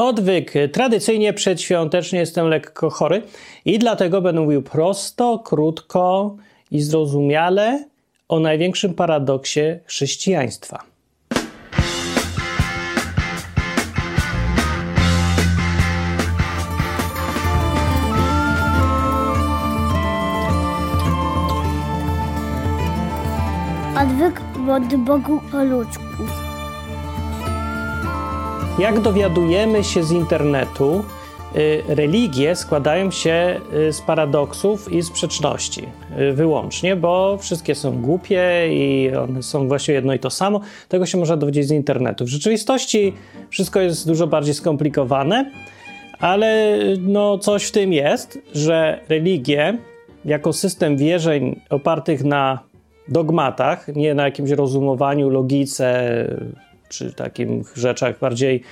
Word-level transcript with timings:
Odwyk. 0.00 0.52
Tradycyjnie 0.72 1.32
przedświątecznie 1.32 2.18
jestem 2.18 2.48
lekko 2.48 2.90
chory 2.90 3.22
i 3.64 3.78
dlatego 3.78 4.20
będę 4.20 4.40
mówił 4.40 4.62
prosto, 4.62 5.38
krótko 5.38 6.36
i 6.70 6.80
zrozumiale 6.80 7.84
o 8.28 8.40
największym 8.40 8.94
paradoksie 8.94 9.60
chrześcijaństwa. 9.86 10.82
Odwyk 24.02 24.40
od 24.70 24.96
Bogu 24.96 25.40
po 25.52 25.64
ludzku. 25.64 26.29
Jak 28.80 29.00
dowiadujemy 29.00 29.84
się 29.84 30.04
z 30.04 30.12
internetu, 30.12 31.04
y, 31.56 31.82
religie 31.88 32.56
składają 32.56 33.10
się 33.10 33.60
y, 33.88 33.92
z 33.92 34.00
paradoksów 34.00 34.92
i 34.92 35.02
sprzeczności 35.02 35.88
y, 36.18 36.32
wyłącznie, 36.32 36.96
bo 36.96 37.38
wszystkie 37.38 37.74
są 37.74 38.02
głupie 38.02 38.68
i 38.70 39.10
one 39.14 39.42
są 39.42 39.68
właściwie 39.68 39.94
jedno 39.94 40.14
i 40.14 40.18
to 40.18 40.30
samo. 40.30 40.60
Tego 40.88 41.06
się 41.06 41.18
można 41.18 41.36
dowiedzieć 41.36 41.66
z 41.66 41.70
internetu. 41.70 42.24
W 42.24 42.28
rzeczywistości 42.28 43.12
wszystko 43.50 43.80
jest 43.80 44.06
dużo 44.06 44.26
bardziej 44.26 44.54
skomplikowane, 44.54 45.50
ale 46.20 46.78
no 47.00 47.38
coś 47.38 47.64
w 47.64 47.72
tym 47.72 47.92
jest, 47.92 48.38
że 48.54 49.00
religie 49.08 49.78
jako 50.24 50.52
system 50.52 50.96
wierzeń 50.96 51.60
opartych 51.70 52.24
na 52.24 52.58
dogmatach, 53.08 53.88
nie 53.88 54.14
na 54.14 54.24
jakimś 54.24 54.50
rozumowaniu, 54.50 55.30
logice, 55.30 56.10
czy 56.90 57.12
takich 57.12 57.48
rzeczach 57.76 58.18
bardziej 58.18 58.62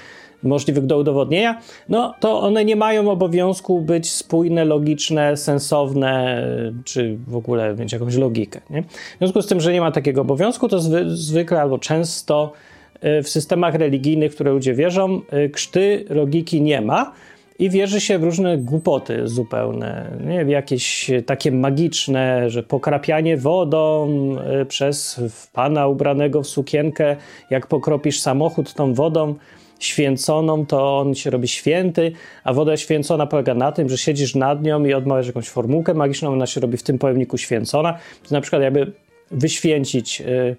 możliwych 0.42 0.86
do 0.86 0.98
udowodnienia, 0.98 1.60
no 1.88 2.14
to 2.20 2.40
one 2.40 2.64
nie 2.64 2.76
mają 2.76 3.10
obowiązku 3.10 3.80
być 3.80 4.10
spójne, 4.10 4.64
logiczne, 4.64 5.36
sensowne, 5.36 6.42
czy 6.84 7.18
w 7.26 7.36
ogóle 7.36 7.74
mieć 7.74 7.92
jakąś 7.92 8.16
logikę. 8.16 8.60
Nie? 8.70 8.82
W 8.82 9.18
związku 9.18 9.42
z 9.42 9.46
tym, 9.46 9.60
że 9.60 9.72
nie 9.72 9.80
ma 9.80 9.92
takiego 9.92 10.20
obowiązku, 10.20 10.68
to 10.68 10.80
zwy, 10.80 11.16
zwykle 11.16 11.60
albo 11.60 11.78
często 11.78 12.52
y, 13.04 13.22
w 13.22 13.28
systemach 13.28 13.74
religijnych, 13.74 14.32
w 14.32 14.34
które 14.34 14.50
ludzie 14.50 14.74
wierzą, 14.74 15.20
y, 15.32 15.50
krzty 15.50 16.04
logiki 16.08 16.62
nie 16.62 16.80
ma 16.80 17.12
i 17.58 17.70
wierzy 17.70 18.00
się 18.00 18.18
w 18.18 18.24
różne 18.24 18.58
głupoty 18.58 19.28
zupełne, 19.28 20.10
nie? 20.26 20.44
w 20.44 20.48
jakieś 20.48 21.10
takie 21.26 21.52
magiczne, 21.52 22.50
że 22.50 22.62
pokrapianie 22.62 23.36
wodą 23.36 24.08
y, 24.62 24.66
przez 24.66 25.20
pana 25.52 25.86
ubranego 25.86 26.42
w 26.42 26.46
sukienkę, 26.46 27.16
jak 27.50 27.66
pokropisz 27.66 28.20
samochód 28.20 28.74
tą 28.74 28.94
wodą 28.94 29.34
święconą, 29.78 30.66
to 30.66 30.98
on 30.98 31.14
się 31.14 31.30
robi 31.30 31.48
święty, 31.48 32.12
a 32.44 32.52
woda 32.52 32.76
święcona 32.76 33.26
polega 33.26 33.54
na 33.54 33.72
tym, 33.72 33.88
że 33.88 33.98
siedzisz 33.98 34.34
nad 34.34 34.62
nią 34.62 34.84
i 34.84 34.94
odmawiasz 34.94 35.26
jakąś 35.26 35.48
formułkę 35.48 35.94
magiczną, 35.94 36.32
ona 36.32 36.46
się 36.46 36.60
robi 36.60 36.76
w 36.76 36.82
tym 36.82 36.98
pojemniku 36.98 37.38
święcona. 37.38 37.98
Na 38.30 38.40
przykład 38.40 38.62
jakby 38.62 38.92
wyświęcić 39.30 40.20
y, 40.20 40.56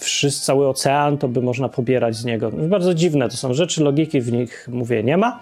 wszyscy, 0.00 0.46
cały 0.46 0.68
ocean, 0.68 1.18
to 1.18 1.28
by 1.28 1.42
można 1.42 1.68
pobierać 1.68 2.16
z 2.16 2.24
niego. 2.24 2.50
Bardzo 2.50 2.94
dziwne 2.94 3.28
to 3.28 3.36
są 3.36 3.54
rzeczy, 3.54 3.84
logiki 3.84 4.20
w 4.20 4.32
nich, 4.32 4.68
mówię, 4.72 5.02
nie 5.02 5.16
ma. 5.16 5.40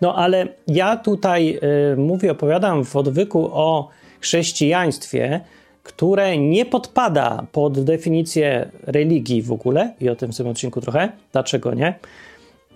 No 0.00 0.14
ale 0.14 0.48
ja 0.66 0.96
tutaj 0.96 1.58
y, 1.92 1.96
mówię, 1.96 2.32
opowiadam 2.32 2.84
w 2.84 2.96
odwyku 2.96 3.50
o 3.52 3.88
chrześcijaństwie, 4.20 5.40
które 5.82 6.38
nie 6.38 6.64
podpada 6.64 7.46
pod 7.52 7.84
definicję 7.84 8.70
religii 8.82 9.42
w 9.42 9.52
ogóle, 9.52 9.94
i 10.00 10.08
o 10.08 10.16
tym 10.16 10.32
w 10.32 10.36
tym 10.36 10.48
odcinku 10.48 10.80
trochę, 10.80 11.12
dlaczego 11.32 11.74
nie. 11.74 11.94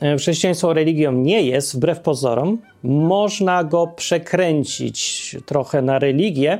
Y, 0.03 0.19
chrześcijaństwo 0.19 0.73
religią 0.73 1.13
nie 1.13 1.43
jest, 1.43 1.77
wbrew 1.77 2.01
pozorom. 2.01 2.59
Można 2.83 3.65
go 3.65 3.87
przekręcić 3.87 5.37
trochę 5.47 5.83
na 5.83 5.99
religię, 5.99 6.59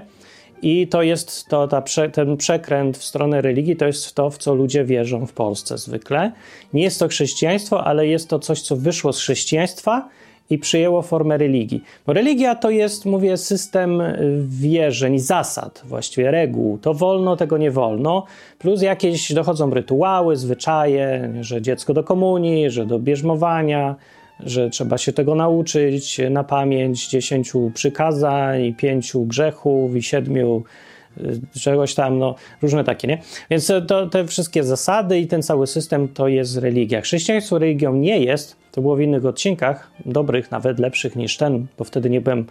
i 0.63 0.89
to 0.89 1.03
jest 1.03 1.47
to, 1.49 1.69
ta 1.69 1.83
ten 2.13 2.37
przekręt 2.37 2.99
w 2.99 3.05
stronę 3.05 3.41
religii, 3.41 3.77
to 3.77 3.87
jest 3.87 4.15
to, 4.15 4.31
w 4.31 4.39
co 4.39 4.55
ludzie 4.55 4.85
wierzą 4.85 5.27
w 5.27 5.33
Polsce 5.33 5.79
zwykle. 5.79 6.33
Nie 6.73 6.83
jest 6.83 6.99
to 6.99 7.09
chrześcijaństwo, 7.09 7.85
ale 7.85 8.07
jest 8.07 8.29
to 8.29 8.39
coś, 8.39 8.63
co 8.63 8.77
wyszło 8.77 9.13
z 9.13 9.19
chrześcijaństwa 9.19 10.09
i 10.53 10.59
przyjęło 10.59 11.03
formę 11.03 11.39
religii. 11.39 11.83
Bo 12.07 12.13
religia 12.13 12.55
to 12.55 12.71
jest, 12.71 13.07
mówię, 13.07 13.37
system 13.37 14.01
y, 14.01 14.43
wierzeń, 14.49 15.19
zasad, 15.19 15.83
właściwie 15.85 16.31
reguł. 16.31 16.79
To 16.79 16.95
wolno, 16.95 17.37
tego 17.37 17.59
nie 17.59 17.71
wolno. 17.71 18.25
Plus 18.59 18.83
jakieś 18.83 19.33
dochodzą 19.33 19.71
rytuały, 19.71 20.37
zwyczaje, 20.37 21.33
że 21.41 21.63
dziecko 21.63 21.95
do 21.95 22.05
komunii, 22.05 22.71
że 22.71 22.87
do 22.87 22.99
bierzmowania, 22.99 23.97
że 24.41 24.71
trzeba 24.71 24.99
się 24.99 25.13
tego 25.13 25.35
nauczyć 25.35 26.21
na 26.31 26.45
pamięć 26.45 27.09
dziesięciu 27.09 27.71
przykazań 27.75 28.63
i 28.63 28.75
pięciu 28.75 29.25
grzechów 29.25 29.97
i 29.97 30.03
siedmiu 30.03 30.63
czegoś 31.61 31.95
tam, 31.95 32.19
no 32.19 32.35
różne 32.63 32.85
takie, 32.85 33.09
nie? 33.09 33.19
Więc 33.51 33.73
to, 33.89 34.07
te 34.07 34.27
wszystkie 34.27 34.65
zasady 34.65 35.19
i 35.19 35.27
ten 35.27 35.43
cały 35.43 35.67
system 35.67 36.09
to 36.09 36.29
jest 36.29 36.57
religia. 36.57 37.01
Chrześcijaństwo 37.01 37.59
religią 37.59 37.95
nie 37.95 38.21
jest, 38.21 38.57
to 38.73 38.81
było 38.81 38.97
w 38.97 39.01
innych 39.01 39.27
odcinkach, 39.27 39.91
dobrych, 40.07 40.51
nawet 40.51 40.79
lepszych 40.79 41.17
niż 41.17 41.37
ten, 41.37 41.67
bo 41.79 41.85
wtedy 41.85 42.11
nie 42.11 42.21
byłem 42.21 42.47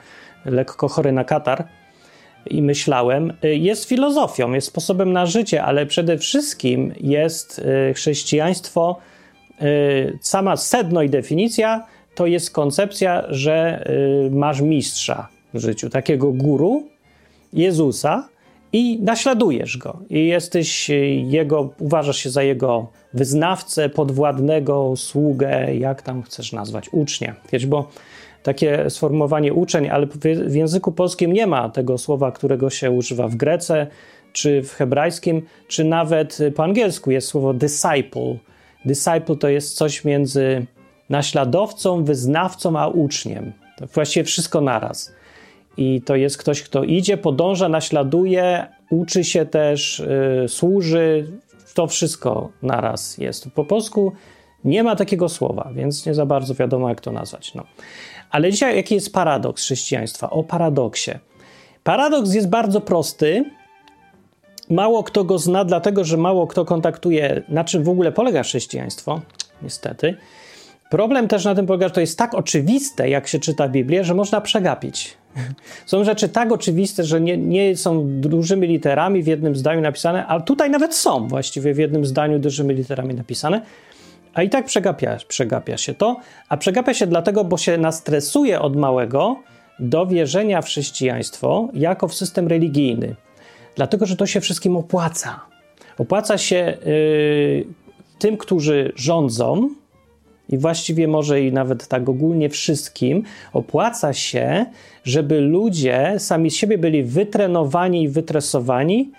lekko 0.46 0.88
chory 0.88 1.12
na 1.12 1.24
katar 1.24 1.68
i 2.46 2.62
myślałem, 2.62 3.34
y, 3.44 3.56
jest 3.56 3.86
filozofią, 3.86 4.54
jest 4.54 4.68
sposobem 4.68 5.14
na 5.14 5.26
życie, 5.26 5.64
ale 5.64 5.86
przede 5.86 6.18
wszystkim 6.18 6.94
jest 7.02 7.60
y, 7.90 7.94
chrześcijaństwo, 7.94 9.00
y, 9.62 10.18
sama 10.22 10.58
sedno 10.58 11.02
i 11.02 11.10
definicja 11.10 11.86
to 12.16 12.26
jest 12.26 12.52
koncepcja, 12.52 13.24
że 13.30 13.86
masz 14.32 14.62
mistrza 14.62 15.28
w 15.54 15.60
życiu, 15.60 15.90
takiego 15.90 16.32
guru, 16.32 16.88
Jezusa, 17.54 18.30
i 18.74 19.00
naśladujesz 19.02 19.78
go. 19.78 20.00
I 20.10 20.28
jesteś 20.28 20.90
jego, 21.26 21.70
uważasz 21.80 22.18
się 22.18 22.30
za 22.30 22.44
jego 22.44 22.88
wyznawcę, 23.14 23.90
podwładnego, 23.90 24.94
sługę, 24.96 25.76
jak 25.76 26.02
tam 26.02 26.24
chcesz 26.24 26.54
nazwać, 26.54 26.90
ucznia. 26.92 27.36
Wiesz, 27.52 27.66
bo 27.66 27.90
takie 28.44 28.90
sformułowanie 28.90 29.54
uczeń, 29.54 29.90
ale 29.90 30.08
w 30.46 30.56
języku 30.56 30.92
polskim 30.92 31.34
nie 31.34 31.48
ma 31.48 31.70
tego 31.70 31.98
słowa, 31.98 32.32
którego 32.32 32.70
się 32.70 32.92
używa 32.92 33.28
w 33.28 33.36
grece, 33.36 33.88
czy 34.34 34.64
w 34.64 34.74
hebrajskim, 34.74 35.42
czy 35.68 35.84
nawet 35.84 36.38
po 36.56 36.64
angielsku 36.64 37.12
jest 37.12 37.28
słowo 37.28 37.54
disciple. 37.54 38.38
Disciple 38.86 39.36
to 39.36 39.50
jest 39.50 39.76
coś 39.76 40.06
między 40.06 40.66
naśladowcą, 41.10 42.04
wyznawcą, 42.04 42.80
a 42.80 42.88
uczniem. 42.88 43.54
To 43.78 43.88
właściwie 43.88 44.24
wszystko 44.24 44.62
naraz. 44.62 45.14
I 45.78 46.02
to 46.02 46.16
jest 46.16 46.38
ktoś, 46.38 46.64
kto 46.64 46.84
idzie, 46.84 47.18
podąża, 47.18 47.70
naśladuje, 47.70 48.68
uczy 48.90 49.24
się 49.24 49.46
też, 49.46 50.04
yy, 50.42 50.48
służy. 50.48 51.32
To 51.74 51.88
wszystko 51.88 52.50
naraz 52.62 53.18
jest. 53.18 53.52
Po 53.52 53.66
polsku 53.66 54.14
nie 54.64 54.84
ma 54.84 54.96
takiego 54.96 55.30
słowa, 55.30 55.72
więc 55.76 56.06
nie 56.06 56.14
za 56.14 56.26
bardzo 56.26 56.56
wiadomo, 56.56 56.90
jak 56.90 57.02
to 57.02 57.12
nazwać. 57.12 57.54
No. 57.56 57.64
Ale 58.30 58.52
dzisiaj 58.52 58.76
jaki 58.76 58.96
jest 58.96 59.14
paradoks 59.14 59.64
chrześcijaństwa? 59.64 60.30
O 60.30 60.44
paradoksie. 60.44 61.12
Paradoks 61.84 62.34
jest 62.34 62.50
bardzo 62.50 62.82
prosty. 62.82 63.46
Mało 64.70 65.04
kto 65.04 65.24
go 65.24 65.38
zna, 65.38 65.66
dlatego 65.66 66.04
że 66.04 66.18
mało 66.18 66.48
kto 66.48 66.66
kontaktuje, 66.66 67.44
na 67.50 67.64
czym 67.64 67.84
w 67.84 67.90
ogóle 67.90 68.12
polega 68.12 68.44
chrześcijaństwo, 68.44 69.22
niestety. 69.62 70.18
Problem 70.90 71.28
też 71.28 71.46
na 71.46 71.56
tym 71.56 71.66
polega, 71.66 71.88
że 71.88 71.94
to 71.94 72.02
jest 72.02 72.18
tak 72.18 72.34
oczywiste, 72.34 73.10
jak 73.10 73.28
się 73.28 73.40
czyta 73.40 73.70
Biblię, 73.70 74.04
że 74.04 74.14
można 74.14 74.42
przegapić. 74.42 75.18
Są 75.86 76.04
rzeczy 76.04 76.30
tak 76.30 76.52
oczywiste, 76.52 77.04
że 77.04 77.22
nie, 77.22 77.38
nie 77.38 77.78
są 77.78 78.04
dużymi 78.22 78.68
literami 78.68 79.24
w 79.24 79.28
jednym 79.28 79.56
zdaniu 79.56 79.82
napisane, 79.82 80.28
ale 80.28 80.42
tutaj 80.42 80.70
nawet 80.70 80.96
są 80.96 81.28
właściwie 81.28 81.74
w 81.74 81.78
jednym 81.78 82.06
zdaniu 82.06 82.40
dużymi 82.40 82.76
literami 82.76 83.16
napisane, 83.16 83.62
a 84.34 84.44
i 84.44 84.50
tak 84.50 84.66
przegapia, 84.66 85.18
przegapia 85.28 85.78
się 85.78 85.94
to, 85.94 86.18
a 86.50 86.58
przegapia 86.58 86.94
się 86.94 87.08
dlatego, 87.08 87.44
bo 87.44 87.58
się 87.58 87.78
nastresuje 87.78 88.62
od 88.62 88.76
małego 88.76 89.36
do 89.80 90.06
wierzenia 90.06 90.62
w 90.62 90.66
chrześcijaństwo 90.66 91.70
jako 91.74 92.08
w 92.08 92.14
system 92.14 92.48
religijny. 92.48 93.16
Dlatego, 93.76 94.06
że 94.06 94.16
to 94.16 94.26
się 94.26 94.42
wszystkim 94.42 94.76
opłaca. 94.78 95.40
Opłaca 95.98 96.38
się 96.38 96.78
yy, 96.86 97.66
tym, 98.20 98.38
którzy 98.38 98.92
rządzą, 98.96 99.70
i 100.52 100.58
właściwie 100.58 101.08
może 101.08 101.42
i 101.42 101.52
nawet 101.52 101.88
tak 101.88 102.10
ogólnie 102.10 102.50
wszystkim, 102.50 103.24
opłaca 103.54 104.14
się, 104.14 104.66
żeby 105.04 105.42
ludzie 105.42 106.16
sami 106.18 106.52
z 106.52 106.56
siebie 106.56 106.78
byli 106.78 107.04
wytrenowani 107.04 108.04
i 108.04 108.10
wytresowani, 108.10 109.12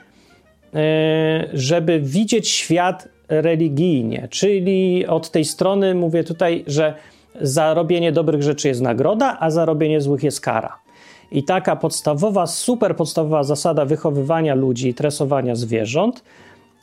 e, 0.75 1.49
żeby 1.52 2.00
widzieć 2.00 2.49
świat 2.49 3.08
religijnie. 3.29 4.29
Czyli 4.31 5.06
od 5.06 5.31
tej 5.31 5.44
strony 5.44 5.94
mówię 5.94 6.25
tutaj, 6.25 6.64
że 6.67 6.94
za 7.40 7.75
robienie 7.75 8.12
dobrych 8.12 8.43
rzeczy 8.43 8.69
jest 8.69 8.81
nagroda, 8.81 9.37
a 9.40 9.50
za 9.50 9.64
robienie 9.64 10.00
złych 10.00 10.23
jest 10.23 10.40
kara. 10.40 10.79
I 11.31 11.44
taka 11.44 11.76
podstawowa, 11.76 12.46
super 12.46 12.96
podstawowa 12.96 13.43
zasada 13.43 13.84
wychowywania 13.84 14.55
ludzi 14.55 14.88
i 14.88 14.94
tresowania 14.94 15.55
zwierząt 15.55 16.25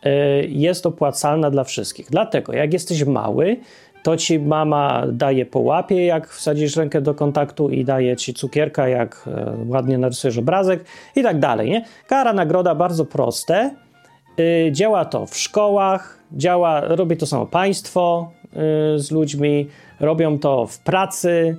e, 0.04 0.44
jest 0.44 0.86
opłacalna 0.86 1.52
dla 1.52 1.64
wszystkich. 1.64 2.08
Dlatego, 2.10 2.54
jak 2.54 2.74
jesteś 2.74 3.06
mały, 3.06 3.58
to 4.04 4.18
ci 4.18 4.40
mama 4.40 5.04
daje 5.12 5.46
po 5.46 5.60
łapie, 5.60 6.06
jak 6.06 6.28
wsadzisz 6.28 6.76
rękę 6.76 7.02
do 7.02 7.14
kontaktu 7.14 7.70
i 7.70 7.86
daje 7.86 8.16
ci 8.16 8.34
cukierka, 8.34 8.88
jak 8.88 9.26
e, 9.28 9.56
ładnie 9.68 9.98
narysujesz 9.98 10.38
obrazek 10.38 10.86
i 11.16 11.24
tak 11.24 11.40
dalej. 11.40 11.70
Nie? 11.70 11.86
Kara, 12.08 12.34
nagroda 12.34 12.76
bardzo 12.76 13.06
proste. 13.06 13.72
Yy, 14.38 14.72
działa 14.72 15.06
to 15.06 15.26
w 15.26 15.38
szkołach, 15.38 16.20
działa, 16.32 16.82
robi 16.82 17.18
to 17.18 17.26
samo 17.26 17.46
państwo 17.46 18.32
yy, 18.44 18.60
z 19.00 19.12
ludźmi, 19.12 19.68
robią 20.00 20.40
to 20.40 20.68
w 20.68 20.80
pracy, 20.80 21.58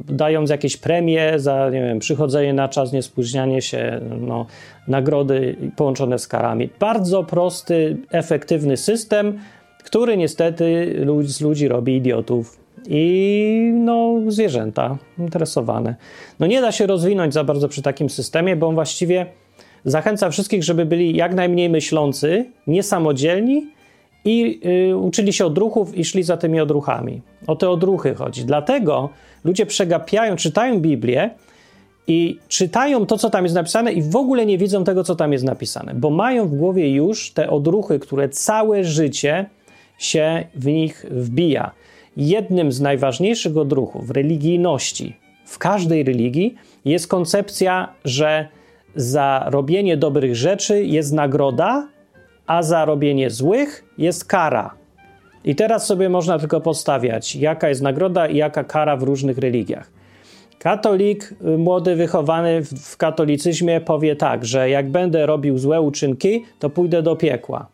dając 0.00 0.50
jakieś 0.50 0.76
premie 0.76 1.38
za 1.38 1.70
nie 1.70 1.82
wiem, 1.82 1.98
przychodzenie 1.98 2.52
na 2.52 2.68
czas, 2.68 2.92
niespóźnianie 2.92 3.62
się, 3.62 4.00
no, 4.20 4.46
nagrody 4.88 5.56
połączone 5.76 6.18
z 6.18 6.28
karami. 6.28 6.70
Bardzo 6.80 7.24
prosty, 7.24 7.96
efektywny 8.10 8.76
system, 8.76 9.38
który 9.84 10.16
niestety 10.16 10.96
z 11.22 11.40
ludzi 11.40 11.68
robi 11.68 11.96
idiotów 11.96 12.58
i 12.88 13.72
no, 13.74 14.20
zwierzęta 14.28 14.98
interesowane. 15.18 15.94
No 16.40 16.46
nie 16.46 16.60
da 16.60 16.72
się 16.72 16.86
rozwinąć 16.86 17.34
za 17.34 17.44
bardzo 17.44 17.68
przy 17.68 17.82
takim 17.82 18.10
systemie, 18.10 18.56
bo 18.56 18.68
on 18.68 18.74
właściwie 18.74 19.26
zachęca 19.84 20.30
wszystkich, 20.30 20.64
żeby 20.64 20.86
byli 20.86 21.16
jak 21.16 21.34
najmniej 21.34 21.70
myślący, 21.70 22.44
niesamodzielni 22.66 23.66
i 24.24 24.60
y, 24.90 24.96
uczyli 24.96 25.32
się 25.32 25.46
odruchów 25.46 25.96
i 25.96 26.04
szli 26.04 26.22
za 26.22 26.36
tymi 26.36 26.60
odruchami. 26.60 27.22
O 27.46 27.56
te 27.56 27.70
odruchy 27.70 28.14
chodzi. 28.14 28.44
Dlatego 28.44 29.08
ludzie 29.44 29.66
przegapiają, 29.66 30.36
czytają 30.36 30.80
Biblię 30.80 31.30
i 32.06 32.38
czytają 32.48 33.06
to, 33.06 33.18
co 33.18 33.30
tam 33.30 33.44
jest 33.44 33.54
napisane, 33.54 33.92
i 33.92 34.02
w 34.02 34.16
ogóle 34.16 34.46
nie 34.46 34.58
widzą 34.58 34.84
tego, 34.84 35.04
co 35.04 35.16
tam 35.16 35.32
jest 35.32 35.44
napisane, 35.44 35.94
bo 35.94 36.10
mają 36.10 36.48
w 36.48 36.54
głowie 36.54 36.90
już 36.90 37.30
te 37.30 37.50
odruchy, 37.50 37.98
które 37.98 38.28
całe 38.28 38.84
życie 38.84 39.46
się 39.98 40.44
w 40.54 40.66
nich 40.66 41.06
wbija. 41.10 41.70
Jednym 42.16 42.72
z 42.72 42.80
najważniejszych 42.80 43.56
odruchów 43.56 44.10
religijności 44.10 45.16
w 45.44 45.58
każdej 45.58 46.04
religii 46.04 46.54
jest 46.84 47.08
koncepcja, 47.08 47.94
że 48.04 48.48
za 48.96 49.46
robienie 49.46 49.96
dobrych 49.96 50.36
rzeczy 50.36 50.84
jest 50.84 51.12
nagroda, 51.12 51.88
a 52.46 52.62
za 52.62 52.84
robienie 52.84 53.30
złych 53.30 53.84
jest 53.98 54.24
kara. 54.24 54.74
I 55.44 55.54
teraz 55.54 55.86
sobie 55.86 56.08
można 56.08 56.38
tylko 56.38 56.60
podstawiać, 56.60 57.36
jaka 57.36 57.68
jest 57.68 57.82
nagroda 57.82 58.26
i 58.26 58.36
jaka 58.36 58.64
kara 58.64 58.96
w 58.96 59.02
różnych 59.02 59.38
religiach. 59.38 59.90
Katolik, 60.58 61.34
y, 61.54 61.58
młody, 61.58 61.96
wychowany 61.96 62.62
w 62.64 62.96
katolicyzmie, 62.96 63.80
powie 63.80 64.16
tak, 64.16 64.44
że 64.44 64.70
jak 64.70 64.90
będę 64.90 65.26
robił 65.26 65.58
złe 65.58 65.80
uczynki, 65.80 66.44
to 66.58 66.70
pójdę 66.70 67.02
do 67.02 67.16
piekła. 67.16 67.66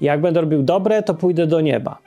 Jak 0.00 0.20
będę 0.20 0.40
robił 0.40 0.62
dobre, 0.62 1.02
to 1.02 1.14
pójdę 1.14 1.46
do 1.46 1.60
nieba. 1.60 1.98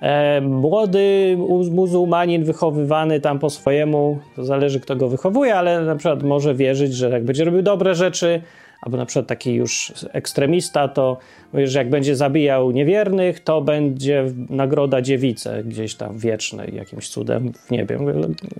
E, 0.00 0.40
młody 0.40 1.36
muzułmanin 1.70 2.44
wychowywany 2.44 3.20
tam 3.20 3.38
po 3.38 3.50
swojemu, 3.50 4.18
to 4.36 4.44
zależy 4.44 4.80
kto 4.80 4.96
go 4.96 5.08
wychowuje, 5.08 5.54
ale 5.54 5.84
na 5.84 5.96
przykład 5.96 6.22
może 6.22 6.54
wierzyć, 6.54 6.94
że 6.94 7.10
jak 7.10 7.24
będzie 7.24 7.44
robił 7.44 7.62
dobre 7.62 7.94
rzeczy, 7.94 8.42
albo 8.82 8.96
na 8.96 9.06
przykład 9.06 9.26
taki 9.26 9.54
już 9.54 9.92
ekstremista, 10.12 10.88
to 10.88 11.18
że 11.64 11.78
jak 11.78 11.90
będzie 11.90 12.16
zabijał 12.16 12.70
niewiernych, 12.70 13.40
to 13.40 13.60
będzie 13.60 14.24
nagroda 14.50 15.02
dziewicy 15.02 15.50
gdzieś 15.66 15.94
tam 15.94 16.18
wiecznej, 16.18 16.74
jakimś 16.74 17.08
cudem 17.08 17.52
w 17.52 17.70
niebie. 17.70 17.98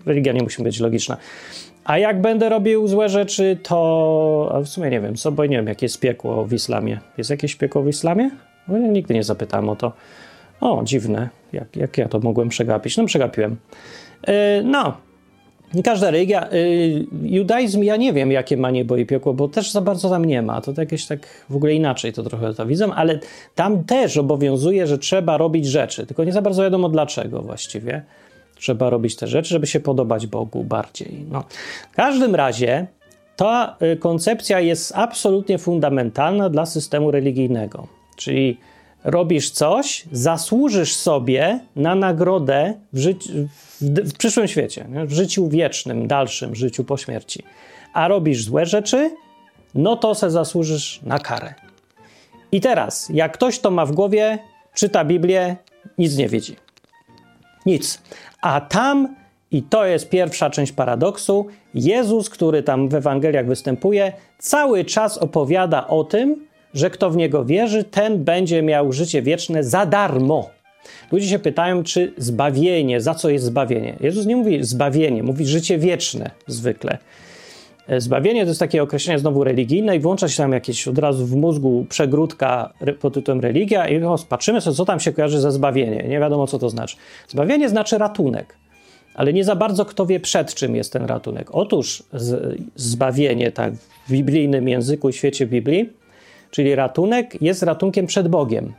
Religia 0.07 0.33
nie 0.33 0.43
musi 0.43 0.63
być 0.63 0.81
logiczna. 0.81 1.17
A 1.85 1.99
jak 1.99 2.21
będę 2.21 2.49
robił 2.49 2.89
złe 2.89 3.09
rzeczy, 3.09 3.59
to 3.63 4.51
a 4.55 4.61
w 4.61 4.67
sumie 4.67 4.91
nie 4.91 5.01
wiem, 5.01 5.15
co, 5.15 5.33
bo 5.33 5.47
nie 5.47 5.57
wiem, 5.57 5.67
jakie 5.67 5.85
jest 5.85 6.01
piekło 6.01 6.45
w 6.45 6.53
islamie. 6.53 7.01
Jest 7.19 7.31
jakieś 7.31 7.57
piekło 7.57 7.83
w 7.83 7.89
islamie? 7.89 8.31
Bo 8.69 8.77
ja 8.77 8.89
nigdy 8.89 9.15
nie 9.15 9.25
zapytałem 9.25 9.69
o 9.69 9.77
to. 9.77 9.93
O, 10.61 10.83
dziwne. 10.85 11.29
Jak, 11.53 11.77
jak 11.77 11.99
ja 11.99 12.09
to 12.09 12.21
mogłem 12.21 12.49
przegapić? 12.49 12.97
No, 12.97 13.07
przegapiłem. 13.07 13.57
Yy, 14.27 14.35
no, 14.65 14.97
każda 15.85 16.11
religia, 16.11 16.49
yy, 16.53 17.07
judaizm, 17.23 17.83
ja 17.83 17.97
nie 17.97 18.13
wiem, 18.13 18.33
jakie 18.33 18.57
ma 18.57 18.71
niebo 18.71 18.97
i 18.97 19.07
piekło, 19.07 19.35
bo 19.35 19.49
też 19.49 19.73
za 19.73 19.81
bardzo 19.81 20.11
tam 20.11 20.25
nie 20.25 20.43
ma. 20.43 20.61
To 20.61 20.73
tak 20.73 20.79
jakieś 20.79 21.07
tak 21.07 21.27
w 21.51 21.57
ogóle 21.57 21.75
inaczej 21.75 22.13
to 22.13 22.23
trochę 22.23 22.55
to 22.55 22.67
widzę, 22.67 22.89
ale 22.95 23.19
tam 23.55 23.85
też 23.85 24.17
obowiązuje, 24.17 24.87
że 24.87 24.99
trzeba 24.99 25.37
robić 25.37 25.67
rzeczy, 25.67 26.07
tylko 26.07 26.25
nie 26.25 26.33
za 26.33 26.43
bardzo 26.43 26.63
wiadomo 26.63 26.89
dlaczego 26.89 27.43
właściwie. 27.43 28.03
Trzeba 28.57 28.91
robić 28.91 29.17
te 29.17 29.27
rzeczy, 29.27 29.49
żeby 29.49 29.67
się 29.67 29.81
podobać 29.81 30.27
Bogu 30.27 30.65
bardziej. 30.65 31.25
No. 31.31 31.45
W 31.93 31.97
każdym 31.97 32.35
razie 32.35 32.87
ta 33.37 33.77
y, 33.93 33.97
koncepcja 33.97 34.61
jest 34.61 34.93
absolutnie 34.97 35.59
fundamentalna 35.59 36.51
dla 36.51 36.67
systemu 36.67 37.11
religijnego. 37.11 37.87
Czyli 38.17 38.59
robisz 39.05 39.51
coś, 39.51 40.05
zasłużysz 40.13 40.97
sobie 40.97 41.61
na 41.77 41.95
nagrodę 41.95 42.75
w, 42.93 43.01
w, 43.01 44.11
w 44.11 44.17
przyszłym 44.17 44.49
świecie, 44.49 44.87
nie? 44.89 45.07
w 45.07 45.13
życiu 45.13 45.49
wiecznym, 45.49 46.07
dalszym 46.07 46.55
życiu 46.55 46.85
po 46.85 46.97
śmierci. 46.97 47.43
A 47.93 48.09
robisz 48.09 48.45
złe 48.45 48.67
rzeczy, 48.67 49.11
no 49.75 49.97
to 49.97 50.15
se 50.15 50.31
zasłużysz 50.31 51.01
na 51.03 51.19
karę. 51.19 51.55
I 52.53 52.61
teraz, 52.61 53.11
jak 53.15 53.33
ktoś 53.33 53.59
to 53.59 53.71
ma 53.71 53.87
w 53.87 53.93
głowie, 53.93 54.39
czyta 54.75 55.05
Biblię, 55.05 55.57
nic 55.99 56.17
nie 56.17 56.29
widzi. 56.29 56.57
Nic. 57.67 58.03
A 58.41 58.61
tam, 58.61 59.17
i 59.51 59.63
to 59.63 59.87
jest 59.87 60.09
pierwsza 60.09 60.51
część 60.51 60.73
paradoksu, 60.73 61.47
Jezus, 61.75 62.31
który 62.31 62.63
tam 62.63 62.89
w 62.89 62.95
Ewangeliach 62.95 63.47
występuje, 63.47 64.13
cały 64.39 64.85
czas 64.85 65.19
opowiada 65.19 65.87
o 65.87 66.05
tym, 66.05 66.47
że 66.75 66.91
kto 66.91 67.11
w 67.11 67.17
niego 67.17 67.45
wierzy, 67.45 67.85
ten 67.85 68.25
będzie 68.25 68.63
miał 68.63 68.93
życie 68.93 69.23
wieczne 69.23 69.65
za 69.65 69.87
darmo. 69.87 70.51
Ludzie 71.13 71.29
się 71.29 71.39
pytają, 71.39 71.83
czy 71.83 72.13
zbawienie, 72.17 73.01
za 73.01 73.15
co 73.15 73.31
jest 73.31 73.45
zbawienie? 73.45 73.97
Jezus 74.01 74.27
nie 74.27 74.37
mówi 74.37 74.65
zbawienie, 74.65 75.23
mówi 75.23 75.47
życie 75.47 75.79
wieczne 75.79 76.31
zwykle. 76.47 76.99
E, 77.89 78.01
zbawienie 78.01 78.43
to 78.43 78.49
jest 78.49 78.61
takie 78.61 78.83
określenie 78.83 79.19
znowu 79.19 79.45
religijne 79.45 79.97
i 79.97 80.01
włącza 80.01 80.29
się 80.29 80.37
tam 80.37 80.53
jakieś 80.53 80.89
od 80.89 80.99
razu 80.99 81.27
w 81.27 81.37
mózgu 81.37 81.87
przegródka 81.89 82.73
pod 83.01 83.15
tytułem 83.15 83.41
religia 83.41 83.89
i 83.89 84.05
o, 84.05 84.17
patrzymy 84.29 84.61
sobie, 84.61 84.77
co 84.77 84.85
tam 84.85 85.01
się 85.01 85.13
kojarzy 85.13 85.41
ze 85.41 85.53
zbawienie. 85.53 86.05
Nie 86.09 86.21
wiadomo, 86.21 86.47
co 86.47 86.59
to 86.59 86.71
znaczy. 86.71 86.97
Zbawienie 87.29 87.69
znaczy 87.69 87.99
ratunek, 87.99 88.57
ale 89.15 89.33
nie 89.33 89.45
za 89.45 89.57
bardzo 89.57 89.85
kto 89.85 90.07
wie, 90.07 90.21
przed 90.21 90.55
czym 90.55 90.77
jest 90.77 90.93
ten 90.93 91.05
ratunek. 91.05 91.49
Otóż 91.53 92.03
zbawienie, 92.77 93.53
tak 93.53 93.75
w 94.09 94.11
biblijnym 94.11 94.69
języku 94.69 95.09
i 95.09 95.13
świecie 95.13 95.47
Biblii, 95.47 96.04
czyli 96.55 96.75
ratunek 96.75 97.43
jest 97.43 97.63
ratunkiem 97.63 98.07
przed 98.07 98.29
Bogiem. 98.29 98.73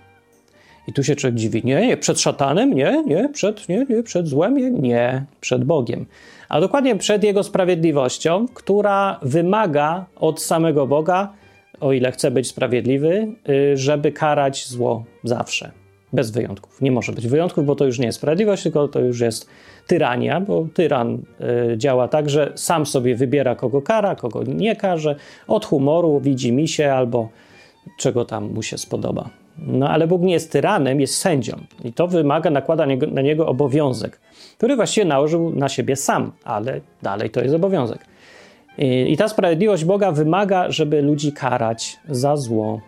I 0.88 0.94
tu 0.94 1.04
się 1.04 1.16
człowiek 1.16 1.36
dziwi, 1.36 1.62
nie, 1.66 1.88
nie, 1.88 1.98
przed 1.98 2.20
szatanem, 2.20 2.74
nie, 2.74 3.04
nie, 3.06 3.30
przed, 3.30 3.70
nie, 3.70 3.86
nie, 3.90 4.04
przed 4.04 4.28
złem, 4.28 4.58
nie, 4.58 4.72
nie, 4.72 5.26
przed 5.42 5.64
Bogiem. 5.64 6.06
A 6.50 6.62
dokładnie 6.62 6.96
przed 6.96 7.24
Jego 7.24 7.44
sprawiedliwością, 7.44 8.46
która 8.54 9.20
wymaga 9.22 10.06
od 10.16 10.42
samego 10.42 10.88
Boga, 10.88 11.34
o 11.80 11.94
ile 11.94 12.12
chce 12.12 12.32
być 12.32 12.48
sprawiedliwy, 12.48 13.28
y, 13.50 13.78
żeby 13.78 14.12
karać 14.12 14.68
zło 14.68 15.04
zawsze, 15.24 15.72
bez 16.14 16.32
wyjątków. 16.32 16.82
Nie 16.82 16.92
może 16.92 17.12
być 17.12 17.28
wyjątków, 17.28 17.66
bo 17.66 17.76
to 17.76 17.86
już 17.86 18.00
nie 18.00 18.06
jest 18.06 18.18
sprawiedliwość, 18.18 18.64
tylko 18.64 18.88
to 18.88 19.00
już 19.00 19.20
jest 19.20 19.50
tyrania, 19.88 20.42
bo 20.42 20.68
tyran 20.74 21.22
y, 21.74 21.78
działa 21.78 22.08
tak, 22.08 22.30
że 22.30 22.52
sam 22.56 22.86
sobie 22.86 23.16
wybiera, 23.16 23.56
kogo 23.56 23.82
kara, 23.82 24.16
kogo 24.16 24.44
nie 24.44 24.76
karze, 24.76 25.16
od 25.48 25.66
humoru 25.66 26.20
widzi 26.20 26.52
mi 26.52 26.68
się 26.68 26.94
albo 26.94 27.30
czego 27.98 28.26
tam 28.26 28.54
mu 28.54 28.64
się 28.64 28.78
spodoba. 28.78 29.30
No 29.58 29.90
ale 29.90 30.08
Bóg 30.08 30.22
nie 30.22 30.34
jest 30.34 30.52
tyranem, 30.52 31.02
jest 31.02 31.18
sędzią 31.18 31.58
i 31.84 31.94
to 31.94 32.08
wymaga, 32.08 32.50
nakłada 32.50 32.86
na 33.12 33.22
niego 33.22 33.48
obowiązek, 33.48 34.20
który 34.58 34.76
właściwie 34.76 35.06
nałożył 35.06 35.56
na 35.56 35.70
siebie 35.70 35.96
sam, 35.96 36.32
ale 36.44 36.82
dalej 37.02 37.30
to 37.30 37.42
jest 37.42 37.56
obowiązek. 37.56 38.06
I, 38.78 39.12
i 39.12 39.18
ta 39.18 39.28
sprawiedliwość 39.28 39.86
Boga 39.86 40.12
wymaga, 40.12 40.72
żeby 40.72 41.02
ludzi 41.02 41.34
karać 41.34 42.00
za 42.10 42.38
zło. 42.38 42.82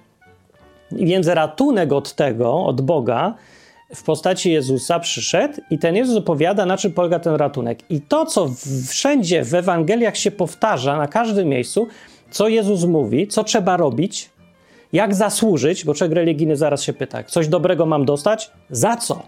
I 0.92 1.06
więc 1.06 1.28
ratunek 1.28 1.94
od 1.94 2.14
tego, 2.14 2.66
od 2.66 2.82
Boga, 2.82 3.34
w 3.96 4.04
postaci 4.04 4.52
Jezusa 4.52 5.00
przyszedł 5.00 5.54
i 5.72 5.80
ten 5.80 5.96
Jezus 5.96 6.18
opowiada, 6.18 6.66
na 6.66 6.78
czym 6.78 6.94
polega 6.94 7.20
ten 7.20 7.36
ratunek. 7.36 7.92
I 7.92 8.02
to, 8.02 8.26
co 8.26 8.50
wszędzie 8.88 9.44
w 9.44 9.54
Ewangeliach 9.54 10.18
się 10.18 10.32
powtarza, 10.32 10.98
na 10.98 11.08
każdym 11.08 11.48
miejscu, 11.48 11.88
co 12.32 12.48
Jezus 12.48 12.86
mówi, 12.86 13.28
co 13.28 13.44
trzeba 13.44 13.78
robić, 13.78 14.30
jak 14.94 15.16
zasłużyć, 15.16 15.86
bo 15.86 15.94
człowiek 15.94 16.16
religijny 16.16 16.58
zaraz 16.58 16.84
się 16.84 16.94
pyta, 16.94 17.24
coś 17.24 17.48
dobrego 17.48 17.86
mam 17.86 18.06
dostać? 18.06 18.52
Za 18.70 18.98
co? 18.98 19.24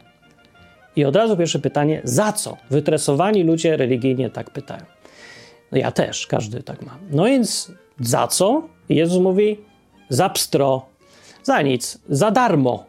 I 0.95 1.05
od 1.05 1.15
razu 1.15 1.37
pierwsze 1.37 1.59
pytanie, 1.59 2.01
za 2.03 2.33
co? 2.33 2.57
Wytresowani 2.69 3.43
ludzie 3.43 3.77
religijnie 3.77 4.29
tak 4.29 4.49
pytają. 4.49 4.83
No 5.71 5.77
ja 5.77 5.91
też, 5.91 6.27
każdy 6.27 6.63
tak 6.63 6.81
ma. 6.85 6.97
No 7.11 7.25
więc 7.25 7.71
za 7.99 8.27
co? 8.27 8.63
Jezus 8.89 9.21
mówi, 9.21 9.59
za 10.09 10.29
pstro, 10.29 10.85
za 11.43 11.61
nic, 11.61 11.99
za 12.09 12.31
darmo. 12.31 12.85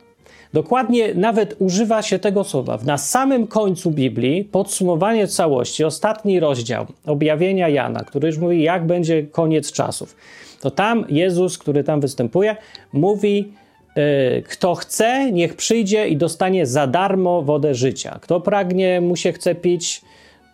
Dokładnie 0.53 1.15
nawet 1.15 1.57
używa 1.59 2.03
się 2.03 2.19
tego 2.19 2.45
słowa. 2.45 2.79
Na 2.85 2.99
samym 2.99 3.47
końcu 3.47 3.91
Biblii, 3.91 4.45
podsumowanie 4.45 5.29
całości, 5.29 5.85
ostatni 5.85 6.41
rozdział 6.41 6.87
objawienia 7.07 7.69
Jana, 7.69 8.05
który 8.05 8.29
już 8.29 8.39
mówi, 8.39 8.63
jak 8.63 8.87
będzie 8.87 9.23
koniec 9.23 9.73
czasów 9.73 10.17
to 10.61 10.71
tam 10.71 11.05
Jezus, 11.09 11.59
który 11.59 11.85
tam 11.85 12.01
występuje, 12.01 12.57
mówi, 12.93 13.53
E, 13.95 14.43
kto 14.43 14.75
chce, 14.75 15.33
niech 15.33 15.57
przyjdzie 15.57 16.09
i 16.09 16.17
dostanie 16.17 16.67
za 16.67 16.87
darmo 16.87 17.43
wodę 17.43 17.75
życia. 17.75 18.19
Kto 18.23 18.41
pragnie, 18.41 19.01
mu 19.01 19.17
się 19.17 19.33
chce 19.33 19.55
pić, 19.55 20.03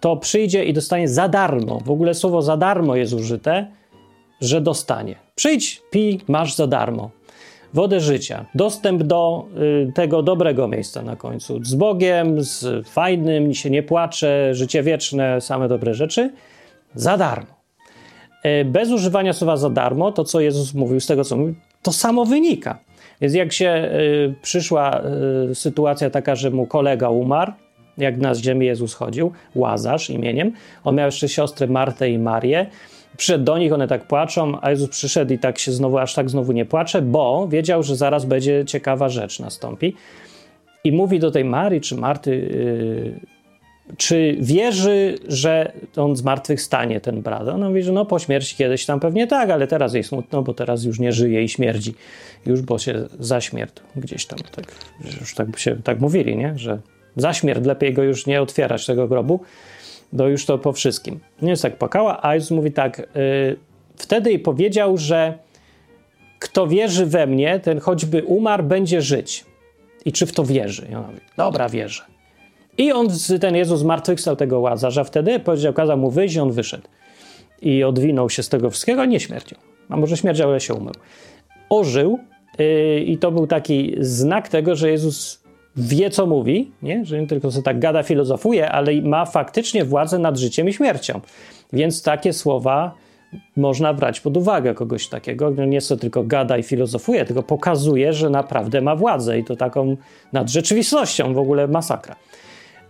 to 0.00 0.16
przyjdzie 0.16 0.64
i 0.64 0.72
dostanie 0.72 1.08
za 1.08 1.28
darmo. 1.28 1.80
W 1.84 1.90
ogóle 1.90 2.14
słowo 2.14 2.42
za 2.42 2.56
darmo 2.56 2.96
jest 2.96 3.12
użyte, 3.12 3.66
że 4.40 4.60
dostanie. 4.60 5.16
Przyjdź, 5.34 5.82
pij, 5.90 6.20
masz 6.28 6.54
za 6.54 6.66
darmo. 6.66 7.10
Wodę 7.76 8.00
życia, 8.00 8.44
dostęp 8.54 9.02
do 9.02 9.46
y, 9.88 9.92
tego 9.92 10.22
dobrego 10.22 10.68
miejsca 10.68 11.02
na 11.02 11.16
końcu. 11.16 11.64
Z 11.64 11.74
Bogiem, 11.74 12.42
z 12.42 12.88
fajnym, 12.88 13.54
się 13.54 13.70
nie 13.70 13.82
płacze, 13.82 14.54
życie 14.54 14.82
wieczne, 14.82 15.40
same 15.40 15.68
dobre 15.68 15.94
rzeczy. 15.94 16.30
Za 16.94 17.16
darmo. 17.16 17.54
E, 18.42 18.64
bez 18.64 18.90
używania 18.90 19.32
słowa 19.32 19.56
za 19.56 19.70
darmo, 19.70 20.12
to 20.12 20.24
co 20.24 20.40
Jezus 20.40 20.74
mówił, 20.74 21.00
z 21.00 21.06
tego 21.06 21.24
co 21.24 21.36
mówił, 21.36 21.54
to 21.82 21.92
samo 21.92 22.24
wynika. 22.24 22.78
Więc 23.20 23.34
jak 23.34 23.52
się 23.52 23.90
y, 23.92 24.34
przyszła 24.42 25.02
y, 25.50 25.54
sytuacja 25.54 26.10
taka, 26.10 26.34
że 26.34 26.50
mu 26.50 26.66
kolega 26.66 27.10
umarł, 27.10 27.52
jak 27.98 28.16
na 28.16 28.34
ziemi 28.34 28.66
Jezus 28.66 28.94
chodził, 28.94 29.32
Łazarz 29.54 30.10
imieniem, 30.10 30.52
on 30.84 30.94
miał 30.94 31.06
jeszcze 31.06 31.28
siostry 31.28 31.68
Martę 31.68 32.10
i 32.10 32.18
Marię, 32.18 32.66
przyszedł 33.16 33.44
do 33.44 33.58
nich, 33.58 33.72
one 33.72 33.88
tak 33.88 34.06
płaczą, 34.06 34.58
a 34.60 34.70
Jezus 34.70 34.88
przyszedł 34.88 35.34
i 35.34 35.38
tak 35.38 35.58
się 35.58 35.72
znowu, 35.72 35.98
aż 35.98 36.14
tak 36.14 36.30
znowu 36.30 36.52
nie 36.52 36.64
płacze, 36.64 37.02
bo 37.02 37.48
wiedział, 37.48 37.82
że 37.82 37.96
zaraz 37.96 38.24
będzie 38.24 38.64
ciekawa 38.64 39.08
rzecz 39.08 39.40
nastąpi. 39.40 39.94
I 40.84 40.92
mówi 40.92 41.18
do 41.18 41.30
tej 41.30 41.44
Marii 41.44 41.80
czy 41.80 41.96
Marty, 41.96 42.36
yy, 42.36 43.36
czy 43.96 44.36
wierzy, 44.40 45.18
że 45.28 45.72
on 45.96 46.16
zmartwychwstanie, 46.16 47.00
ten 47.00 47.22
brat? 47.22 47.48
Ona 47.48 47.68
mówi, 47.68 47.82
że 47.82 47.92
no 47.92 48.04
po 48.04 48.18
śmierci 48.18 48.56
kiedyś 48.56 48.86
tam 48.86 49.00
pewnie 49.00 49.26
tak, 49.26 49.50
ale 49.50 49.66
teraz 49.66 49.94
jej 49.94 50.04
smutno, 50.04 50.42
bo 50.42 50.54
teraz 50.54 50.84
już 50.84 50.98
nie 50.98 51.12
żyje 51.12 51.42
i 51.42 51.48
śmierdzi. 51.48 51.94
Już, 52.46 52.62
bo 52.62 52.78
się 52.78 53.06
zaśmierł 53.20 53.70
gdzieś 53.96 54.26
tam. 54.26 54.38
Tak, 54.38 54.64
już 55.20 55.34
tak, 55.34 55.58
się, 55.58 55.76
tak 55.84 56.00
mówili, 56.00 56.36
nie? 56.36 56.58
Że 56.58 56.78
za 57.16 57.32
śmierć 57.32 57.66
lepiej 57.66 57.94
go 57.94 58.02
już 58.02 58.26
nie 58.26 58.42
otwierać 58.42 58.86
tego 58.86 59.08
grobu 59.08 59.40
to 60.18 60.28
już 60.28 60.46
to 60.46 60.58
po 60.58 60.72
wszystkim. 60.72 61.20
Nie 61.42 61.50
jest 61.50 61.62
tak 61.62 61.78
płakała, 61.78 62.18
a 62.22 62.34
Jezus 62.34 62.50
mówi 62.50 62.72
tak, 62.72 62.98
yy, 62.98 63.56
wtedy 63.96 64.38
powiedział, 64.38 64.98
że 64.98 65.38
kto 66.38 66.66
wierzy 66.66 67.06
we 67.06 67.26
mnie, 67.26 67.60
ten 67.60 67.80
choćby 67.80 68.24
umarł, 68.24 68.64
będzie 68.64 69.02
żyć. 69.02 69.44
I 70.04 70.12
czy 70.12 70.26
w 70.26 70.32
to 70.32 70.44
wierzy? 70.44 70.86
I 70.90 70.94
ona 70.94 71.06
mówi, 71.06 71.20
dobra, 71.36 71.68
wierzę. 71.68 72.02
I 72.78 72.92
on, 72.92 73.08
ten 73.40 73.56
Jezus 73.56 73.80
zmartwychwstał 73.80 74.36
tego 74.36 74.60
Łazarza 74.60 75.04
wtedy, 75.04 75.40
powiedział, 75.40 75.72
kazał 75.72 75.98
mu 75.98 76.10
wyjść 76.10 76.34
i 76.36 76.40
on 76.40 76.52
wyszedł. 76.52 76.88
I 77.62 77.84
odwinął 77.84 78.30
się 78.30 78.42
z 78.42 78.48
tego 78.48 78.70
wszystkiego, 78.70 79.04
nie 79.04 79.20
śmierdział. 79.20 79.58
A 79.88 79.96
może 79.96 80.16
śmierdział, 80.16 80.50
ale 80.50 80.60
się 80.60 80.74
umył. 80.74 80.94
Ożył 81.68 82.18
yy, 82.58 83.00
i 83.00 83.18
to 83.18 83.32
był 83.32 83.46
taki 83.46 83.94
znak 83.98 84.48
tego, 84.48 84.76
że 84.76 84.90
Jezus 84.90 85.45
wie, 85.76 86.10
co 86.10 86.26
mówi, 86.26 86.70
nie? 86.82 87.04
że 87.04 87.20
nie 87.20 87.26
tylko 87.26 87.50
sobie 87.50 87.64
tak 87.64 87.78
gada, 87.78 88.02
filozofuje, 88.02 88.70
ale 88.70 89.02
ma 89.02 89.24
faktycznie 89.24 89.84
władzę 89.84 90.18
nad 90.18 90.38
życiem 90.38 90.68
i 90.68 90.72
śmiercią. 90.72 91.20
Więc 91.72 92.02
takie 92.02 92.32
słowa 92.32 92.94
można 93.56 93.94
brać 93.94 94.20
pod 94.20 94.36
uwagę 94.36 94.74
kogoś 94.74 95.08
takiego. 95.08 95.50
No 95.50 95.64
nie 95.64 95.80
to 95.80 95.96
tylko 95.96 96.22
gada 96.24 96.58
i 96.58 96.62
filozofuje, 96.62 97.24
tylko 97.24 97.42
pokazuje, 97.42 98.12
że 98.12 98.30
naprawdę 98.30 98.80
ma 98.80 98.96
władzę 98.96 99.38
i 99.38 99.44
to 99.44 99.56
taką 99.56 99.96
nad 100.32 100.50
rzeczywistością 100.50 101.34
w 101.34 101.38
ogóle 101.38 101.68
masakra. 101.68 102.16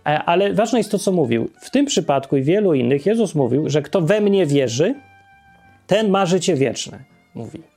E, 0.05 0.23
ale 0.23 0.53
ważne 0.53 0.79
jest 0.79 0.91
to, 0.91 0.99
co 0.99 1.11
mówił. 1.11 1.49
W 1.59 1.69
tym 1.69 1.85
przypadku 1.85 2.37
i 2.37 2.41
wielu 2.41 2.73
innych 2.73 3.05
Jezus 3.05 3.35
mówił, 3.35 3.69
że 3.69 3.81
kto 3.81 4.01
we 4.01 4.21
mnie 4.21 4.45
wierzy, 4.45 4.95
ten 5.87 6.09
ma 6.09 6.25
życie 6.25 6.55
wieczne. 6.55 6.99
Mówi. 7.35 7.76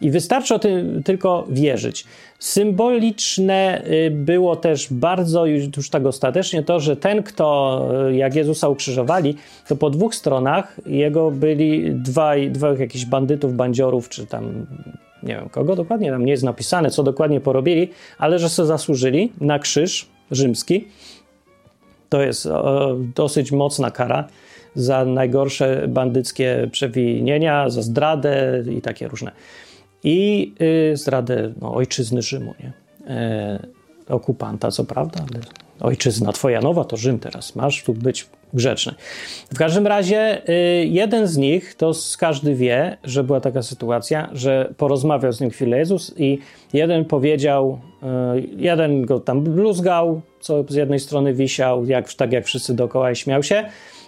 I 0.00 0.10
wystarczy 0.10 0.54
o 0.54 0.58
tym 0.58 1.02
tylko 1.02 1.46
wierzyć. 1.48 2.04
Symboliczne 2.38 3.82
y, 3.86 4.10
było 4.10 4.56
też 4.56 4.88
bardzo 4.90 5.46
już 5.46 5.90
tak 5.90 6.06
ostatecznie 6.06 6.62
to, 6.62 6.80
że 6.80 6.96
ten, 6.96 7.22
kto 7.22 7.88
y, 8.08 8.16
jak 8.16 8.34
Jezusa 8.34 8.68
ukrzyżowali, 8.68 9.36
to 9.68 9.76
po 9.76 9.90
dwóch 9.90 10.14
stronach 10.14 10.76
jego 10.86 11.30
byli 11.30 11.94
dwaj, 11.94 12.50
dwóch 12.50 12.78
jakichś 12.78 13.04
bandytów, 13.04 13.54
bandziorów, 13.54 14.08
czy 14.08 14.26
tam 14.26 14.66
nie 15.22 15.34
wiem 15.34 15.48
kogo 15.48 15.76
dokładnie, 15.76 16.10
tam 16.10 16.24
nie 16.24 16.32
jest 16.32 16.44
napisane, 16.44 16.90
co 16.90 17.02
dokładnie 17.02 17.40
porobili, 17.40 17.88
ale 18.18 18.38
że 18.38 18.48
sobie 18.48 18.66
zasłużyli 18.66 19.32
na 19.40 19.58
krzyż 19.58 20.08
rzymski. 20.30 20.88
To 22.08 22.22
jest 22.22 22.48
dosyć 23.14 23.52
mocna 23.52 23.90
kara 23.90 24.28
za 24.74 25.04
najgorsze 25.04 25.88
bandyckie 25.88 26.68
przewinienia, 26.72 27.70
za 27.70 27.82
zdradę 27.82 28.64
i 28.70 28.82
takie 28.82 29.08
różne 29.08 29.32
i 30.04 30.52
y, 30.92 30.96
zdradę 30.96 31.52
no, 31.60 31.74
ojczyzny 31.74 32.22
Rzymu, 32.22 32.54
nie? 32.60 32.72
E, 33.06 33.66
okupanta, 34.08 34.70
co 34.70 34.84
prawda, 34.84 35.24
ale 35.30 35.40
ojczyzna 35.80 36.32
twoja 36.32 36.60
nowa 36.60 36.84
to 36.84 36.96
Rzym 36.96 37.18
teraz, 37.18 37.56
masz 37.56 37.82
tu 37.82 37.94
być 37.94 38.26
grzeczny. 38.54 38.94
W 39.54 39.58
każdym 39.58 39.86
razie 39.86 40.48
y, 40.48 40.86
jeden 40.86 41.26
z 41.26 41.36
nich, 41.36 41.74
to 41.74 41.92
każdy 42.18 42.54
wie, 42.54 42.96
że 43.04 43.24
była 43.24 43.40
taka 43.40 43.62
sytuacja, 43.62 44.30
że 44.32 44.74
porozmawiał 44.76 45.32
z 45.32 45.40
nim 45.40 45.50
chwilę 45.50 45.78
Jezus 45.78 46.14
i 46.18 46.38
jeden 46.72 47.04
powiedział, 47.04 47.80
y, 48.02 48.06
jeden 48.56 49.06
go 49.06 49.20
tam 49.20 49.40
bluzgał, 49.40 50.20
co 50.40 50.64
z 50.68 50.74
jednej 50.74 51.00
strony 51.00 51.34
wisiał, 51.34 51.84
jak, 51.84 52.12
tak 52.12 52.32
jak 52.32 52.44
wszyscy 52.44 52.74
dookoła 52.74 53.10
i 53.10 53.16
śmiał 53.16 53.42
się, 53.42 53.64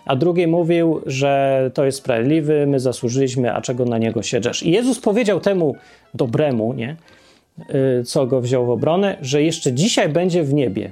a 0.06 0.16
drugi 0.16 0.46
mówił, 0.46 1.00
że 1.06 1.70
to 1.74 1.84
jest 1.84 1.98
sprawiedliwy, 1.98 2.66
my 2.66 2.80
zasłużyliśmy, 2.80 3.54
a 3.54 3.60
czego 3.60 3.84
na 3.84 3.98
niego 3.98 4.22
siedrzesz. 4.22 4.62
I 4.62 4.70
Jezus 4.70 5.00
powiedział 5.00 5.40
temu 5.40 5.76
dobremu, 6.14 6.72
nie, 6.72 6.96
y, 8.00 8.04
co 8.04 8.26
go 8.26 8.40
wziął 8.40 8.66
w 8.66 8.70
obronę, 8.70 9.16
że 9.20 9.42
jeszcze 9.42 9.72
dzisiaj 9.72 10.08
będzie 10.08 10.42
w 10.42 10.54
niebie 10.54 10.90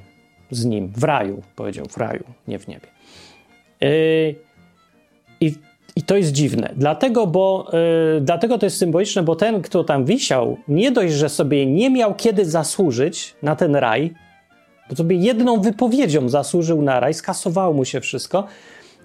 z 0.51 0.65
nim, 0.65 0.93
w 0.97 1.05
raju, 1.05 1.43
powiedział, 1.57 1.87
w 1.87 1.97
raju, 1.97 2.25
nie 2.49 2.59
w 2.59 2.69
niebie. 2.69 2.87
Y, 3.83 4.35
I, 5.41 5.55
i 5.97 6.03
to 6.03 6.17
jest 6.17 6.33
dziwne. 6.33 6.73
Dlatego, 6.77 7.27
bo, 7.27 7.71
yy, 8.15 8.21
dlatego 8.21 8.59
to 8.59 8.67
jest 8.67 8.77
symboliczne, 8.77 9.23
bo 9.23 9.37
ten, 9.37 9.63
kto 9.63 9.85
tam 9.85 10.05
wisiał, 10.05 10.57
nie 10.69 10.93
dość, 10.93 11.15
że 11.15 11.29
sobie 11.29 11.67
nie 11.67 11.91
miał 11.91 12.15
kiedy 12.15 12.45
zasłużyć 12.45 13.35
na 13.43 13.57
ten 13.57 13.77
raj, 13.77 14.15
bo 14.91 14.97
sobie 14.97 15.17
jedną 15.17 15.61
wypowiedzią 15.61 16.29
zasłużył 16.29 16.83
na 16.83 17.01
raj, 17.01 17.15
skasowało 17.15 17.75
mu 17.75 17.85
się 17.85 18.01
wszystko, 18.01 18.47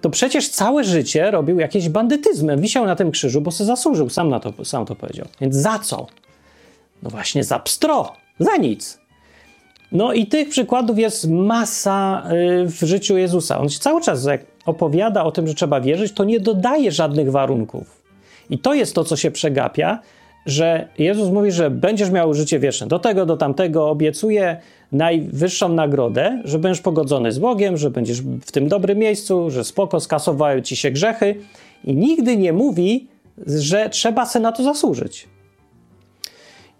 to 0.00 0.10
przecież 0.10 0.48
całe 0.48 0.84
życie 0.84 1.30
robił 1.30 1.58
jakieś 1.58 1.88
bandytyzmem. 1.88 2.60
Wisiał 2.60 2.86
na 2.86 2.96
tym 2.96 3.10
krzyżu, 3.10 3.40
bo 3.40 3.50
se 3.50 3.64
zasłużył, 3.64 4.08
sam, 4.08 4.28
na 4.28 4.40
to, 4.40 4.64
sam 4.64 4.86
to 4.86 4.94
powiedział. 4.94 5.26
Więc 5.40 5.56
za 5.56 5.78
co? 5.78 6.06
No 7.02 7.10
właśnie 7.10 7.44
za 7.44 7.58
pstro, 7.58 8.12
za 8.38 8.56
nic. 8.56 9.00
No 9.92 10.12
i 10.12 10.26
tych 10.26 10.48
przykładów 10.48 10.98
jest 10.98 11.30
masa 11.30 12.28
y, 12.62 12.66
w 12.66 12.80
życiu 12.80 13.16
Jezusa. 13.16 13.58
On 13.58 13.68
cały 13.68 14.00
czas, 14.00 14.24
jak 14.24 14.46
opowiada 14.66 15.24
o 15.24 15.32
tym, 15.32 15.48
że 15.48 15.54
trzeba 15.54 15.80
wierzyć, 15.80 16.12
to 16.12 16.24
nie 16.24 16.40
dodaje 16.40 16.92
żadnych 16.92 17.30
warunków. 17.30 18.02
I 18.50 18.58
to 18.58 18.74
jest 18.74 18.94
to, 18.94 19.04
co 19.04 19.16
się 19.16 19.30
przegapia, 19.30 19.98
że 20.46 20.88
Jezus 20.98 21.30
mówi, 21.30 21.52
że 21.52 21.70
będziesz 21.70 22.10
miał 22.10 22.34
życie 22.34 22.58
wieczne. 22.58 22.86
Do 22.86 22.98
tego, 22.98 23.26
do 23.26 23.36
tamtego 23.36 23.90
obiecuje 23.90 24.56
najwyższą 24.92 25.68
nagrodę, 25.68 26.42
że 26.44 26.58
będziesz 26.58 26.82
pogodzony 26.82 27.32
z 27.32 27.38
Bogiem, 27.38 27.76
że 27.76 27.90
będziesz 27.90 28.20
w 28.22 28.52
tym 28.52 28.68
dobrym 28.68 28.98
miejscu, 28.98 29.50
że 29.50 29.64
spoko 29.64 30.00
skasowały 30.00 30.62
ci 30.62 30.76
się 30.76 30.90
grzechy 30.90 31.34
i 31.84 31.94
nigdy 31.94 32.36
nie 32.36 32.52
mówi, 32.52 33.06
że 33.46 33.90
trzeba 33.90 34.26
se 34.26 34.40
na 34.40 34.52
to 34.52 34.62
zasłużyć. 34.62 35.28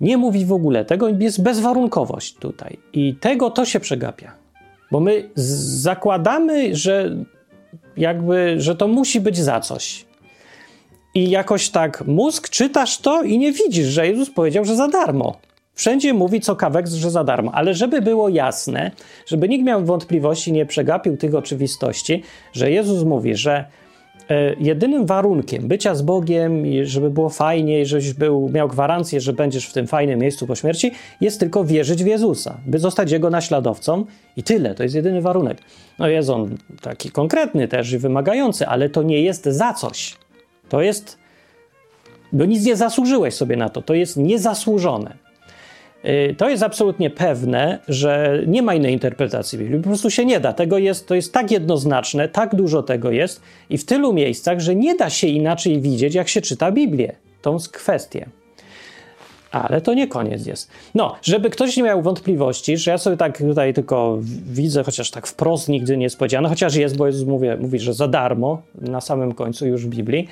Nie 0.00 0.16
mówi 0.16 0.44
w 0.44 0.52
ogóle 0.52 0.84
tego, 0.84 1.08
jest 1.08 1.42
bezwarunkowość 1.42 2.34
tutaj. 2.34 2.78
I 2.92 3.14
tego 3.14 3.50
to 3.50 3.64
się 3.64 3.80
przegapia. 3.80 4.32
Bo 4.90 5.00
my 5.00 5.30
zakładamy, 5.34 6.76
że 6.76 7.16
jakby, 7.96 8.54
że 8.58 8.74
to 8.74 8.88
musi 8.88 9.20
być 9.20 9.38
za 9.38 9.60
coś. 9.60 10.06
I 11.14 11.30
jakoś 11.30 11.68
tak 11.68 12.06
mózg 12.06 12.48
czytasz 12.48 12.98
to 12.98 13.22
i 13.22 13.38
nie 13.38 13.52
widzisz, 13.52 13.86
że 13.86 14.06
Jezus 14.06 14.30
powiedział, 14.30 14.64
że 14.64 14.76
za 14.76 14.88
darmo. 14.88 15.36
Wszędzie 15.76 16.14
mówi 16.14 16.40
co 16.40 16.56
kawek, 16.56 16.86
że 16.86 17.10
za 17.10 17.24
darmo, 17.24 17.52
ale 17.54 17.74
żeby 17.74 18.02
było 18.02 18.28
jasne, 18.28 18.90
żeby 19.26 19.48
nikt 19.48 19.64
miał 19.64 19.84
wątpliwości, 19.84 20.52
nie 20.52 20.66
przegapił 20.66 21.16
tych 21.16 21.34
oczywistości, 21.34 22.22
że 22.52 22.70
Jezus 22.70 23.04
mówi, 23.04 23.36
że 23.36 23.64
e, 24.30 24.54
jedynym 24.60 25.06
warunkiem 25.06 25.68
bycia 25.68 25.94
z 25.94 26.02
Bogiem, 26.02 26.64
żeby 26.82 27.10
było 27.10 27.28
fajnie, 27.28 27.80
i 27.80 27.86
żebyś 27.86 28.12
był, 28.12 28.48
miał 28.48 28.68
gwarancję, 28.68 29.20
że 29.20 29.32
będziesz 29.32 29.66
w 29.66 29.72
tym 29.72 29.86
fajnym 29.86 30.18
miejscu 30.18 30.46
po 30.46 30.54
śmierci, 30.54 30.90
jest 31.20 31.40
tylko 31.40 31.64
wierzyć 31.64 32.04
w 32.04 32.06
Jezusa, 32.06 32.60
by 32.66 32.78
zostać 32.78 33.10
Jego 33.10 33.30
naśladowcą 33.30 34.04
i 34.36 34.42
tyle, 34.42 34.74
to 34.74 34.82
jest 34.82 34.94
jedyny 34.94 35.20
warunek. 35.20 35.58
No 35.98 36.08
jest 36.08 36.30
on 36.30 36.56
taki 36.80 37.10
konkretny 37.10 37.68
też 37.68 37.92
i 37.92 37.98
wymagający, 37.98 38.66
ale 38.66 38.88
to 38.88 39.02
nie 39.02 39.22
jest 39.22 39.44
za 39.44 39.74
coś. 39.74 40.16
To 40.68 40.82
jest, 40.82 41.18
bo 42.32 42.44
nic 42.44 42.64
nie 42.64 42.76
zasłużyłeś 42.76 43.34
sobie 43.34 43.56
na 43.56 43.68
to, 43.68 43.82
to 43.82 43.94
jest 43.94 44.16
niezasłużone. 44.16 45.25
Y, 46.06 46.34
to 46.38 46.48
jest 46.48 46.62
absolutnie 46.62 47.10
pewne, 47.10 47.78
że 47.88 48.42
nie 48.46 48.62
ma 48.62 48.74
innej 48.74 48.92
interpretacji 48.92 49.58
Biblii. 49.58 49.80
Po 49.80 49.88
prostu 49.88 50.10
się 50.10 50.24
nie 50.24 50.40
da. 50.40 50.52
Tego 50.52 50.78
jest, 50.78 51.08
to 51.08 51.14
jest 51.14 51.32
tak 51.32 51.50
jednoznaczne, 51.50 52.28
tak 52.28 52.54
dużo 52.54 52.82
tego 52.82 53.10
jest 53.10 53.42
i 53.70 53.78
w 53.78 53.84
tylu 53.84 54.12
miejscach, 54.12 54.60
że 54.60 54.74
nie 54.74 54.94
da 54.94 55.10
się 55.10 55.26
inaczej 55.26 55.80
widzieć, 55.80 56.14
jak 56.14 56.28
się 56.28 56.40
czyta 56.40 56.72
Biblię. 56.72 57.12
Tą 57.42 57.56
kwestię. 57.72 58.26
Ale 59.50 59.80
to 59.80 59.94
nie 59.94 60.08
koniec 60.08 60.46
jest. 60.46 60.70
No, 60.94 61.16
żeby 61.22 61.50
ktoś 61.50 61.76
nie 61.76 61.82
miał 61.82 62.02
wątpliwości, 62.02 62.76
że 62.76 62.90
ja 62.90 62.98
sobie 62.98 63.16
tak 63.16 63.38
tutaj 63.38 63.74
tylko 63.74 64.18
widzę, 64.46 64.84
chociaż 64.84 65.10
tak 65.10 65.26
wprost 65.26 65.68
nigdy 65.68 65.96
nie 65.96 66.04
jest 66.04 66.18
powiedziane, 66.18 66.48
chociaż 66.48 66.74
jest, 66.74 66.96
bo 66.96 67.06
Jezus 67.06 67.28
mówi, 67.28 67.48
mówi, 67.58 67.78
że 67.78 67.94
za 67.94 68.08
darmo 68.08 68.62
na 68.74 69.00
samym 69.00 69.34
końcu 69.34 69.66
już 69.66 69.86
w 69.86 69.88
Biblii, 69.88 70.28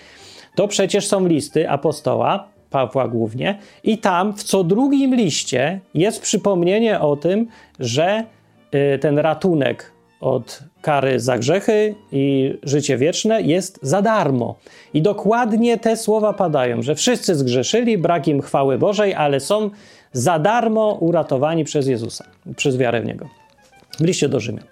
to 0.55 0.69
przecież 0.69 1.07
są 1.07 1.27
listy 1.27 1.71
apostoła, 1.71 2.54
Pawła 2.75 3.09
głównie, 3.09 3.59
i 3.85 3.99
tam 3.99 4.33
w 4.33 4.43
co 4.43 4.65
drugim 4.65 5.15
liście 5.15 5.81
jest 5.95 6.23
przypomnienie 6.23 7.01
o 7.01 7.17
tym, 7.17 7.47
że 7.81 8.25
y, 8.95 8.99
ten 8.99 9.19
ratunek 9.19 9.93
od 10.21 10.63
kary 10.83 11.21
za 11.21 11.39
grzechy 11.39 11.95
i 12.13 12.55
życie 12.63 12.97
wieczne 12.97 13.43
jest 13.43 13.79
za 13.83 14.03
darmo. 14.03 14.55
I 14.95 15.03
dokładnie 15.03 15.79
te 15.79 15.97
słowa 15.97 16.33
padają, 16.33 16.83
że 16.83 16.95
wszyscy 16.95 17.35
zgrzeszyli, 17.35 17.99
brak 17.99 18.29
im 18.29 18.41
chwały 18.41 18.79
Bożej, 18.79 19.15
ale 19.15 19.41
są 19.41 19.71
za 20.13 20.39
darmo 20.39 20.99
uratowani 21.01 21.65
przez 21.65 21.87
Jezusa, 21.87 22.25
przez 22.57 22.77
wiarę 22.77 23.01
w 23.01 23.05
Niego. 23.05 23.29
W 24.01 24.05
liście 24.05 24.29
do 24.29 24.41
Rzymian. 24.41 24.65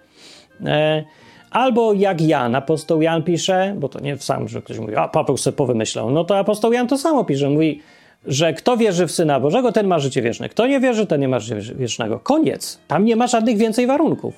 E, 0.67 1.05
albo 1.51 1.93
jak 1.93 2.21
Jan, 2.21 2.55
apostoł 2.55 3.03
Jan 3.03 3.23
pisze, 3.23 3.75
bo 3.79 3.89
to 3.89 4.01
nie 4.01 4.17
sam, 4.17 4.49
że 4.49 4.63
ktoś 4.63 4.79
mówi, 4.79 4.97
a 4.97 5.09
Paweł 5.09 5.37
sobie 5.37 5.57
powymyślał, 5.57 6.11
no 6.11 6.25
to 6.25 6.39
apostoł 6.39 6.73
Jan 6.73 6.89
to 6.89 6.99
samo 6.99 7.25
pisze, 7.25 7.49
mówi, 7.49 7.81
że 8.27 8.53
kto 8.53 8.77
wierzy 8.77 9.07
w 9.07 9.13
Syna 9.13 9.41
Bożego, 9.41 9.73
ten 9.73 9.87
ma 9.87 9.99
życie 9.99 10.23
wieczne. 10.23 10.49
Kto 10.49 10.67
nie 10.67 10.81
wierzy, 10.81 11.07
ten 11.07 11.21
nie 11.21 11.29
ma 11.29 11.39
życia 11.39 11.75
wiecznego. 11.75 12.21
Koniec. 12.21 12.81
Tam 12.89 13.05
nie 13.05 13.17
ma 13.17 13.27
żadnych 13.27 13.57
więcej 13.57 13.87
warunków. 13.87 14.35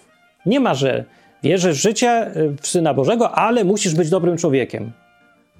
Nie 0.47 0.61
ma, 0.61 0.75
że 0.75 1.05
wierzysz 1.43 1.79
w 1.79 1.81
życie 1.83 2.37
y, 2.37 2.57
w 2.61 2.67
Syna 2.67 2.95
Bożego, 2.95 3.31
ale 3.31 3.64
musisz 3.64 3.95
być 3.95 4.11
dobrym 4.11 4.37
człowiekiem. 4.37 4.93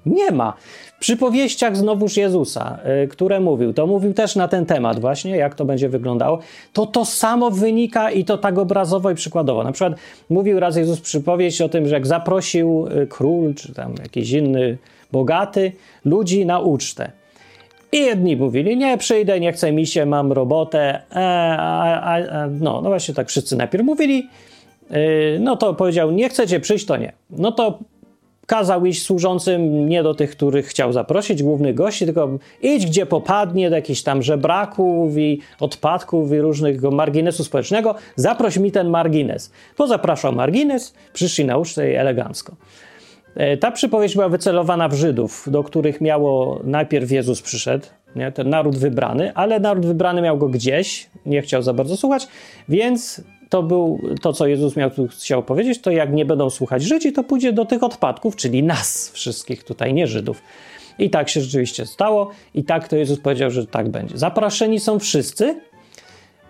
Nie 0.05 0.31
ma. 0.31 0.53
W 0.97 0.99
przypowieściach 0.99 1.77
znowuż 1.77 2.17
Jezusa, 2.17 2.79
y, 3.03 3.07
które 3.07 3.39
mówił, 3.39 3.73
to 3.73 3.87
mówił 3.87 4.13
też 4.13 4.35
na 4.35 4.47
ten 4.47 4.65
temat 4.65 4.99
właśnie, 4.99 5.37
jak 5.37 5.55
to 5.55 5.65
będzie 5.65 5.89
wyglądało, 5.89 6.39
to 6.73 6.85
to 6.85 7.05
samo 7.05 7.51
wynika 7.51 8.11
i 8.11 8.25
to 8.25 8.37
tak 8.37 8.57
obrazowo 8.57 9.11
i 9.11 9.15
przykładowo. 9.15 9.63
Na 9.63 9.71
przykład 9.71 9.93
mówił 10.29 10.59
raz 10.59 10.75
Jezus 10.75 11.01
przypowieść 11.01 11.61
o 11.61 11.69
tym, 11.69 11.87
że 11.87 11.95
jak 11.95 12.07
zaprosił 12.07 12.87
y, 12.87 13.07
król, 13.07 13.53
czy 13.53 13.73
tam 13.73 13.93
jakiś 14.03 14.31
inny 14.31 14.77
bogaty, 15.11 15.71
ludzi 16.05 16.45
na 16.45 16.59
ucztę. 16.59 17.11
I 17.95 17.99
jedni 17.99 18.37
mówili, 18.37 18.77
nie 18.77 18.97
przyjdę, 18.97 19.39
nie 19.39 19.53
chcę 19.53 19.71
mi 19.71 19.87
się, 19.87 20.05
mam 20.05 20.31
robotę. 20.31 21.01
E, 21.11 21.19
a, 21.59 22.15
a, 22.15 22.47
no, 22.47 22.81
no 22.81 22.89
właśnie 22.89 23.13
tak 23.13 23.29
wszyscy 23.29 23.55
najpierw 23.55 23.85
mówili, 23.85 24.29
Yy, 24.91 25.39
no 25.39 25.57
to 25.57 25.73
powiedział, 25.73 26.11
nie 26.11 26.29
chcecie 26.29 26.59
przyjść, 26.59 26.85
to 26.85 26.97
nie. 26.97 27.13
No 27.29 27.51
to 27.51 27.79
kazał 28.45 28.85
iść 28.85 29.03
służącym 29.03 29.89
nie 29.89 30.03
do 30.03 30.13
tych, 30.13 30.31
których 30.31 30.67
chciał 30.67 30.93
zaprosić, 30.93 31.43
głównych 31.43 31.75
gości, 31.75 32.05
tylko 32.05 32.29
idź 32.61 32.85
gdzie 32.85 33.05
popadnie, 33.05 33.69
do 33.69 33.75
jakichś 33.75 34.01
tam 34.01 34.23
żebraków 34.23 35.17
i 35.17 35.41
odpadków 35.59 36.31
i 36.31 36.41
różnych 36.41 36.81
marginesu 36.81 37.43
społecznego, 37.43 37.95
zaproś 38.15 38.57
mi 38.57 38.71
ten 38.71 38.89
margines. 38.89 39.51
To 39.75 39.87
zapraszał 39.87 40.33
margines, 40.33 40.93
przyszli 41.13 41.45
na 41.45 41.57
ucztę 41.57 41.91
i 41.91 41.95
elegancko. 41.95 42.55
Yy, 43.35 43.57
ta 43.57 43.71
przypowieść 43.71 44.15
była 44.15 44.29
wycelowana 44.29 44.87
w 44.87 44.93
Żydów, 44.93 45.47
do 45.51 45.63
których 45.63 46.01
miało 46.01 46.61
najpierw 46.63 47.11
Jezus 47.11 47.41
przyszedł, 47.41 47.85
nie? 48.15 48.31
ten 48.31 48.49
naród 48.49 48.77
wybrany, 48.77 49.33
ale 49.33 49.59
naród 49.59 49.85
wybrany 49.85 50.21
miał 50.21 50.37
go 50.37 50.47
gdzieś, 50.47 51.09
nie 51.25 51.41
chciał 51.41 51.61
za 51.61 51.73
bardzo 51.73 51.97
słuchać, 51.97 52.27
więc 52.69 53.23
to 53.49 53.63
był 53.63 54.01
to, 54.21 54.33
co 54.33 54.47
Jezus 54.47 54.75
miał 54.75 54.91
tu 54.91 55.07
chciał 55.07 55.43
powiedzieć, 55.43 55.81
to 55.81 55.91
jak 55.91 56.13
nie 56.13 56.25
będą 56.25 56.49
słuchać 56.49 56.83
Żydzi, 56.83 57.13
to 57.13 57.23
pójdzie 57.23 57.53
do 57.53 57.65
tych 57.65 57.83
odpadków, 57.83 58.35
czyli 58.35 58.63
nas 58.63 59.11
wszystkich 59.13 59.63
tutaj, 59.63 59.93
nie 59.93 60.07
Żydów. 60.07 60.41
I 60.99 61.09
tak 61.09 61.29
się 61.29 61.41
rzeczywiście 61.41 61.85
stało, 61.85 62.31
i 62.53 62.63
tak 62.63 62.87
to 62.87 62.95
Jezus 62.95 63.19
powiedział, 63.19 63.51
że 63.51 63.67
tak 63.67 63.89
będzie. 63.89 64.17
Zapraszeni 64.17 64.79
są 64.79 64.99
wszyscy. 64.99 65.59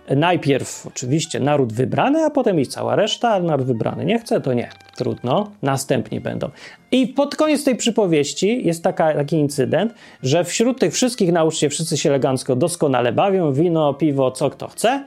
Najpierw 0.09 0.88
oczywiście 0.88 1.39
naród 1.39 1.74
wybrany, 1.74 2.24
a 2.24 2.29
potem 2.29 2.59
i 2.59 2.65
cała 2.65 2.95
reszta, 2.95 3.29
ale 3.29 3.43
naród 3.43 3.67
wybrany 3.67 4.05
nie 4.05 4.19
chce, 4.19 4.41
to 4.41 4.53
nie. 4.53 4.69
Trudno. 4.95 5.51
Następni 5.62 6.19
będą. 6.19 6.50
I 6.91 7.07
pod 7.07 7.35
koniec 7.35 7.63
tej 7.63 7.75
przypowieści 7.75 8.65
jest 8.65 8.83
taka, 8.83 9.13
taki 9.13 9.35
incydent, 9.35 9.94
że 10.24 10.44
wśród 10.44 10.79
tych 10.79 10.94
wszystkich 10.94 11.31
nauczcie 11.31 11.70
wszyscy 11.70 11.98
się 11.98 12.09
elegancko 12.09 12.55
doskonale 12.55 13.11
bawią, 13.11 13.53
wino, 13.53 13.94
piwo, 13.94 14.31
co 14.31 14.50
kto 14.50 14.68
chce– 14.68 15.03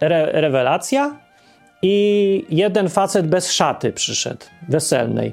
re, 0.00 0.32
rewelacja 0.32 1.18
i 1.82 2.44
jeden 2.50 2.88
facet 2.88 3.26
bez 3.26 3.52
szaty 3.52 3.92
przyszedł, 3.92 4.46
weselnej. 4.68 5.32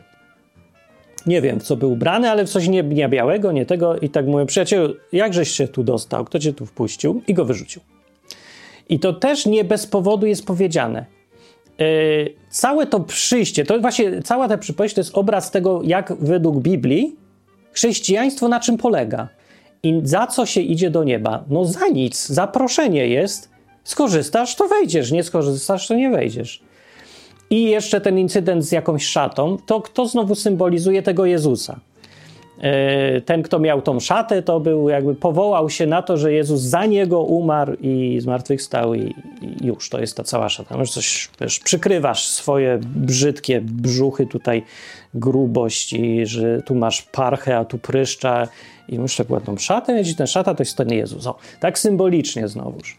Nie 1.25 1.41
wiem, 1.41 1.59
w 1.59 1.63
co 1.63 1.75
był 1.75 1.91
ubrany, 1.91 2.29
ale 2.29 2.45
w 2.45 2.49
coś 2.49 2.67
nie, 2.67 2.83
nie 2.83 3.09
białego, 3.09 3.51
nie 3.51 3.65
tego. 3.65 3.97
I 3.97 4.09
tak 4.09 4.25
mówię, 4.25 4.45
przyjacielu, 4.45 4.93
jakżeś 5.11 5.51
się 5.51 5.67
tu 5.67 5.83
dostał? 5.83 6.25
Kto 6.25 6.39
cię 6.39 6.53
tu 6.53 6.65
wpuścił? 6.65 7.21
I 7.27 7.33
go 7.33 7.45
wyrzucił. 7.45 7.81
I 8.89 8.99
to 8.99 9.13
też 9.13 9.45
nie 9.45 9.63
bez 9.63 9.87
powodu 9.87 10.25
jest 10.25 10.45
powiedziane. 10.45 11.05
Yy, 11.79 11.85
całe 12.49 12.87
to 12.87 12.99
przyjście, 12.99 13.65
to 13.65 13.79
właśnie 13.79 14.21
cała 14.21 14.47
ta 14.47 14.57
przypowieść 14.57 14.95
to 14.95 15.01
jest 15.01 15.17
obraz 15.17 15.51
tego, 15.51 15.81
jak 15.83 16.13
według 16.19 16.59
Biblii 16.59 17.15
chrześcijaństwo 17.71 18.47
na 18.47 18.59
czym 18.59 18.77
polega. 18.77 19.27
I 19.83 20.01
za 20.03 20.27
co 20.27 20.45
się 20.45 20.61
idzie 20.61 20.89
do 20.89 21.03
nieba? 21.03 21.43
No 21.49 21.65
za 21.65 21.87
nic. 21.87 22.27
Zaproszenie 22.27 23.07
jest 23.07 23.49
Skorzystasz, 23.87 24.55
to 24.55 24.67
wejdziesz, 24.67 25.11
nie 25.11 25.23
skorzystasz, 25.23 25.87
to 25.87 25.93
nie 25.95 26.09
wejdziesz. 26.09 26.61
I 27.49 27.63
jeszcze 27.63 28.01
ten 28.01 28.19
incydent 28.19 28.65
z 28.65 28.71
jakąś 28.71 29.05
szatą, 29.05 29.57
to 29.65 29.81
kto 29.81 30.05
znowu 30.05 30.35
symbolizuje 30.35 31.01
tego 31.01 31.25
Jezusa? 31.25 31.79
E, 32.61 33.21
ten, 33.21 33.43
kto 33.43 33.59
miał 33.59 33.81
tą 33.81 33.99
szatę, 33.99 34.41
to 34.41 34.59
był 34.59 34.89
jakby 34.89 35.15
powołał 35.15 35.69
się 35.69 35.87
na 35.87 36.01
to, 36.01 36.17
że 36.17 36.33
Jezus 36.33 36.61
za 36.61 36.85
niego 36.85 37.21
umarł 37.21 37.73
i 37.81 38.17
zmartwychwstał 38.21 38.93
i, 38.93 39.15
i 39.41 39.65
już, 39.65 39.89
to 39.89 39.99
jest 39.99 40.17
ta 40.17 40.23
cała 40.23 40.49
szata. 40.49 40.77
Może 40.77 40.91
coś, 40.91 41.29
wiesz, 41.41 41.59
przykrywasz 41.59 42.27
swoje 42.27 42.79
brzydkie 42.81 43.61
brzuchy 43.61 44.25
tutaj, 44.25 44.63
grubość 45.13 45.93
i 45.93 46.25
że 46.25 46.61
tu 46.61 46.75
masz 46.75 47.01
parchę, 47.01 47.57
a 47.57 47.65
tu 47.65 47.77
pryszcza 47.77 48.47
i 48.87 48.99
muszę 48.99 49.25
ładną 49.29 49.57
szatę, 49.57 50.01
i 50.01 50.15
ten 50.15 50.27
szata 50.27 50.53
to 50.53 50.63
jest 50.63 50.77
ten 50.77 50.89
Jezus. 50.89 51.27
O, 51.27 51.35
tak 51.59 51.79
symbolicznie 51.79 52.47
znowuż. 52.47 52.97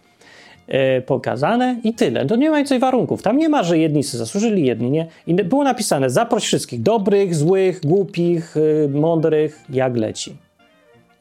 E, 0.69 1.01
pokazane 1.01 1.81
i 1.85 1.95
tyle. 1.95 2.27
To 2.27 2.37
nie 2.37 2.51
ma 2.51 2.57
więcej 2.57 2.79
warunków. 2.79 3.23
Tam 3.23 3.39
nie 3.39 3.49
ma, 3.49 3.63
że 3.63 3.79
jedni 3.79 4.03
sobie 4.03 4.19
zasłużyli, 4.19 4.67
jedni 4.67 4.91
nie. 4.91 5.07
I 5.27 5.35
było 5.35 5.65
napisane, 5.65 6.11
zaproś 6.11 6.45
wszystkich, 6.45 6.83
dobrych, 6.83 7.35
złych, 7.35 7.81
głupich, 7.81 8.57
y, 8.57 8.89
mądrych, 8.89 9.65
jak 9.71 9.97
leci. 9.97 10.37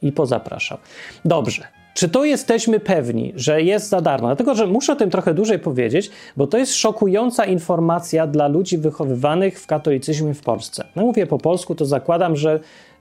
I 0.02 0.12
pozapraszał. 0.12 0.78
Dobrze. 1.24 1.62
Czy 1.94 2.08
to 2.08 2.24
jesteśmy 2.24 2.80
pewni, 2.80 3.32
że 3.36 3.62
jest 3.62 3.88
za 3.88 4.00
darmo? 4.00 4.28
Dlatego, 4.28 4.54
że 4.54 4.66
muszę 4.66 4.92
o 4.92 4.96
tym 4.96 5.10
trochę 5.10 5.34
dłużej 5.34 5.58
powiedzieć, 5.58 6.10
bo 6.36 6.46
to 6.46 6.58
jest 6.58 6.74
szokująca 6.74 7.44
informacja 7.44 8.26
dla 8.26 8.48
ludzi 8.48 8.78
wychowywanych 8.78 9.60
w 9.60 9.66
katolicyzmie 9.66 10.34
w 10.34 10.42
Polsce. 10.42 10.84
No 10.96 11.02
mówię 11.02 11.26
po 11.26 11.38
polsku, 11.38 11.74
to 11.74 11.84
zakładam, 11.84 12.36
że 12.36 12.60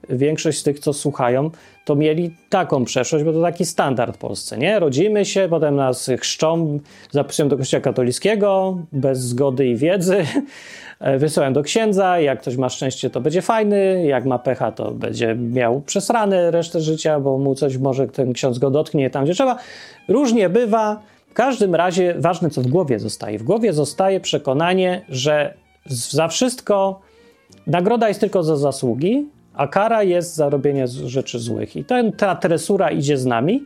większość 0.10 0.60
z 0.60 0.63
tych, 0.63 0.79
co 0.79 0.93
słuchają, 0.93 1.51
to 1.86 1.95
mieli 1.95 2.36
taką 2.49 2.86
przeszłość, 2.86 3.25
bo 3.25 3.33
to 3.33 3.41
taki 3.41 3.65
standard 3.65 4.15
w 4.15 4.17
Polsce, 4.17 4.57
nie? 4.57 4.79
Rodzimy 4.79 5.25
się, 5.25 5.47
potem 5.49 5.75
nas 5.75 6.10
chrzczą, 6.19 6.79
zapisują 7.12 7.49
do 7.49 7.57
kościoła 7.57 7.81
katolickiego 7.81 8.77
bez 8.91 9.19
zgody 9.19 9.67
i 9.67 9.75
wiedzy, 9.75 10.25
wysyłają 11.17 11.53
do 11.53 11.63
księdza, 11.63 12.19
jak 12.19 12.41
ktoś 12.41 12.57
ma 12.57 12.69
szczęście, 12.69 13.10
to 13.10 13.21
będzie 13.21 13.41
fajny, 13.41 14.05
jak 14.05 14.25
ma 14.25 14.39
pecha, 14.39 14.71
to 14.71 14.91
będzie 14.91 15.36
miał 15.36 15.81
przesrane 15.81 16.51
resztę 16.51 16.81
życia, 16.81 17.19
bo 17.19 17.38
mu 17.38 17.55
coś 17.55 17.77
może 17.77 18.07
ten 18.07 18.33
ksiądz 18.33 18.60
go 18.60 18.71
dotknie 18.71 19.10
tam, 19.10 19.23
gdzie 19.23 19.33
trzeba. 19.33 19.57
Różnie 20.07 20.49
bywa. 20.49 21.01
W 21.29 21.33
każdym 21.33 21.75
razie 21.75 22.15
ważne, 22.17 22.49
co 22.49 22.62
w 22.62 22.67
głowie 22.67 22.99
zostaje. 22.99 23.39
W 23.39 23.43
głowie 23.43 23.73
zostaje 23.73 24.19
przekonanie, 24.19 25.05
że 25.10 25.53
za 25.86 26.27
wszystko 26.27 26.99
nagroda 27.67 28.07
jest 28.07 28.19
tylko 28.19 28.43
za 28.43 28.57
zasługi, 28.57 29.25
a 29.58 29.67
kara 29.67 30.04
jest 30.04 30.36
za 30.36 30.50
robienie 30.50 30.88
rzeczy 30.88 31.39
złych. 31.39 31.76
I 31.76 31.86
ten, 31.86 32.12
ta 32.12 32.36
tresura 32.36 32.91
idzie 32.91 33.17
z 33.17 33.26
nami. 33.26 33.65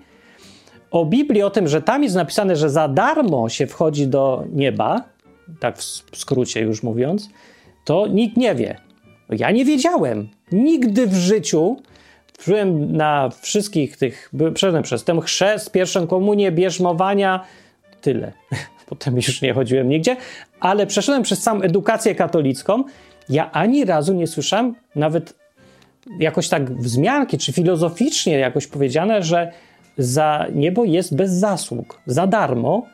O 0.91 1.05
Biblii, 1.05 1.43
o 1.43 1.49
tym, 1.49 1.67
że 1.67 1.81
tam 1.81 2.03
jest 2.03 2.15
napisane, 2.15 2.55
że 2.55 2.69
za 2.69 2.87
darmo 2.87 3.49
się 3.49 3.67
wchodzi 3.67 4.07
do 4.07 4.43
nieba, 4.53 5.03
tak 5.59 5.77
w 5.77 6.17
skrócie 6.17 6.61
już 6.61 6.83
mówiąc, 6.83 7.29
to 7.85 8.07
nikt 8.07 8.37
nie 8.37 8.55
wie. 8.55 8.77
Ja 9.29 9.51
nie 9.51 9.65
wiedziałem. 9.65 10.29
Nigdy 10.51 11.07
w 11.07 11.15
życiu 11.15 11.77
byłem 12.45 12.97
na 12.97 13.29
wszystkich 13.41 13.97
tych, 13.97 14.31
przeszedłem 14.53 14.83
przez 14.83 15.03
ten 15.03 15.21
chrzest, 15.21 15.71
pierwszą 15.71 16.07
komunię, 16.07 16.51
bierzmowania, 16.51 17.43
tyle. 18.01 18.31
Potem 18.89 19.15
już 19.15 19.41
nie 19.41 19.53
chodziłem 19.53 19.89
nigdzie, 19.89 20.17
ale 20.59 20.87
przeszedłem 20.87 21.23
przez 21.23 21.41
całą 21.41 21.61
edukację 21.61 22.15
katolicką. 22.15 22.83
Ja 23.29 23.51
ani 23.51 23.85
razu 23.85 24.13
nie 24.13 24.27
słyszałem 24.27 24.75
nawet 24.95 25.40
jakoś 26.19 26.49
tak 26.49 26.77
wzmianki, 26.77 27.37
czy 27.37 27.53
filozoficznie 27.53 28.33
jakoś 28.33 28.67
powiedziane, 28.67 29.23
że 29.23 29.51
za 29.97 30.47
niebo 30.53 30.85
jest 30.85 31.15
bez 31.15 31.31
zasług, 31.31 32.01
za 32.05 32.27
darmo 32.27 32.85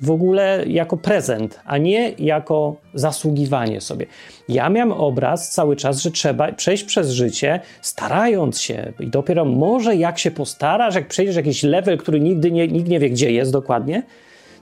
w 0.00 0.10
ogóle 0.10 0.64
jako 0.66 0.96
prezent, 0.96 1.60
a 1.64 1.78
nie 1.78 2.12
jako 2.18 2.76
zasługiwanie 2.94 3.80
sobie. 3.80 4.06
Ja 4.48 4.68
miałem 4.68 4.92
obraz 4.92 5.50
cały 5.50 5.76
czas, 5.76 6.02
że 6.02 6.10
trzeba 6.10 6.52
przejść 6.52 6.84
przez 6.84 7.10
życie 7.10 7.60
starając 7.80 8.60
się 8.60 8.92
i 9.00 9.06
dopiero 9.06 9.44
może 9.44 9.96
jak 9.96 10.18
się 10.18 10.30
postarasz, 10.30 10.94
jak 10.94 11.08
przejdziesz 11.08 11.36
jakiś 11.36 11.62
level, 11.62 11.98
który 11.98 12.20
nigdy 12.20 12.50
nie, 12.50 12.68
nikt 12.68 12.88
nie 12.88 13.00
wie 13.00 13.10
gdzie 13.10 13.32
jest 13.32 13.52
dokładnie, 13.52 14.02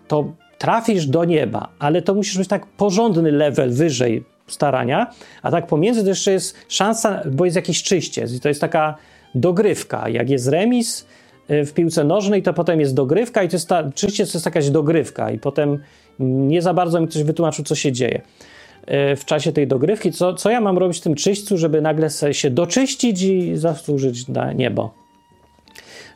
to 0.08 0.32
trafisz 0.58 1.06
do 1.06 1.24
nieba, 1.24 1.68
ale 1.78 2.02
to 2.02 2.14
musisz 2.14 2.38
być 2.38 2.48
tak 2.48 2.66
porządny 2.66 3.32
level 3.32 3.70
wyżej 3.72 4.24
starania, 4.52 5.06
a 5.42 5.50
tak 5.50 5.66
pomiędzy 5.66 6.02
to 6.02 6.08
jeszcze 6.08 6.32
jest 6.32 6.56
szansa, 6.68 7.22
bo 7.32 7.44
jest 7.44 7.56
jakiś 7.56 7.82
czyściec 7.82 8.32
i 8.32 8.40
to 8.40 8.48
jest 8.48 8.60
taka 8.60 8.96
dogrywka. 9.34 10.08
Jak 10.08 10.30
jest 10.30 10.48
remis 10.48 11.06
y, 11.50 11.64
w 11.64 11.72
piłce 11.72 12.04
nożnej, 12.04 12.42
to 12.42 12.54
potem 12.54 12.80
jest 12.80 12.94
dogrywka 12.94 13.42
i 13.42 13.48
to 13.48 13.56
jest 13.56 13.68
ta, 13.68 13.82
to 13.82 14.06
jest 14.18 14.44
jakaś 14.46 14.70
dogrywka 14.70 15.30
i 15.30 15.38
potem 15.38 15.78
nie 16.18 16.62
za 16.62 16.74
bardzo 16.74 17.00
mi 17.00 17.08
ktoś 17.08 17.22
wytłumaczył, 17.22 17.64
co 17.64 17.74
się 17.74 17.92
dzieje 17.92 18.20
y, 19.12 19.16
w 19.16 19.24
czasie 19.24 19.52
tej 19.52 19.66
dogrywki. 19.66 20.12
Co, 20.12 20.34
co 20.34 20.50
ja 20.50 20.60
mam 20.60 20.78
robić 20.78 20.98
w 20.98 21.00
tym 21.00 21.14
czyśćcu, 21.14 21.58
żeby 21.58 21.80
nagle 21.80 22.08
się 22.32 22.50
doczyścić 22.50 23.22
i 23.22 23.56
zasłużyć 23.56 24.28
na 24.28 24.52
niebo? 24.52 25.00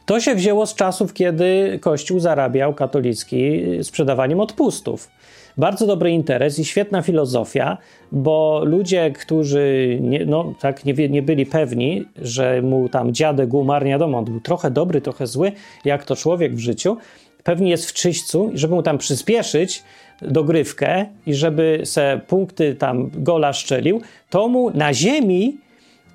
To 0.07 0.21
się 0.21 0.35
wzięło 0.35 0.67
z 0.67 0.75
czasów, 0.75 1.13
kiedy 1.13 1.79
Kościół 1.83 2.21
zarabiał 2.21 2.75
katolicki 2.75 3.63
sprzedawaniem 3.83 4.41
odpustów. 4.41 5.11
Bardzo 5.57 5.87
dobry 5.87 6.11
interes 6.11 6.59
i 6.59 6.65
świetna 6.65 7.03
filozofia, 7.03 7.79
bo 8.13 8.63
ludzie, 8.65 9.11
którzy 9.11 9.99
nie, 10.01 10.27
no, 10.27 10.55
tak 10.61 10.85
nie, 10.85 11.09
nie 11.09 11.23
byli 11.23 11.47
pewni, 11.47 12.05
że 12.17 12.63
mu 12.63 12.89
tam 12.89 13.13
dziadek 13.13 13.55
umarł, 13.55 13.85
nie 13.85 13.91
wiadomo, 13.91 14.19
on 14.19 14.25
był 14.25 14.41
trochę 14.41 14.71
dobry, 14.71 15.01
trochę 15.01 15.27
zły, 15.27 15.53
jak 15.85 16.05
to 16.05 16.17
człowiek 16.17 16.55
w 16.55 16.59
życiu, 16.59 16.97
pewnie 17.45 17.71
jest 17.71 17.91
w 17.91 17.93
czyśćcu 17.93 18.51
i 18.55 18.59
żeby 18.59 18.75
mu 18.75 18.83
tam 18.83 18.99
przyspieszyć 18.99 19.83
dogrywkę 20.23 21.07
i 21.27 21.35
żeby 21.35 21.81
se 21.85 22.21
punkty 22.27 22.75
tam 22.75 23.11
gola 23.15 23.53
szczelił, 23.53 24.01
to 24.31 24.49
mu 24.49 24.71
na 24.71 24.95
ziemi 24.95 25.59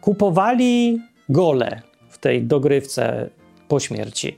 kupowali 0.02 0.99
gole 1.30 1.82
w 2.10 2.17
tej 2.17 2.43
dogrywce 2.43 3.30
po 3.67 3.80
śmierci. 3.80 4.36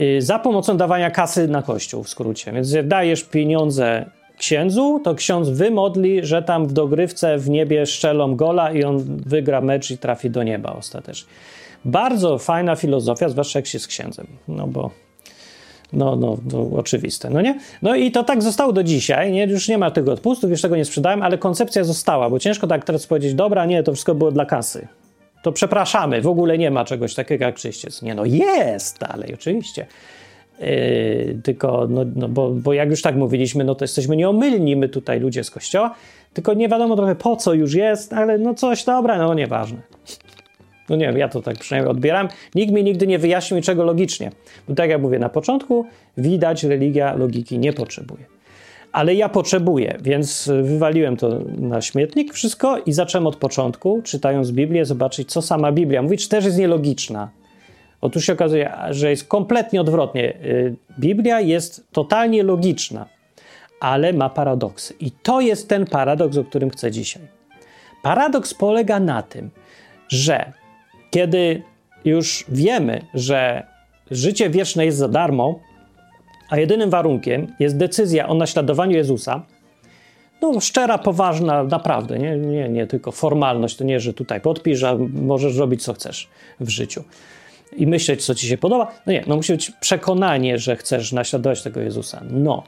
Y, 0.00 0.22
za 0.22 0.38
pomocą 0.38 0.76
dawania 0.76 1.10
kasy 1.10 1.48
na 1.48 1.62
kościół, 1.62 2.02
w 2.02 2.08
skrócie. 2.08 2.52
Więc 2.52 2.74
dajesz 2.84 3.24
pieniądze 3.24 4.10
księdzu, 4.42 5.00
to 5.04 5.14
ksiądz 5.14 5.48
wymodli, 5.48 6.26
że 6.26 6.42
tam 6.42 6.66
w 6.66 6.72
dogrywce 6.72 7.38
w 7.38 7.50
niebie 7.50 7.86
szczelą 7.86 8.36
gola 8.36 8.72
i 8.72 8.84
on 8.84 8.98
wygra 9.26 9.60
mecz 9.60 9.90
i 9.90 9.98
trafi 9.98 10.30
do 10.30 10.42
nieba 10.42 10.72
ostatecznie. 10.72 11.28
Bardzo 11.84 12.38
fajna 12.38 12.76
filozofia, 12.76 13.28
zwłaszcza 13.28 13.58
jak 13.58 13.66
się 13.66 13.78
z 13.78 13.86
księdzem, 13.86 14.26
no 14.48 14.66
bo 14.66 14.90
no, 15.92 16.16
no, 16.16 16.36
no, 16.52 16.70
oczywiste, 16.76 17.30
no 17.30 17.40
nie? 17.40 17.58
No 17.82 17.94
i 17.94 18.10
to 18.10 18.24
tak 18.24 18.42
zostało 18.42 18.72
do 18.72 18.82
dzisiaj, 18.82 19.32
nie? 19.32 19.46
Już 19.46 19.68
nie 19.68 19.78
ma 19.78 19.90
tego 19.90 20.12
odpustów, 20.12 20.50
już 20.50 20.62
tego 20.62 20.76
nie 20.76 20.84
sprzedałem, 20.84 21.22
ale 21.22 21.38
koncepcja 21.38 21.84
została, 21.84 22.30
bo 22.30 22.38
ciężko 22.38 22.66
tak 22.66 22.84
teraz 22.84 23.06
powiedzieć, 23.06 23.34
dobra, 23.34 23.66
nie, 23.66 23.82
to 23.82 23.92
wszystko 23.92 24.14
było 24.14 24.30
dla 24.30 24.46
kasy 24.46 24.88
to 25.42 25.52
przepraszamy, 25.52 26.20
w 26.20 26.26
ogóle 26.26 26.58
nie 26.58 26.70
ma 26.70 26.84
czegoś 26.84 27.14
takiego 27.14 27.44
jak 27.44 27.54
czyściec. 27.54 28.02
Nie, 28.02 28.14
no 28.14 28.24
jest 28.24 28.98
dalej, 28.98 29.34
oczywiście. 29.34 29.86
Yy, 30.60 31.38
tylko, 31.42 31.86
no, 31.90 32.04
no 32.16 32.28
bo, 32.28 32.50
bo 32.50 32.72
jak 32.72 32.90
już 32.90 33.02
tak 33.02 33.16
mówiliśmy, 33.16 33.64
no 33.64 33.74
to 33.74 33.84
jesteśmy 33.84 34.16
nieomylni, 34.16 34.76
my 34.76 34.88
tutaj 34.88 35.20
ludzie 35.20 35.44
z 35.44 35.50
kościoła, 35.50 35.94
tylko 36.32 36.54
nie 36.54 36.68
wiadomo 36.68 36.96
trochę 36.96 37.14
po 37.14 37.36
co 37.36 37.54
już 37.54 37.74
jest, 37.74 38.12
ale 38.12 38.38
no 38.38 38.54
coś, 38.54 38.84
dobra, 38.84 39.18
no 39.18 39.34
nieważne. 39.34 39.78
No 40.88 40.96
nie 40.96 41.06
wiem, 41.06 41.18
ja 41.18 41.28
to 41.28 41.42
tak 41.42 41.58
przynajmniej 41.58 41.90
odbieram. 41.90 42.28
Nikt 42.54 42.72
mi 42.72 42.84
nigdy 42.84 43.06
nie 43.06 43.18
wyjaśnił 43.18 43.56
niczego 43.56 43.84
logicznie. 43.84 44.30
Bo 44.68 44.74
tak 44.74 44.90
jak 44.90 45.02
mówię 45.02 45.18
na 45.18 45.28
początku, 45.28 45.86
widać, 46.16 46.64
religia 46.64 47.14
logiki 47.14 47.58
nie 47.58 47.72
potrzebuje 47.72 48.24
ale 48.92 49.14
ja 49.14 49.28
potrzebuję, 49.28 49.98
więc 50.02 50.50
wywaliłem 50.62 51.16
to 51.16 51.40
na 51.58 51.80
śmietnik 51.80 52.32
wszystko 52.32 52.78
i 52.78 52.92
zacząłem 52.92 53.26
od 53.26 53.36
początku, 53.36 54.02
czytając 54.04 54.50
Biblię, 54.50 54.84
zobaczyć, 54.84 55.32
co 55.32 55.42
sama 55.42 55.72
Biblia 55.72 56.02
mówi, 56.02 56.18
czy 56.18 56.28
też 56.28 56.44
jest 56.44 56.58
nielogiczna. 56.58 57.30
Otóż 58.02 58.24
się 58.26 58.32
okazuje, 58.32 58.72
że 58.90 59.10
jest 59.10 59.28
kompletnie 59.28 59.80
odwrotnie. 59.80 60.34
Y, 60.44 60.74
Biblia 60.98 61.40
jest 61.40 61.86
totalnie 61.92 62.42
logiczna, 62.42 63.06
ale 63.80 64.12
ma 64.12 64.30
paradoksy. 64.30 64.94
I 65.00 65.10
to 65.10 65.40
jest 65.40 65.68
ten 65.68 65.86
paradoks, 65.86 66.36
o 66.36 66.44
którym 66.44 66.70
chcę 66.70 66.90
dzisiaj. 66.90 67.22
Paradoks 68.02 68.54
polega 68.54 69.00
na 69.00 69.22
tym, 69.22 69.50
że 70.08 70.52
kiedy 71.10 71.62
już 72.04 72.44
wiemy, 72.48 73.02
że 73.14 73.66
życie 74.10 74.50
wieczne 74.50 74.84
jest 74.84 74.98
za 74.98 75.08
darmo, 75.08 75.60
a 76.50 76.58
jedynym 76.58 76.90
warunkiem 76.90 77.54
jest 77.58 77.76
decyzja 77.76 78.28
o 78.28 78.34
naśladowaniu 78.34 78.96
Jezusa, 78.96 79.42
no 80.42 80.60
szczera, 80.60 80.98
poważna, 80.98 81.64
naprawdę, 81.64 82.18
nie, 82.18 82.36
nie, 82.36 82.68
nie 82.68 82.86
tylko 82.86 83.12
formalność, 83.12 83.76
to 83.76 83.84
nie, 83.84 84.00
że 84.00 84.14
tutaj 84.14 84.40
podpisz, 84.40 84.82
a 84.82 84.96
możesz 85.12 85.56
robić 85.56 85.84
co 85.84 85.92
chcesz 85.92 86.28
w 86.60 86.68
życiu 86.68 87.04
i 87.76 87.86
myśleć, 87.86 88.26
co 88.26 88.34
ci 88.34 88.46
się 88.46 88.58
podoba. 88.58 88.92
No 89.06 89.12
nie, 89.12 89.24
no 89.26 89.36
musi 89.36 89.52
być 89.52 89.70
przekonanie, 89.70 90.58
że 90.58 90.76
chcesz 90.76 91.12
naśladować 91.12 91.62
tego 91.62 91.80
Jezusa. 91.80 92.22
No. 92.30 92.62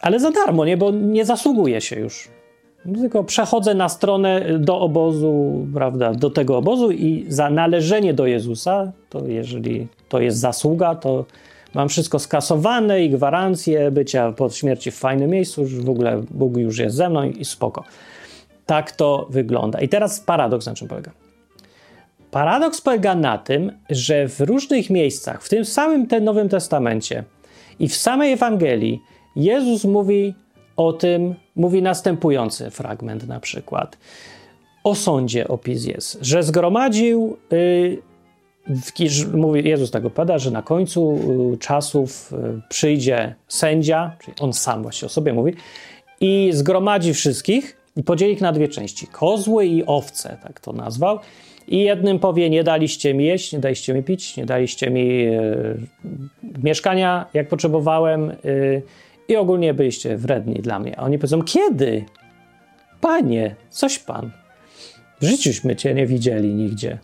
Ale 0.00 0.20
za 0.20 0.30
darmo, 0.30 0.64
nie, 0.64 0.76
bo 0.76 0.90
nie 0.90 1.24
zasługuje 1.24 1.80
się 1.80 2.00
już. 2.00 2.28
Tylko 2.94 3.24
przechodzę 3.24 3.74
na 3.74 3.88
stronę 3.88 4.58
do 4.58 4.80
obozu, 4.80 5.66
prawda, 5.74 6.12
do 6.12 6.30
tego 6.30 6.58
obozu 6.58 6.90
i 6.90 7.26
za 7.28 7.50
należenie 7.50 8.14
do 8.14 8.26
Jezusa, 8.26 8.92
to 9.10 9.26
jeżeli 9.26 9.86
to 10.08 10.20
jest 10.20 10.38
zasługa, 10.38 10.94
to 10.94 11.24
mam 11.74 11.88
wszystko 11.88 12.18
skasowane 12.18 13.04
i 13.04 13.10
gwarancję 13.10 13.90
bycia 13.90 14.32
po 14.32 14.50
śmierci 14.50 14.90
w 14.90 14.96
fajnym 14.96 15.30
miejscu, 15.30 15.66
że 15.66 15.82
w 15.82 15.90
ogóle 15.90 16.22
Bóg 16.30 16.56
już 16.56 16.78
jest 16.78 16.96
ze 16.96 17.10
mną 17.10 17.22
i 17.22 17.44
spoko. 17.44 17.84
Tak 18.66 18.92
to 18.92 19.26
wygląda. 19.30 19.80
I 19.80 19.88
teraz 19.88 20.20
paradoks 20.20 20.66
na 20.66 20.74
czym 20.74 20.88
polega? 20.88 21.23
Paradoks 22.34 22.80
polega 22.80 23.14
na 23.14 23.38
tym, 23.38 23.72
że 23.90 24.28
w 24.28 24.40
różnych 24.40 24.90
miejscach, 24.90 25.42
w 25.42 25.48
tym 25.48 25.64
samym 25.64 26.06
ten 26.06 26.24
Nowym 26.24 26.48
Testamencie 26.48 27.24
i 27.78 27.88
w 27.88 27.96
samej 27.96 28.32
Ewangelii, 28.32 29.00
Jezus 29.36 29.84
mówi 29.84 30.34
o 30.76 30.92
tym, 30.92 31.34
mówi 31.56 31.82
następujący 31.82 32.70
fragment 32.70 33.28
na 33.28 33.40
przykład. 33.40 33.98
O 34.84 34.94
sądzie 34.94 35.48
opis 35.48 35.84
jest, 35.84 36.18
że 36.22 36.42
zgromadził 36.42 37.36
y, 37.52 38.02
mówi, 39.34 39.68
Jezus 39.68 39.90
tego 39.90 40.10
pada, 40.10 40.38
że 40.38 40.50
na 40.50 40.62
końcu 40.62 41.18
y, 41.54 41.58
czasów 41.58 42.32
y, 42.32 42.60
przyjdzie 42.68 43.34
sędzia, 43.48 44.16
czyli 44.24 44.36
on 44.40 44.52
sam 44.52 44.82
właśnie 44.82 45.06
o 45.06 45.08
sobie 45.08 45.32
mówi, 45.32 45.54
i 46.20 46.50
zgromadzi 46.52 47.14
wszystkich 47.14 47.76
i 47.96 48.02
podzieli 48.02 48.32
ich 48.32 48.40
na 48.40 48.52
dwie 48.52 48.68
części: 48.68 49.06
kozły 49.06 49.66
i 49.66 49.86
owce, 49.86 50.38
tak 50.42 50.60
to 50.60 50.72
nazwał. 50.72 51.18
I 51.68 51.78
jednym 51.78 52.18
powie: 52.18 52.50
Nie 52.50 52.64
daliście 52.64 53.14
mi 53.14 53.24
jeść, 53.24 53.52
nie 53.52 53.58
daliście 53.58 53.94
mi 53.94 54.02
pić, 54.02 54.36
nie 54.36 54.46
daliście 54.46 54.90
mi 54.90 55.26
y, 55.26 55.76
mieszkania, 56.62 57.26
jak 57.34 57.48
potrzebowałem, 57.48 58.30
y, 58.44 58.82
i 59.28 59.36
ogólnie 59.36 59.74
byliście 59.74 60.16
wredni 60.16 60.54
dla 60.54 60.78
mnie. 60.78 60.98
A 60.98 61.02
oni 61.02 61.18
powiedzą: 61.18 61.42
Kiedy? 61.42 62.04
Panie, 63.00 63.54
coś 63.70 63.98
pan. 63.98 64.30
W 65.20 65.24
życiuśmy 65.26 65.76
cię 65.76 65.94
nie 65.94 66.06
widzieli 66.06 66.54
nigdzie. 66.54 66.98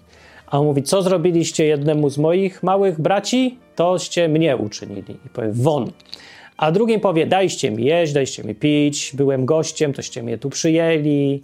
A 0.46 0.58
on 0.58 0.66
mówi, 0.66 0.82
co 0.82 1.02
zrobiliście 1.02 1.64
jednemu 1.66 2.10
z 2.10 2.18
moich 2.18 2.62
małych 2.62 3.00
braci, 3.00 3.58
toście 3.76 4.28
mnie 4.28 4.56
uczynili. 4.56 5.16
I 5.26 5.28
powie, 5.32 5.48
won. 5.52 5.90
A 6.56 6.72
drugim 6.72 7.00
powie, 7.00 7.26
dajcie 7.26 7.70
mi 7.70 7.84
jeść, 7.84 8.12
dajcie 8.12 8.44
mi 8.44 8.54
pić, 8.54 9.12
byłem 9.14 9.46
gościem, 9.46 9.92
toście 9.92 10.22
mnie 10.22 10.38
tu 10.38 10.50
przyjęli 10.50 11.42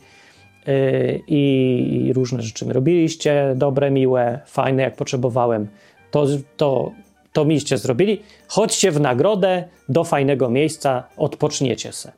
i 1.26 2.12
różne 2.14 2.42
rzeczy 2.42 2.66
mi 2.66 2.72
robiliście, 2.72 3.54
dobre, 3.56 3.90
miłe, 3.90 4.40
fajne, 4.46 4.82
jak 4.82 4.96
potrzebowałem. 4.96 5.68
To, 6.10 6.26
to, 6.56 6.92
to 7.32 7.44
miście 7.44 7.78
zrobili. 7.78 8.22
Chodźcie 8.48 8.90
w 8.90 9.00
nagrodę 9.00 9.64
do 9.88 10.04
fajnego 10.04 10.50
miejsca, 10.50 11.08
odpoczniecie 11.16 11.92
se. 11.92 12.12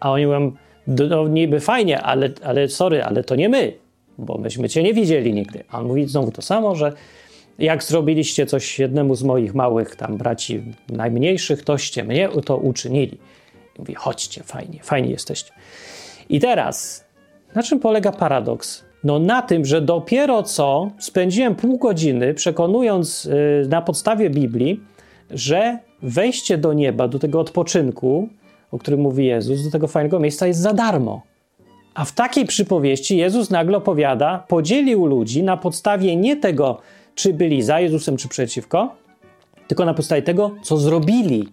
A 0.00 0.12
oni 0.12 0.26
mówią, 0.26 0.52
no 0.86 1.28
niby 1.28 1.60
fajnie, 1.60 2.02
ale, 2.02 2.30
ale 2.44 2.68
sorry, 2.68 3.02
ale 3.02 3.24
to 3.24 3.36
nie 3.36 3.48
my 3.48 3.84
bo 4.18 4.38
myśmy 4.38 4.68
cię 4.68 4.82
nie 4.82 4.94
widzieli 4.94 5.32
nigdy. 5.32 5.64
A 5.68 5.78
on 5.78 5.86
mówi 5.86 6.06
znowu 6.06 6.30
to 6.30 6.42
samo, 6.42 6.74
że 6.74 6.92
jak 7.58 7.84
zrobiliście 7.84 8.46
coś 8.46 8.78
jednemu 8.78 9.14
z 9.14 9.22
moich 9.22 9.54
małych 9.54 9.96
tam 9.96 10.16
braci 10.16 10.62
najmniejszych, 10.88 11.64
toście 11.64 12.04
mnie 12.04 12.28
to 12.44 12.56
uczynili. 12.56 13.18
I 13.76 13.78
mówi, 13.78 13.94
chodźcie, 13.94 14.42
fajnie, 14.42 14.80
fajnie 14.82 15.10
jesteście. 15.10 15.52
I 16.28 16.40
teraz, 16.40 17.03
na 17.54 17.62
czym 17.62 17.80
polega 17.80 18.12
paradoks? 18.12 18.84
No 19.04 19.18
na 19.18 19.42
tym, 19.42 19.64
że 19.64 19.80
dopiero 19.80 20.42
co 20.42 20.90
spędziłem 20.98 21.54
pół 21.54 21.78
godziny 21.78 22.34
przekonując 22.34 23.24
yy, 23.24 23.68
na 23.68 23.82
podstawie 23.82 24.30
Biblii, 24.30 24.80
że 25.30 25.78
wejście 26.02 26.58
do 26.58 26.72
nieba, 26.72 27.08
do 27.08 27.18
tego 27.18 27.40
odpoczynku, 27.40 28.28
o 28.70 28.78
którym 28.78 29.00
mówi 29.00 29.26
Jezus, 29.26 29.64
do 29.64 29.70
tego 29.70 29.88
fajnego 29.88 30.20
miejsca 30.20 30.46
jest 30.46 30.60
za 30.60 30.72
darmo. 30.72 31.22
A 31.94 32.04
w 32.04 32.12
takiej 32.12 32.46
przypowieści 32.46 33.16
Jezus 33.16 33.50
nagle 33.50 33.76
opowiada, 33.76 34.44
podzielił 34.48 35.06
ludzi 35.06 35.42
na 35.42 35.56
podstawie 35.56 36.16
nie 36.16 36.36
tego, 36.36 36.78
czy 37.14 37.34
byli 37.34 37.62
za 37.62 37.80
Jezusem, 37.80 38.16
czy 38.16 38.28
przeciwko, 38.28 38.94
tylko 39.68 39.84
na 39.84 39.94
podstawie 39.94 40.22
tego, 40.22 40.50
co 40.62 40.76
zrobili. 40.76 41.48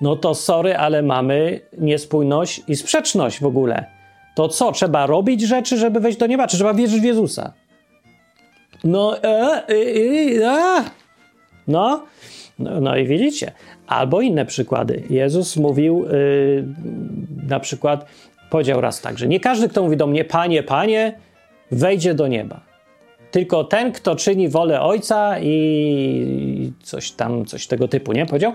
no 0.00 0.16
to 0.16 0.34
sorry, 0.34 0.76
ale 0.76 1.02
mamy 1.02 1.60
niespójność 1.78 2.62
i 2.68 2.76
sprzeczność 2.76 3.40
w 3.40 3.46
ogóle. 3.46 4.01
To 4.34 4.48
co, 4.48 4.72
trzeba 4.72 5.06
robić 5.06 5.40
rzeczy, 5.40 5.76
żeby 5.76 6.00
wejść 6.00 6.18
do 6.18 6.26
nieba, 6.26 6.46
czy 6.46 6.56
trzeba 6.56 6.74
wierzyć 6.74 7.00
w 7.00 7.04
Jezusa? 7.04 7.52
No, 8.84 9.22
e, 9.22 9.62
e, 9.68 9.74
e, 10.44 10.84
no, 11.68 12.04
no, 12.58 12.80
no 12.80 12.96
i 12.96 13.06
widzicie. 13.06 13.52
Albo 13.86 14.20
inne 14.20 14.46
przykłady. 14.46 15.02
Jezus 15.10 15.56
mówił 15.56 16.04
yy, 16.04 16.64
na 17.48 17.60
przykład, 17.60 18.06
powiedział 18.50 18.80
raz 18.80 19.00
tak, 19.00 19.18
że 19.18 19.28
nie 19.28 19.40
każdy, 19.40 19.68
kto 19.68 19.82
mówi 19.82 19.96
do 19.96 20.06
mnie, 20.06 20.24
panie, 20.24 20.62
panie, 20.62 21.18
wejdzie 21.70 22.14
do 22.14 22.26
nieba. 22.26 22.60
Tylko 23.30 23.64
ten, 23.64 23.92
kto 23.92 24.16
czyni 24.16 24.48
wolę 24.48 24.80
Ojca 24.80 25.40
i 25.40 26.72
coś 26.82 27.10
tam, 27.10 27.44
coś 27.44 27.66
tego 27.66 27.88
typu, 27.88 28.12
nie? 28.12 28.26
Powiedział. 28.26 28.52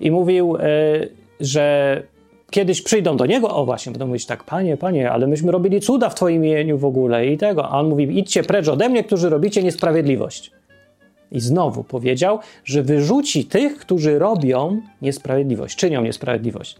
I 0.00 0.10
mówił, 0.10 0.56
yy, 0.56 1.08
że 1.40 2.02
kiedyś 2.54 2.82
przyjdą 2.82 3.16
do 3.16 3.26
niego, 3.26 3.50
o 3.50 3.64
właśnie, 3.64 3.92
będą 3.92 4.06
mówić 4.06 4.26
tak, 4.26 4.44
panie, 4.44 4.76
panie, 4.76 5.10
ale 5.10 5.26
myśmy 5.26 5.52
robili 5.52 5.80
cuda 5.80 6.08
w 6.08 6.14
twoim 6.14 6.44
imieniu 6.44 6.78
w 6.78 6.84
ogóle 6.84 7.26
i 7.26 7.38
tego. 7.38 7.68
A 7.68 7.80
on 7.80 7.88
mówi, 7.88 8.18
idźcie 8.18 8.42
precz 8.42 8.68
ode 8.68 8.88
mnie, 8.88 9.04
którzy 9.04 9.30
robicie 9.30 9.62
niesprawiedliwość. 9.62 10.50
I 11.32 11.40
znowu 11.40 11.84
powiedział, 11.84 12.38
że 12.64 12.82
wyrzuci 12.82 13.44
tych, 13.44 13.78
którzy 13.78 14.18
robią 14.18 14.80
niesprawiedliwość, 15.02 15.76
czynią 15.76 16.02
niesprawiedliwość. 16.02 16.76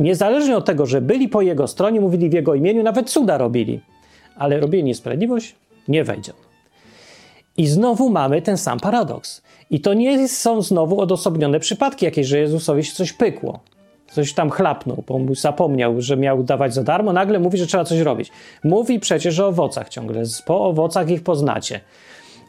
Niezależnie 0.00 0.56
od 0.56 0.64
tego, 0.64 0.86
że 0.86 1.00
byli 1.00 1.28
po 1.28 1.42
jego 1.42 1.66
stronie, 1.66 2.00
mówili 2.00 2.30
w 2.30 2.32
jego 2.32 2.54
imieniu, 2.54 2.82
nawet 2.82 3.10
cuda 3.10 3.38
robili, 3.38 3.80
ale 4.36 4.60
robili 4.60 4.84
niesprawiedliwość, 4.84 5.54
nie 5.88 6.04
wejdzie. 6.04 6.32
I 7.56 7.66
znowu 7.66 8.10
mamy 8.10 8.42
ten 8.42 8.56
sam 8.56 8.80
paradoks. 8.80 9.42
I 9.70 9.80
to 9.80 9.94
nie 9.94 10.28
są 10.28 10.62
znowu 10.62 11.00
odosobnione 11.00 11.60
przypadki 11.60 12.04
jakieś, 12.04 12.26
że 12.26 12.38
Jezusowi 12.38 12.84
się 12.84 12.92
coś 12.92 13.12
pykło. 13.12 13.60
Coś 14.16 14.32
tam 14.32 14.50
chlapnął, 14.50 15.04
bo 15.06 15.34
zapomniał, 15.34 16.00
że 16.00 16.16
miał 16.16 16.42
dawać 16.42 16.74
za 16.74 16.82
darmo, 16.82 17.12
nagle 17.12 17.38
mówi, 17.38 17.58
że 17.58 17.66
trzeba 17.66 17.84
coś 17.84 18.00
robić. 18.00 18.32
Mówi 18.64 19.00
przecież 19.00 19.40
o 19.40 19.46
owocach 19.46 19.88
ciągle, 19.88 20.22
po 20.46 20.64
owocach 20.64 21.10
ich 21.10 21.22
poznacie. 21.22 21.80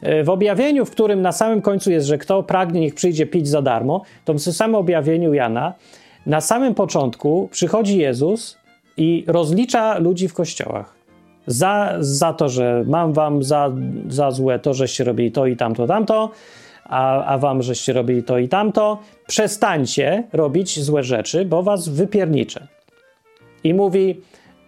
E, 0.02 0.24
w 0.24 0.30
objawieniu, 0.30 0.84
w 0.84 0.90
którym 0.90 1.22
na 1.22 1.32
samym 1.32 1.62
końcu 1.62 1.90
jest, 1.90 2.06
że 2.06 2.18
kto 2.18 2.42
pragnie, 2.42 2.80
niech 2.80 2.94
przyjdzie 2.94 3.26
pić 3.26 3.48
za 3.48 3.62
darmo, 3.62 4.02
to 4.24 4.34
w 4.34 4.40
samym 4.40 4.74
objawieniu 4.74 5.34
Jana, 5.34 5.74
na 6.26 6.40
samym 6.40 6.74
początku 6.74 7.48
przychodzi 7.52 7.98
Jezus 7.98 8.58
i 8.96 9.24
rozlicza 9.26 9.98
ludzi 9.98 10.28
w 10.28 10.34
kościołach. 10.34 10.94
Za, 11.46 11.96
za 12.00 12.32
to, 12.32 12.48
że 12.48 12.84
mam 12.86 13.12
wam 13.12 13.42
za, 13.42 13.72
za 14.08 14.30
złe 14.30 14.58
to, 14.58 14.74
żeście 14.74 15.04
robili 15.04 15.32
to 15.32 15.46
i 15.46 15.56
tamto, 15.56 15.86
tamto, 15.86 16.30
a, 16.88 17.24
a 17.24 17.38
wam, 17.38 17.62
żeście 17.62 17.92
robili 17.92 18.22
to 18.22 18.38
i 18.38 18.48
tamto. 18.48 18.98
Przestańcie 19.26 20.24
robić 20.32 20.80
złe 20.80 21.02
rzeczy, 21.02 21.44
bo 21.44 21.62
was 21.62 21.88
wypierniczę. 21.88 22.66
I 23.64 23.74
mówi, 23.74 24.20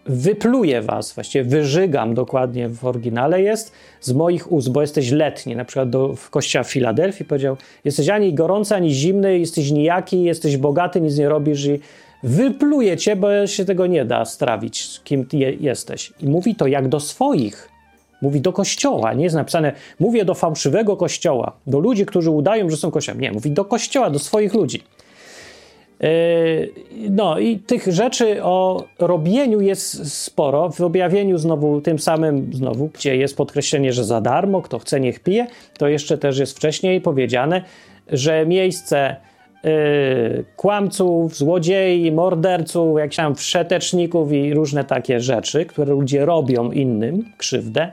wypluję 0.06 0.82
was, 0.82 1.12
właściwie 1.12 1.44
wyżygam 1.44 2.14
dokładnie 2.14 2.68
w 2.68 2.84
oryginale 2.84 3.42
jest, 3.42 3.72
z 4.00 4.12
moich 4.12 4.52
ust, 4.52 4.72
bo 4.72 4.80
jesteś 4.80 5.10
letni. 5.10 5.56
Na 5.56 5.64
przykład 5.64 5.90
do, 5.90 6.16
w 6.16 6.30
kościele 6.30 6.64
w 6.64 6.70
Filadelfii 6.70 7.24
powiedział, 7.24 7.56
jesteś 7.84 8.08
ani 8.08 8.34
gorący, 8.34 8.74
ani 8.74 8.94
zimny, 8.94 9.38
jesteś 9.38 9.70
nijaki, 9.70 10.22
jesteś 10.22 10.56
bogaty, 10.56 11.00
nic 11.00 11.18
nie 11.18 11.28
robisz 11.28 11.64
i 11.64 11.80
wypluję 12.22 12.96
cię, 12.96 13.16
bo 13.16 13.46
się 13.46 13.64
tego 13.64 13.86
nie 13.86 14.04
da 14.04 14.24
strawić, 14.24 15.00
kim 15.04 15.26
je, 15.32 15.52
jesteś. 15.52 16.12
I 16.20 16.26
mówi 16.26 16.54
to 16.54 16.66
jak 16.66 16.88
do 16.88 17.00
swoich. 17.00 17.69
Mówi 18.22 18.40
do 18.40 18.52
kościoła, 18.52 19.14
nie 19.14 19.24
jest 19.24 19.36
napisane, 19.36 19.72
mówię 20.00 20.24
do 20.24 20.34
fałszywego 20.34 20.96
kościoła, 20.96 21.52
do 21.66 21.78
ludzi, 21.78 22.06
którzy 22.06 22.30
udają, 22.30 22.70
że 22.70 22.76
są 22.76 22.90
kościołem. 22.90 23.20
Nie, 23.20 23.32
mówi 23.32 23.50
do 23.50 23.64
kościoła, 23.64 24.10
do 24.10 24.18
swoich 24.18 24.54
ludzi. 24.54 24.82
Yy, 26.00 26.72
no 27.10 27.38
i 27.38 27.58
tych 27.58 27.86
rzeczy 27.92 28.44
o 28.44 28.84
robieniu 28.98 29.60
jest 29.60 30.12
sporo. 30.12 30.70
W 30.70 30.80
objawieniu 30.80 31.38
znowu 31.38 31.80
tym 31.80 31.98
samym, 31.98 32.50
znowu, 32.52 32.90
gdzie 32.94 33.16
jest 33.16 33.36
podkreślenie, 33.36 33.92
że 33.92 34.04
za 34.04 34.20
darmo, 34.20 34.62
kto 34.62 34.78
chce 34.78 35.00
niech 35.00 35.20
pije, 35.20 35.46
to 35.78 35.88
jeszcze 35.88 36.18
też 36.18 36.38
jest 36.38 36.56
wcześniej 36.56 37.00
powiedziane, 37.00 37.62
że 38.12 38.46
miejsce 38.46 39.16
yy, 39.64 39.70
kłamców, 40.56 41.36
złodziei, 41.36 42.12
morderców, 42.12 42.98
jakichś 42.98 43.16
tam 43.16 43.34
wszeteczników 43.34 44.32
i 44.32 44.54
różne 44.54 44.84
takie 44.84 45.20
rzeczy, 45.20 45.64
które 45.64 45.92
ludzie 45.92 46.24
robią 46.24 46.70
innym 46.70 47.24
krzywdę, 47.38 47.92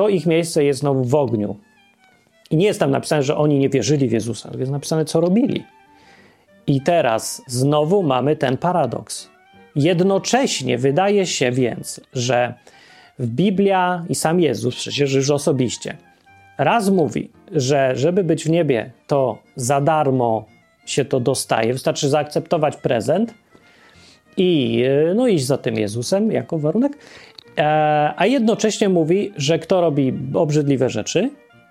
to 0.00 0.08
ich 0.08 0.26
miejsce 0.26 0.64
jest 0.64 0.80
znowu 0.80 1.04
w 1.04 1.14
ogniu. 1.14 1.56
I 2.50 2.56
nie 2.56 2.66
jest 2.66 2.80
tam 2.80 2.90
napisane, 2.90 3.22
że 3.22 3.36
oni 3.36 3.58
nie 3.58 3.68
wierzyli 3.68 4.08
w 4.08 4.12
Jezusa, 4.12 4.50
jest 4.58 4.72
napisane, 4.72 5.04
co 5.04 5.20
robili. 5.20 5.64
I 6.66 6.80
teraz 6.80 7.42
znowu 7.46 8.02
mamy 8.02 8.36
ten 8.36 8.56
paradoks. 8.56 9.30
Jednocześnie 9.76 10.78
wydaje 10.78 11.26
się 11.26 11.50
więc, 11.50 12.00
że 12.12 12.54
Biblia 13.20 14.04
i 14.08 14.14
sam 14.14 14.40
Jezus, 14.40 14.76
przecież 14.76 15.12
już 15.12 15.30
osobiście, 15.30 15.96
raz 16.58 16.90
mówi, 16.90 17.30
że 17.52 17.92
żeby 17.96 18.24
być 18.24 18.44
w 18.44 18.50
niebie, 18.50 18.90
to 19.06 19.38
za 19.56 19.80
darmo 19.80 20.44
się 20.86 21.04
to 21.04 21.20
dostaje, 21.20 21.72
wystarczy 21.72 22.08
zaakceptować 22.08 22.76
prezent 22.76 23.34
i 24.36 24.82
no, 25.14 25.26
iść 25.26 25.46
za 25.46 25.58
tym 25.58 25.74
Jezusem 25.78 26.32
jako 26.32 26.58
warunek, 26.58 26.98
a 28.16 28.26
jednocześnie 28.26 28.88
mówi, 28.88 29.32
że 29.36 29.58
kto 29.58 29.80
robi 29.80 30.12
obrzydliwe 30.34 30.90
rzeczy, 30.90 31.30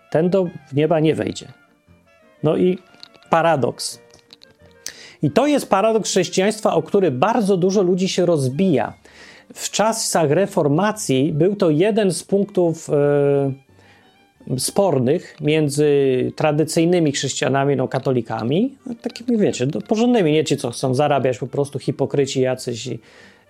ten 0.09 0.29
do 0.29 0.47
nieba 0.73 0.99
nie 0.99 1.15
wejdzie. 1.15 1.47
No 2.43 2.57
i 2.57 2.77
paradoks. 3.29 3.99
I 5.21 5.31
to 5.31 5.47
jest 5.47 5.69
paradoks 5.69 6.09
chrześcijaństwa, 6.09 6.73
o 6.73 6.83
który 6.83 7.11
bardzo 7.11 7.57
dużo 7.57 7.81
ludzi 7.81 8.09
się 8.09 8.25
rozbija. 8.25 8.93
W 9.53 9.69
czasach 9.71 10.31
reformacji 10.31 11.33
był 11.33 11.55
to 11.55 11.69
jeden 11.69 12.11
z 12.11 12.23
punktów 12.23 12.89
e, 12.89 14.59
spornych 14.59 15.35
między 15.41 16.31
tradycyjnymi 16.35 17.11
chrześcijanami, 17.11 17.75
no 17.75 17.87
katolikami, 17.87 18.77
no, 18.85 18.95
takimi 19.01 19.37
wiecie, 19.37 19.67
porządnymi, 19.87 20.31
nie 20.31 20.43
ci, 20.43 20.57
co 20.57 20.71
chcą 20.71 20.93
zarabiać, 20.93 21.37
po 21.37 21.47
prostu 21.47 21.79
hipokryci 21.79 22.41
jacyś 22.41 22.87
i 22.87 22.99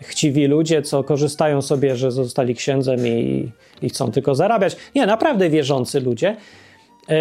chciwi 0.01 0.47
ludzie, 0.47 0.81
co 0.81 1.03
korzystają 1.03 1.61
sobie, 1.61 1.95
że 1.95 2.11
zostali 2.11 2.55
księdzem 2.55 3.07
i, 3.07 3.51
i 3.81 3.89
chcą 3.89 4.11
tylko 4.11 4.35
zarabiać. 4.35 4.75
Nie, 4.95 5.05
naprawdę 5.05 5.49
wierzący 5.49 5.99
ludzie. 5.99 6.35
E, 7.09 7.15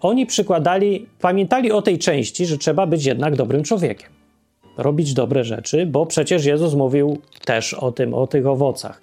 oni 0.00 0.26
przykładali, 0.26 1.06
pamiętali 1.20 1.72
o 1.72 1.82
tej 1.82 1.98
części, 1.98 2.46
że 2.46 2.58
trzeba 2.58 2.86
być 2.86 3.04
jednak 3.04 3.36
dobrym 3.36 3.62
człowiekiem. 3.62 4.10
Robić 4.78 5.14
dobre 5.14 5.44
rzeczy, 5.44 5.86
bo 5.86 6.06
przecież 6.06 6.44
Jezus 6.44 6.74
mówił 6.74 7.18
też 7.44 7.74
o 7.74 7.92
tym, 7.92 8.14
o 8.14 8.26
tych 8.26 8.46
owocach. 8.46 9.02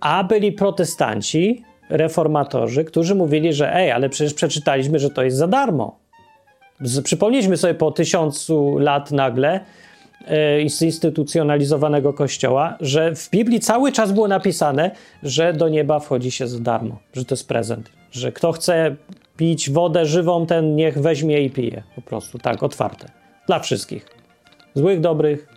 A 0.00 0.24
byli 0.24 0.52
protestanci, 0.52 1.62
reformatorzy, 1.90 2.84
którzy 2.84 3.14
mówili, 3.14 3.52
że 3.52 3.74
ej, 3.74 3.90
ale 3.90 4.08
przecież 4.08 4.34
przeczytaliśmy, 4.34 4.98
że 4.98 5.10
to 5.10 5.22
jest 5.22 5.36
za 5.36 5.46
darmo. 5.46 5.98
Przypomnieliśmy 7.04 7.56
sobie 7.56 7.74
po 7.74 7.90
tysiącu 7.90 8.78
lat 8.78 9.10
nagle 9.10 9.60
zinstytucjonalizowanego 10.68 12.12
kościoła, 12.12 12.76
że 12.80 13.14
w 13.14 13.30
Biblii 13.30 13.60
cały 13.60 13.92
czas 13.92 14.12
było 14.12 14.28
napisane, 14.28 14.90
że 15.22 15.52
do 15.52 15.68
nieba 15.68 16.00
wchodzi 16.00 16.30
się 16.30 16.48
za 16.48 16.58
darmo, 16.58 16.98
że 17.12 17.24
to 17.24 17.34
jest 17.34 17.48
prezent, 17.48 17.90
że 18.12 18.32
kto 18.32 18.52
chce 18.52 18.96
pić 19.36 19.70
wodę 19.70 20.06
żywą, 20.06 20.46
ten 20.46 20.76
niech 20.76 20.98
weźmie 20.98 21.42
i 21.42 21.50
pije. 21.50 21.82
Po 21.94 22.02
prostu 22.02 22.38
tak, 22.38 22.62
otwarte. 22.62 23.10
Dla 23.46 23.58
wszystkich. 23.58 24.06
Złych, 24.74 25.00
dobrych. 25.00 25.48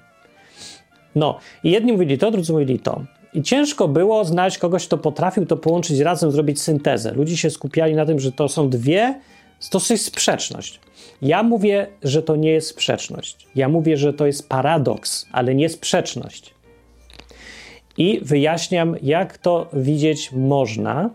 No, 1.15 1.37
i 1.63 1.71
jedni 1.71 1.91
mówili 1.91 2.17
to, 2.17 2.31
drudzy 2.31 2.53
mówili 2.53 2.79
to. 2.79 3.03
I 3.33 3.41
ciężko 3.41 3.87
było 3.87 4.25
znaleźć 4.25 4.57
kogoś, 4.57 4.87
kto 4.87 4.97
potrafił 4.97 5.45
to 5.45 5.57
połączyć 5.57 5.99
razem, 5.99 6.31
zrobić 6.31 6.61
syntezę. 6.61 7.13
Ludzie 7.13 7.37
się 7.37 7.49
skupiali 7.49 7.95
na 7.95 8.05
tym, 8.05 8.19
że 8.19 8.31
to 8.31 8.49
są 8.49 8.69
dwie, 8.69 9.19
to 9.69 9.79
jest 9.89 10.05
sprzeczność. 10.05 10.79
Ja 11.21 11.43
mówię, 11.43 11.87
że 12.03 12.23
to 12.23 12.35
nie 12.35 12.51
jest 12.51 12.67
sprzeczność. 12.67 13.47
Ja 13.55 13.69
mówię, 13.69 13.97
że 13.97 14.13
to 14.13 14.25
jest 14.25 14.49
paradoks, 14.49 15.25
ale 15.31 15.55
nie 15.55 15.69
sprzeczność. 15.69 16.53
I 17.97 18.19
wyjaśniam, 18.21 18.95
jak 19.01 19.37
to 19.37 19.69
widzieć 19.73 20.31
można. 20.31 21.09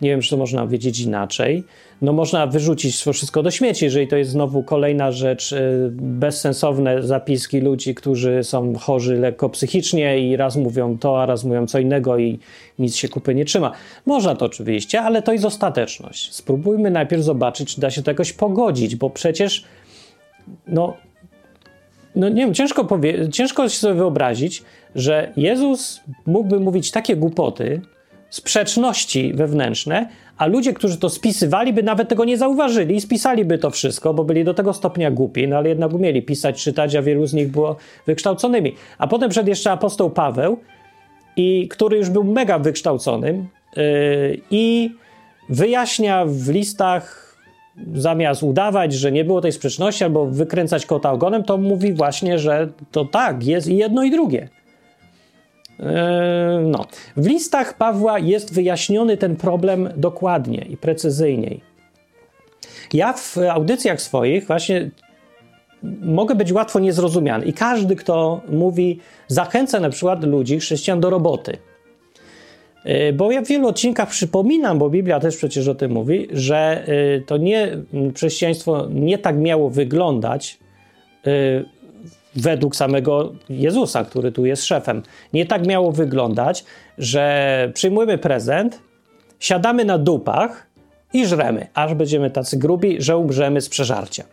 Nie 0.00 0.10
wiem, 0.10 0.20
czy 0.20 0.30
to 0.30 0.36
można 0.36 0.66
wiedzieć 0.66 1.00
inaczej 1.00 1.64
no 2.02 2.12
można 2.12 2.46
wyrzucić 2.46 2.96
wszystko 2.96 3.42
do 3.42 3.50
śmieci, 3.50 3.84
jeżeli 3.84 4.08
to 4.08 4.16
jest 4.16 4.30
znowu 4.30 4.62
kolejna 4.62 5.12
rzecz, 5.12 5.52
y, 5.52 5.90
bezsensowne 5.92 7.02
zapiski 7.02 7.60
ludzi, 7.60 7.94
którzy 7.94 8.44
są 8.44 8.74
chorzy 8.74 9.16
lekko 9.16 9.48
psychicznie 9.48 10.18
i 10.28 10.36
raz 10.36 10.56
mówią 10.56 10.98
to, 10.98 11.22
a 11.22 11.26
raz 11.26 11.44
mówią 11.44 11.66
co 11.66 11.78
innego 11.78 12.18
i 12.18 12.38
nic 12.78 12.96
się 12.96 13.08
kupy 13.08 13.34
nie 13.34 13.44
trzyma. 13.44 13.72
Można 14.06 14.34
to 14.34 14.46
oczywiście, 14.46 15.02
ale 15.02 15.22
to 15.22 15.32
jest 15.32 15.44
ostateczność. 15.44 16.34
Spróbujmy 16.34 16.90
najpierw 16.90 17.22
zobaczyć, 17.22 17.74
czy 17.74 17.80
da 17.80 17.90
się 17.90 18.02
to 18.02 18.10
jakoś 18.10 18.32
pogodzić, 18.32 18.96
bo 18.96 19.10
przecież 19.10 19.64
no, 20.66 20.96
no 22.16 22.28
nie 22.28 22.44
wiem, 22.44 22.54
ciężko, 22.54 22.84
powie- 22.84 23.28
ciężko 23.32 23.68
sobie 23.68 23.94
wyobrazić, 23.94 24.62
że 24.94 25.32
Jezus 25.36 26.00
mógłby 26.26 26.60
mówić 26.60 26.90
takie 26.90 27.16
głupoty, 27.16 27.80
sprzeczności 28.30 29.32
wewnętrzne, 29.34 30.08
A 30.38 30.46
ludzie, 30.46 30.72
którzy 30.72 30.98
to 30.98 31.08
spisywali, 31.08 31.72
by 31.72 31.82
nawet 31.82 32.08
tego 32.08 32.24
nie 32.24 32.38
zauważyli 32.38 32.96
i 32.96 33.00
spisaliby 33.00 33.58
to 33.58 33.70
wszystko, 33.70 34.14
bo 34.14 34.24
byli 34.24 34.44
do 34.44 34.54
tego 34.54 34.72
stopnia 34.72 35.10
głupi, 35.10 35.48
no 35.48 35.56
ale 35.56 35.68
jednak 35.68 35.92
umieli 35.92 36.22
pisać, 36.22 36.62
czytać, 36.62 36.94
a 36.94 37.02
wielu 37.02 37.26
z 37.26 37.34
nich 37.34 37.50
było 37.50 37.76
wykształconymi. 38.06 38.74
A 38.98 39.06
potem 39.06 39.30
przed 39.30 39.48
jeszcze 39.48 39.72
apostoł 39.72 40.10
Paweł, 40.10 40.58
i 41.36 41.68
który 41.68 41.96
już 41.96 42.10
był 42.10 42.24
mega 42.24 42.58
wykształconym 42.58 43.48
yy, 43.76 43.82
i 44.50 44.90
wyjaśnia 45.48 46.24
w 46.26 46.48
listach 46.48 47.26
zamiast 47.94 48.42
udawać, 48.42 48.92
że 48.92 49.12
nie 49.12 49.24
było 49.24 49.40
tej 49.40 49.52
sprzeczności 49.52 50.04
albo 50.04 50.26
wykręcać 50.26 50.86
kota 50.86 51.12
ogonem, 51.12 51.44
to 51.44 51.58
mówi 51.58 51.92
właśnie, 51.92 52.38
że 52.38 52.68
to 52.90 53.04
tak, 53.04 53.46
jest 53.46 53.68
i 53.68 53.76
jedno 53.76 54.02
i 54.02 54.10
drugie. 54.10 54.48
Eee, 55.80 56.66
no. 56.66 56.86
W 57.16 57.26
listach 57.26 57.76
Pawła 57.76 58.18
jest 58.18 58.54
wyjaśniony 58.54 59.16
ten 59.16 59.36
problem 59.36 59.88
dokładnie 59.96 60.66
i 60.70 60.76
precyzyjniej. 60.76 61.60
Ja 62.92 63.12
w 63.12 63.38
audycjach 63.38 64.00
swoich 64.00 64.46
właśnie 64.46 64.90
mogę 66.02 66.34
być 66.34 66.52
łatwo 66.52 66.80
niezrozumiany 66.80 67.44
i 67.44 67.52
każdy, 67.52 67.96
kto 67.96 68.40
mówi, 68.48 69.00
zachęca 69.28 69.80
na 69.80 69.90
przykład 69.90 70.24
ludzi, 70.24 70.58
chrześcijan 70.58 71.00
do 71.00 71.10
roboty. 71.10 71.58
Eee, 72.84 73.12
bo 73.12 73.32
ja 73.32 73.42
w 73.42 73.48
wielu 73.48 73.68
odcinkach 73.68 74.08
przypominam, 74.08 74.78
bo 74.78 74.90
Biblia 74.90 75.20
też 75.20 75.36
przecież 75.36 75.68
o 75.68 75.74
tym 75.74 75.92
mówi, 75.92 76.28
że 76.30 76.84
e, 76.86 77.20
to 77.20 77.36
nie 77.36 77.78
chrześcijaństwo 78.14 78.88
nie 78.90 79.18
tak 79.18 79.38
miało 79.38 79.70
wyglądać 79.70 80.58
e, 81.26 81.30
według 82.36 82.76
samego 82.76 83.32
Jezusa, 83.48 84.04
który 84.04 84.32
tu 84.32 84.46
jest 84.46 84.64
szefem. 84.64 85.02
Nie 85.32 85.46
tak 85.46 85.66
miało 85.66 85.92
wyglądać, 85.92 86.64
że 86.98 87.70
przyjmujemy 87.74 88.18
prezent, 88.18 88.80
siadamy 89.40 89.84
na 89.84 89.98
dupach 89.98 90.66
i 91.12 91.26
żremy, 91.26 91.66
aż 91.74 91.94
będziemy 91.94 92.30
tacy 92.30 92.58
grubi, 92.58 93.02
że 93.02 93.16
umrzemy 93.16 93.60
z 93.60 93.68
przeżarcia. 93.68 94.24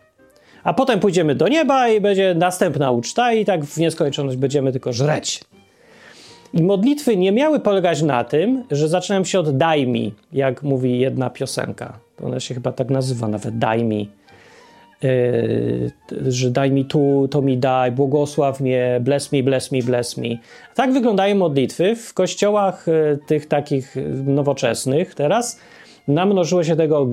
A 0.64 0.74
potem 0.74 1.00
pójdziemy 1.00 1.34
do 1.34 1.48
nieba 1.48 1.88
i 1.88 2.00
będzie 2.00 2.34
następna 2.34 2.90
uczta 2.90 3.32
i 3.32 3.44
tak 3.44 3.64
w 3.64 3.78
nieskończoność 3.78 4.36
będziemy 4.36 4.72
tylko 4.72 4.92
żreć. 4.92 5.44
I 6.54 6.62
modlitwy 6.62 7.16
nie 7.16 7.32
miały 7.32 7.60
polegać 7.60 8.02
na 8.02 8.24
tym, 8.24 8.64
że 8.70 8.88
zaczynają 8.88 9.24
się 9.24 9.40
od 9.40 9.56
daj 9.56 9.86
mi, 9.86 10.14
jak 10.32 10.62
mówi 10.62 10.98
jedna 10.98 11.30
piosenka. 11.30 11.98
Ona 12.24 12.40
się 12.40 12.54
chyba 12.54 12.72
tak 12.72 12.90
nazywa 12.90 13.28
nawet 13.28 13.58
daj 13.58 13.84
mi 13.84 14.10
że 16.26 16.50
daj 16.50 16.70
mi 16.70 16.84
tu, 16.84 17.28
to 17.30 17.42
mi 17.42 17.58
daj, 17.58 17.92
błogosław 17.92 18.60
mnie, 18.60 19.00
bless 19.00 19.32
me, 19.32 19.42
bless 19.42 19.72
me, 19.72 19.78
bless 19.78 20.16
me. 20.16 20.28
Tak 20.74 20.92
wyglądają 20.92 21.34
modlitwy 21.34 21.96
w 21.96 22.14
kościołach 22.14 22.86
yy, 22.86 23.18
tych 23.26 23.46
takich 23.46 23.96
nowoczesnych 24.24 25.14
teraz. 25.14 25.60
Namnożyło 26.08 26.64
się 26.64 26.76
tego 26.76 27.08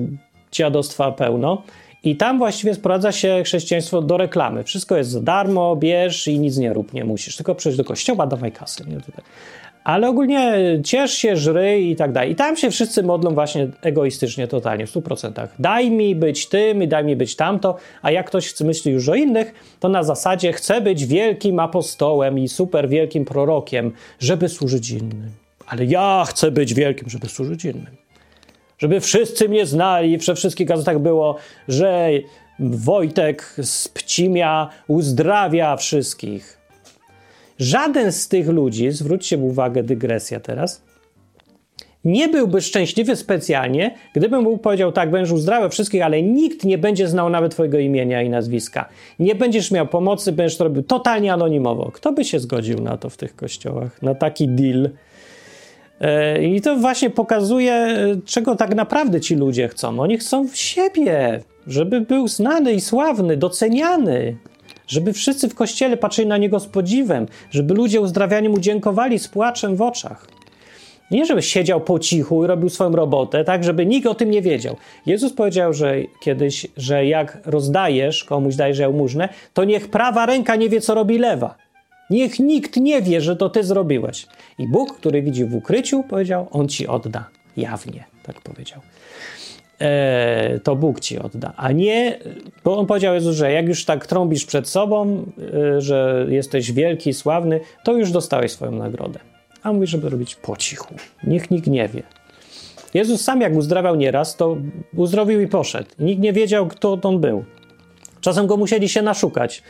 dziadostwa 0.52 1.12
pełno. 1.12 1.62
I 2.04 2.16
tam 2.16 2.38
właściwie 2.38 2.74
sprowadza 2.74 3.12
się 3.12 3.42
chrześcijaństwo 3.44 4.02
do 4.02 4.16
reklamy. 4.16 4.64
Wszystko 4.64 4.96
jest 4.96 5.10
za 5.10 5.20
darmo, 5.20 5.76
bierz 5.76 6.28
i 6.28 6.38
nic 6.38 6.58
nie 6.58 6.72
rób, 6.72 6.92
nie 6.92 7.04
musisz. 7.04 7.36
Tylko 7.36 7.54
przyjść 7.54 7.78
do 7.78 7.84
kościoła, 7.84 8.26
dawaj 8.26 8.52
kasę. 8.52 8.84
Nie? 8.84 8.96
Ale 9.84 10.08
ogólnie 10.08 10.54
ciesz 10.84 11.12
się, 11.12 11.36
żry 11.36 11.80
i 11.80 11.96
tak 11.96 12.12
dalej. 12.12 12.30
I 12.30 12.34
tam 12.34 12.56
się 12.56 12.70
wszyscy 12.70 13.02
modlą 13.02 13.34
właśnie 13.34 13.68
egoistycznie, 13.82 14.48
totalnie, 14.48 14.86
w 14.86 14.92
100%. 14.92 15.48
Daj 15.58 15.90
mi 15.90 16.14
być 16.14 16.46
tym 16.46 16.82
i 16.82 16.88
daj 16.88 17.04
mi 17.04 17.16
być 17.16 17.36
tamto, 17.36 17.76
a 18.02 18.10
jak 18.10 18.26
ktoś 18.26 18.60
myśli 18.60 18.92
już 18.92 19.08
o 19.08 19.14
innych, 19.14 19.76
to 19.80 19.88
na 19.88 20.02
zasadzie 20.02 20.52
chce 20.52 20.80
być 20.80 21.06
wielkim 21.06 21.58
apostołem 21.58 22.38
i 22.38 22.48
super 22.48 22.88
wielkim 22.88 23.24
prorokiem, 23.24 23.92
żeby 24.18 24.48
służyć 24.48 24.90
innym. 24.90 25.30
Ale 25.66 25.84
ja 25.84 26.24
chcę 26.28 26.50
być 26.50 26.74
wielkim, 26.74 27.08
żeby 27.10 27.28
służyć 27.28 27.64
innym. 27.64 27.96
Żeby 28.78 29.00
wszyscy 29.00 29.48
mnie 29.48 29.66
znali, 29.66 30.18
we 30.18 30.34
wszystkich 30.34 30.66
gazetach 30.66 30.98
było, 30.98 31.36
że 31.68 32.10
Wojtek 32.58 33.54
z 33.62 33.88
Pcimia 33.88 34.68
uzdrawia 34.88 35.76
wszystkich. 35.76 36.61
Żaden 37.62 38.12
z 38.12 38.28
tych 38.28 38.48
ludzi, 38.48 38.90
zwróćcie 38.90 39.38
uwagę, 39.38 39.82
dygresja 39.82 40.40
teraz, 40.40 40.82
nie 42.04 42.28
byłby 42.28 42.60
szczęśliwy 42.60 43.16
specjalnie, 43.16 43.94
gdybym 44.14 44.42
mu 44.42 44.58
powiedział 44.58 44.92
tak, 44.92 45.10
będziesz 45.10 45.32
uzdrawia 45.32 45.68
wszystkich, 45.68 46.02
ale 46.02 46.22
nikt 46.22 46.64
nie 46.64 46.78
będzie 46.78 47.08
znał 47.08 47.30
nawet 47.30 47.52
twojego 47.52 47.78
imienia 47.78 48.22
i 48.22 48.30
nazwiska. 48.30 48.88
Nie 49.18 49.34
będziesz 49.34 49.70
miał 49.70 49.86
pomocy, 49.86 50.32
będziesz 50.32 50.58
to 50.58 50.64
robił 50.64 50.82
totalnie 50.82 51.32
anonimowo. 51.32 51.90
Kto 51.94 52.12
by 52.12 52.24
się 52.24 52.38
zgodził 52.38 52.80
na 52.80 52.96
to 52.96 53.10
w 53.10 53.16
tych 53.16 53.36
kościołach, 53.36 54.02
na 54.02 54.14
taki 54.14 54.48
deal? 54.48 54.90
E, 56.00 56.44
I 56.44 56.60
to 56.60 56.76
właśnie 56.76 57.10
pokazuje, 57.10 57.72
e, 57.72 58.16
czego 58.24 58.56
tak 58.56 58.74
naprawdę 58.74 59.20
ci 59.20 59.34
ludzie 59.34 59.68
chcą. 59.68 60.00
Oni 60.00 60.18
chcą 60.18 60.48
w 60.48 60.56
siebie, 60.56 61.40
żeby 61.66 62.00
był 62.00 62.28
znany 62.28 62.72
i 62.72 62.80
sławny, 62.80 63.36
doceniany 63.36 64.36
żeby 64.92 65.12
wszyscy 65.12 65.48
w 65.48 65.54
kościele 65.54 65.96
patrzyli 65.96 66.28
na 66.28 66.36
niego 66.36 66.60
z 66.60 66.66
podziwem, 66.66 67.26
żeby 67.50 67.74
ludzie 67.74 68.00
uzdrawiani 68.00 68.48
mu 68.48 68.58
dziękowali 68.58 69.18
z 69.18 69.28
płaczem 69.28 69.76
w 69.76 69.82
oczach. 69.82 70.26
Nie, 71.10 71.26
żeby 71.26 71.42
siedział 71.42 71.80
po 71.80 71.98
cichu 71.98 72.44
i 72.44 72.46
robił 72.46 72.68
swoją 72.68 72.92
robotę, 72.92 73.44
tak, 73.44 73.64
żeby 73.64 73.86
nikt 73.86 74.06
o 74.06 74.14
tym 74.14 74.30
nie 74.30 74.42
wiedział. 74.42 74.76
Jezus 75.06 75.32
powiedział, 75.32 75.72
że 75.72 75.96
kiedyś, 76.20 76.66
że 76.76 77.06
jak 77.06 77.38
rozdajesz 77.44 78.24
komuś, 78.24 78.56
dajesz 78.56 78.78
jałmużnę, 78.78 79.28
to 79.54 79.64
niech 79.64 79.88
prawa 79.88 80.26
ręka 80.26 80.56
nie 80.56 80.68
wie, 80.68 80.80
co 80.80 80.94
robi 80.94 81.18
lewa. 81.18 81.54
Niech 82.10 82.38
nikt 82.38 82.76
nie 82.76 83.02
wie, 83.02 83.20
że 83.20 83.36
to 83.36 83.48
ty 83.50 83.64
zrobiłeś. 83.64 84.26
I 84.58 84.68
Bóg, 84.68 84.96
który 84.96 85.22
widzi 85.22 85.44
w 85.44 85.54
ukryciu, 85.54 86.02
powiedział, 86.02 86.48
on 86.50 86.68
ci 86.68 86.86
odda 86.86 87.28
jawnie, 87.56 88.04
tak 88.22 88.40
powiedział. 88.40 88.80
E, 89.80 90.60
to 90.62 90.76
Bóg 90.76 91.00
ci 91.00 91.18
odda, 91.18 91.52
a 91.56 91.72
nie, 91.72 92.18
bo 92.64 92.78
on 92.78 92.86
powiedział 92.86 93.14
Jezus, 93.14 93.36
że 93.36 93.52
jak 93.52 93.68
już 93.68 93.84
tak 93.84 94.06
trąbisz 94.06 94.44
przed 94.44 94.68
sobą, 94.68 95.26
e, 95.76 95.80
że 95.80 96.26
jesteś 96.28 96.72
wielki, 96.72 97.14
sławny, 97.14 97.60
to 97.84 97.92
już 97.92 98.10
dostałeś 98.10 98.52
swoją 98.52 98.72
nagrodę. 98.72 99.18
A 99.62 99.72
mówi, 99.72 99.86
żeby 99.86 100.08
robić 100.08 100.34
po 100.34 100.56
cichu. 100.56 100.94
Niech 101.24 101.50
nikt 101.50 101.66
nie 101.66 101.88
wie. 101.88 102.02
Jezus 102.94 103.20
sam 103.20 103.40
jak 103.40 103.56
uzdrawiał 103.56 103.96
nieraz, 103.96 104.36
to 104.36 104.56
uzdrowił 104.96 105.40
i 105.40 105.48
poszedł. 105.48 105.88
Nikt 105.98 106.22
nie 106.22 106.32
wiedział, 106.32 106.66
kto 106.66 106.98
on 107.02 107.20
był. 107.20 107.44
Czasem 108.20 108.46
go 108.46 108.56
musieli 108.56 108.88
się 108.88 109.02
naszukać. 109.02 109.62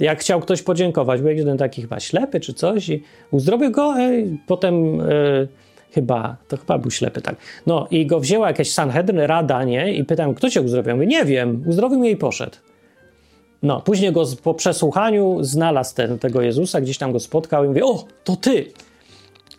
Jak 0.00 0.20
chciał 0.20 0.40
ktoś 0.40 0.62
podziękować, 0.62 1.20
był 1.20 1.30
jeden 1.30 1.58
taki 1.58 1.82
chyba 1.82 2.00
ślepy 2.00 2.40
czy 2.40 2.54
coś 2.54 2.88
i 2.88 3.02
uzdrowił 3.30 3.70
go, 3.70 3.94
potem... 4.46 4.98
Yy, 4.98 5.48
Chyba, 5.92 6.36
to 6.48 6.56
chyba 6.56 6.78
był 6.78 6.90
ślepy, 6.90 7.20
tak. 7.22 7.36
No 7.66 7.86
i 7.90 8.06
go 8.06 8.20
wzięła 8.20 8.48
jakaś 8.48 8.70
Sanhedrin, 8.70 9.20
rada, 9.20 9.64
nie? 9.64 9.94
I 9.94 10.04
pytam, 10.04 10.34
kto 10.34 10.50
cię 10.50 10.62
uzdrowił? 10.62 10.94
Mówię, 10.94 11.06
nie 11.06 11.24
wiem, 11.24 11.64
uzdrowił 11.66 11.98
mnie 11.98 12.10
i 12.10 12.16
poszedł. 12.16 12.56
No, 13.62 13.80
później 13.80 14.12
go 14.12 14.24
po 14.42 14.54
przesłuchaniu 14.54 15.44
znalazł 15.44 15.94
ten, 15.94 16.18
tego 16.18 16.42
Jezusa, 16.42 16.80
gdzieś 16.80 16.98
tam 16.98 17.12
go 17.12 17.20
spotkał 17.20 17.64
i 17.64 17.68
mówi, 17.68 17.82
o, 17.82 18.04
to 18.24 18.36
ty! 18.36 18.72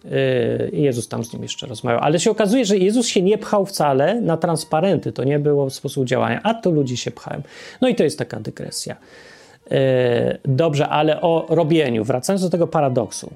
Yy, 0.06 0.70
I 0.74 0.82
Jezus 0.82 1.08
tam 1.08 1.24
z 1.24 1.34
nim 1.34 1.44
jeszcze 1.44 1.68
rozmawiał. 1.68 2.00
Ale 2.00 2.20
się 2.20 2.32
okazuje, 2.32 2.66
że 2.66 2.78
Jezus 2.78 3.08
się 3.08 3.22
nie 3.22 3.38
pchał 3.38 3.66
wcale 3.66 4.22
na 4.22 4.38
transparenty. 4.38 5.12
To 5.12 5.24
nie 5.24 5.40
było 5.40 5.70
sposób 5.70 6.06
działania, 6.06 6.40
a 6.44 6.54
to 6.54 6.72
ludzie 6.72 6.98
się 6.98 7.12
pchają. 7.12 7.42
No 7.82 7.88
i 7.88 7.96
to 7.96 8.04
jest 8.04 8.20
taka 8.20 8.40
dygresja. 8.40 8.96
Yy, 9.72 9.78
dobrze, 10.46 10.90
ale 10.90 11.22
o 11.22 11.46
robieniu. 11.50 12.04
Wracając 12.04 12.42
do 12.42 12.50
tego 12.50 12.68
paradoksu. 12.68 13.32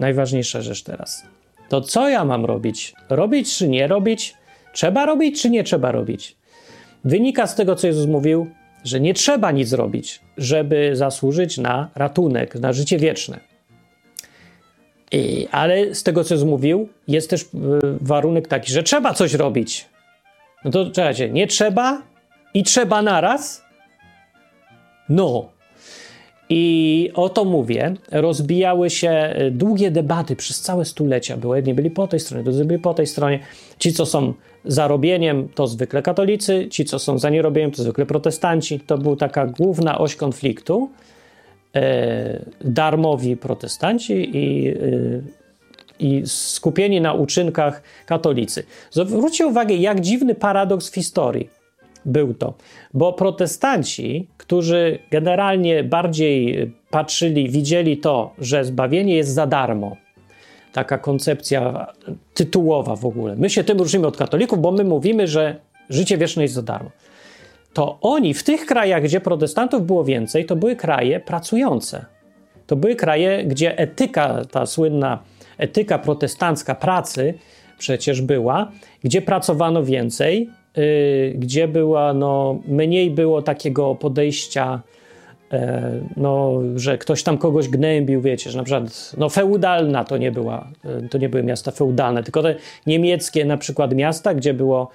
Najważniejsza 0.00 0.62
rzecz 0.62 0.82
teraz 0.82 1.33
to 1.74 1.80
co 1.80 2.08
ja 2.08 2.24
mam 2.24 2.44
robić? 2.44 2.94
Robić 3.08 3.58
czy 3.58 3.68
nie 3.68 3.86
robić? 3.86 4.34
Trzeba 4.72 5.06
robić 5.06 5.42
czy 5.42 5.50
nie 5.50 5.64
trzeba 5.64 5.92
robić? 5.92 6.36
Wynika 7.04 7.46
z 7.46 7.54
tego, 7.54 7.76
co 7.76 7.86
Jezus 7.86 8.06
mówił, 8.06 8.50
że 8.84 9.00
nie 9.00 9.14
trzeba 9.14 9.50
nic 9.50 9.72
robić, 9.72 10.20
żeby 10.36 10.96
zasłużyć 10.96 11.58
na 11.58 11.90
ratunek, 11.94 12.54
na 12.54 12.72
życie 12.72 12.98
wieczne. 12.98 13.40
I, 15.12 15.48
ale 15.50 15.94
z 15.94 16.02
tego, 16.02 16.24
co 16.24 16.34
Jezus 16.34 16.48
mówił, 16.48 16.88
jest 17.08 17.30
też 17.30 17.42
y, 17.42 17.46
warunek 18.00 18.48
taki, 18.48 18.72
że 18.72 18.82
trzeba 18.82 19.14
coś 19.14 19.34
robić. 19.34 19.88
No 20.64 20.70
to 20.70 20.90
czekajcie, 20.90 21.30
nie 21.30 21.46
trzeba 21.46 22.02
i 22.54 22.62
trzeba 22.62 23.02
naraz? 23.02 23.64
No, 25.08 25.50
i 26.56 27.10
o 27.14 27.28
to 27.28 27.44
mówię, 27.44 27.94
rozbijały 28.10 28.90
się 28.90 29.10
e, 29.10 29.50
długie 29.50 29.90
debaty 29.90 30.36
przez 30.36 30.60
całe 30.60 30.84
stulecia. 30.84 31.36
Były, 31.36 31.56
jedni 31.56 31.74
byli 31.74 31.90
po 31.90 32.06
tej 32.06 32.20
stronie, 32.20 32.44
drudzy 32.44 32.64
byli 32.64 32.78
po 32.78 32.94
tej 32.94 33.06
stronie. 33.06 33.38
Ci, 33.78 33.92
co 33.92 34.06
są 34.06 34.34
za 34.64 34.88
robieniem, 34.88 35.48
to 35.54 35.66
zwykle 35.66 36.02
katolicy, 36.02 36.68
ci, 36.70 36.84
co 36.84 36.98
są 36.98 37.18
za 37.18 37.30
nierobieniem, 37.30 37.70
to 37.70 37.82
zwykle 37.82 38.06
protestanci. 38.06 38.80
To 38.80 38.98
była 38.98 39.16
taka 39.16 39.46
główna 39.46 39.98
oś 39.98 40.16
konfliktu. 40.16 40.90
E, 41.76 42.44
darmowi 42.60 43.36
protestanci 43.36 44.36
i, 44.36 44.68
e, 44.68 44.74
i 45.98 46.22
skupieni 46.26 47.00
na 47.00 47.12
uczynkach 47.12 47.82
katolicy. 48.06 48.64
Zwróćcie 48.90 49.46
uwagę, 49.46 49.74
jak 49.74 50.00
dziwny 50.00 50.34
paradoks 50.34 50.90
w 50.90 50.94
historii 50.94 51.63
był 52.04 52.34
to, 52.34 52.54
bo 52.94 53.12
protestanci, 53.12 54.28
którzy 54.36 54.98
generalnie 55.10 55.84
bardziej 55.84 56.70
patrzyli, 56.90 57.48
widzieli 57.48 57.96
to, 57.96 58.32
że 58.38 58.64
zbawienie 58.64 59.16
jest 59.16 59.30
za 59.30 59.46
darmo, 59.46 59.96
taka 60.72 60.98
koncepcja 60.98 61.86
tytułowa 62.34 62.96
w 62.96 63.06
ogóle. 63.06 63.36
My 63.36 63.50
się 63.50 63.64
tym 63.64 63.78
różnimy 63.78 64.06
od 64.06 64.16
katolików, 64.16 64.58
bo 64.58 64.72
my 64.72 64.84
mówimy, 64.84 65.28
że 65.28 65.60
życie 65.90 66.18
wieczne 66.18 66.42
jest 66.42 66.54
za 66.54 66.62
darmo. 66.62 66.90
To 67.72 67.98
oni 68.00 68.34
w 68.34 68.42
tych 68.42 68.66
krajach, 68.66 69.02
gdzie 69.02 69.20
protestantów 69.20 69.86
było 69.86 70.04
więcej, 70.04 70.46
to 70.46 70.56
były 70.56 70.76
kraje 70.76 71.20
pracujące. 71.20 72.04
To 72.66 72.76
były 72.76 72.96
kraje, 72.96 73.44
gdzie 73.44 73.78
etyka, 73.78 74.44
ta 74.50 74.66
słynna 74.66 75.22
etyka 75.58 75.98
protestancka 75.98 76.74
pracy 76.74 77.34
przecież 77.78 78.22
była, 78.22 78.72
gdzie 79.04 79.22
pracowano 79.22 79.84
więcej, 79.84 80.50
gdzie 81.34 81.68
była, 81.68 82.14
no, 82.14 82.58
mniej 82.66 83.10
było 83.10 83.42
takiego 83.42 83.94
podejścia 83.94 84.82
E, 85.54 85.92
no, 86.16 86.60
że 86.76 86.98
ktoś 86.98 87.22
tam 87.22 87.38
kogoś 87.38 87.68
gnębił, 87.68 88.20
wiecie, 88.20 88.50
że 88.50 88.58
na 88.58 88.64
przykład 88.64 89.14
no, 89.18 89.28
feudalna 89.28 90.04
to 90.04 90.16
nie 90.16 90.32
była, 90.32 90.68
e, 90.84 91.08
to 91.08 91.18
nie 91.18 91.28
były 91.28 91.42
miasta 91.42 91.70
feudalne, 91.70 92.22
tylko 92.22 92.42
te 92.42 92.54
niemieckie 92.86 93.44
na 93.44 93.56
przykład 93.56 93.94
miasta, 93.94 94.34
gdzie 94.34 94.54
było 94.54 94.90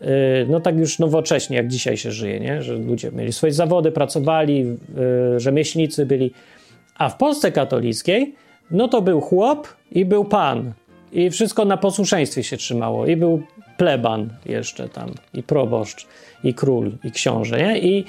e, 0.00 0.06
no 0.48 0.60
tak 0.60 0.76
już 0.76 0.98
nowocześnie, 0.98 1.56
jak 1.56 1.68
dzisiaj 1.68 1.96
się 1.96 2.12
żyje, 2.12 2.40
nie? 2.40 2.62
że 2.62 2.74
ludzie 2.74 3.12
mieli 3.12 3.32
swoje 3.32 3.52
zawody, 3.52 3.92
pracowali, 3.92 4.76
rzemieślnicy 5.36 6.06
byli, 6.06 6.30
a 6.94 7.08
w 7.08 7.16
Polsce 7.16 7.52
katolickiej 7.52 8.34
no 8.70 8.88
to 8.88 9.02
był 9.02 9.20
chłop 9.20 9.68
i 9.92 10.04
był 10.04 10.24
pan. 10.24 10.72
I 11.12 11.30
wszystko 11.30 11.64
na 11.64 11.76
posłuszeństwie 11.76 12.42
się 12.42 12.56
trzymało. 12.56 13.06
I 13.06 13.16
był 13.16 13.42
pleban 13.80 14.28
jeszcze 14.46 14.88
tam 14.88 15.10
i 15.34 15.42
proboszcz 15.42 16.06
i 16.44 16.54
król 16.54 16.92
i 17.04 17.10
książę, 17.10 17.58
nie? 17.58 17.78
I 17.78 18.04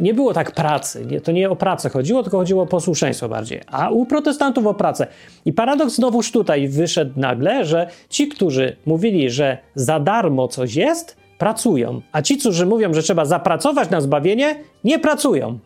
nie 0.00 0.14
było 0.14 0.34
tak 0.34 0.52
pracy. 0.52 1.06
Nie, 1.06 1.20
to 1.20 1.32
nie 1.32 1.50
o 1.50 1.56
pracę 1.56 1.88
chodziło, 1.88 2.22
tylko 2.22 2.38
chodziło 2.38 2.62
o 2.62 2.66
posłuszeństwo 2.66 3.28
bardziej. 3.28 3.60
A 3.66 3.90
u 3.90 4.06
protestantów 4.06 4.66
o 4.66 4.74
pracę. 4.74 5.06
I 5.44 5.52
paradoks 5.52 5.94
znowuż 5.94 6.32
tutaj 6.32 6.68
wyszedł 6.68 7.12
nagle, 7.20 7.64
że 7.64 7.88
ci, 8.08 8.28
którzy 8.28 8.76
mówili, 8.86 9.30
że 9.30 9.58
za 9.74 10.00
darmo 10.00 10.48
coś 10.48 10.74
jest, 10.74 11.16
pracują. 11.38 12.00
A 12.12 12.22
ci, 12.22 12.38
którzy 12.38 12.66
mówią, 12.66 12.94
że 12.94 13.02
trzeba 13.02 13.24
zapracować 13.24 13.90
na 13.90 14.00
zbawienie, 14.00 14.56
nie 14.84 14.98
pracują. 14.98 15.58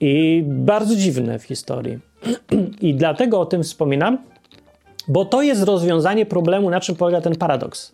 I 0.00 0.42
bardzo 0.46 0.96
dziwne 0.96 1.38
w 1.38 1.42
historii. 1.42 1.98
I 2.88 2.94
dlatego 2.94 3.40
o 3.40 3.46
tym 3.46 3.62
wspominam, 3.62 4.18
bo 5.08 5.24
to 5.24 5.42
jest 5.42 5.62
rozwiązanie 5.62 6.26
problemu, 6.26 6.70
na 6.70 6.80
czym 6.80 6.96
polega 6.96 7.20
ten 7.20 7.36
paradoks 7.36 7.92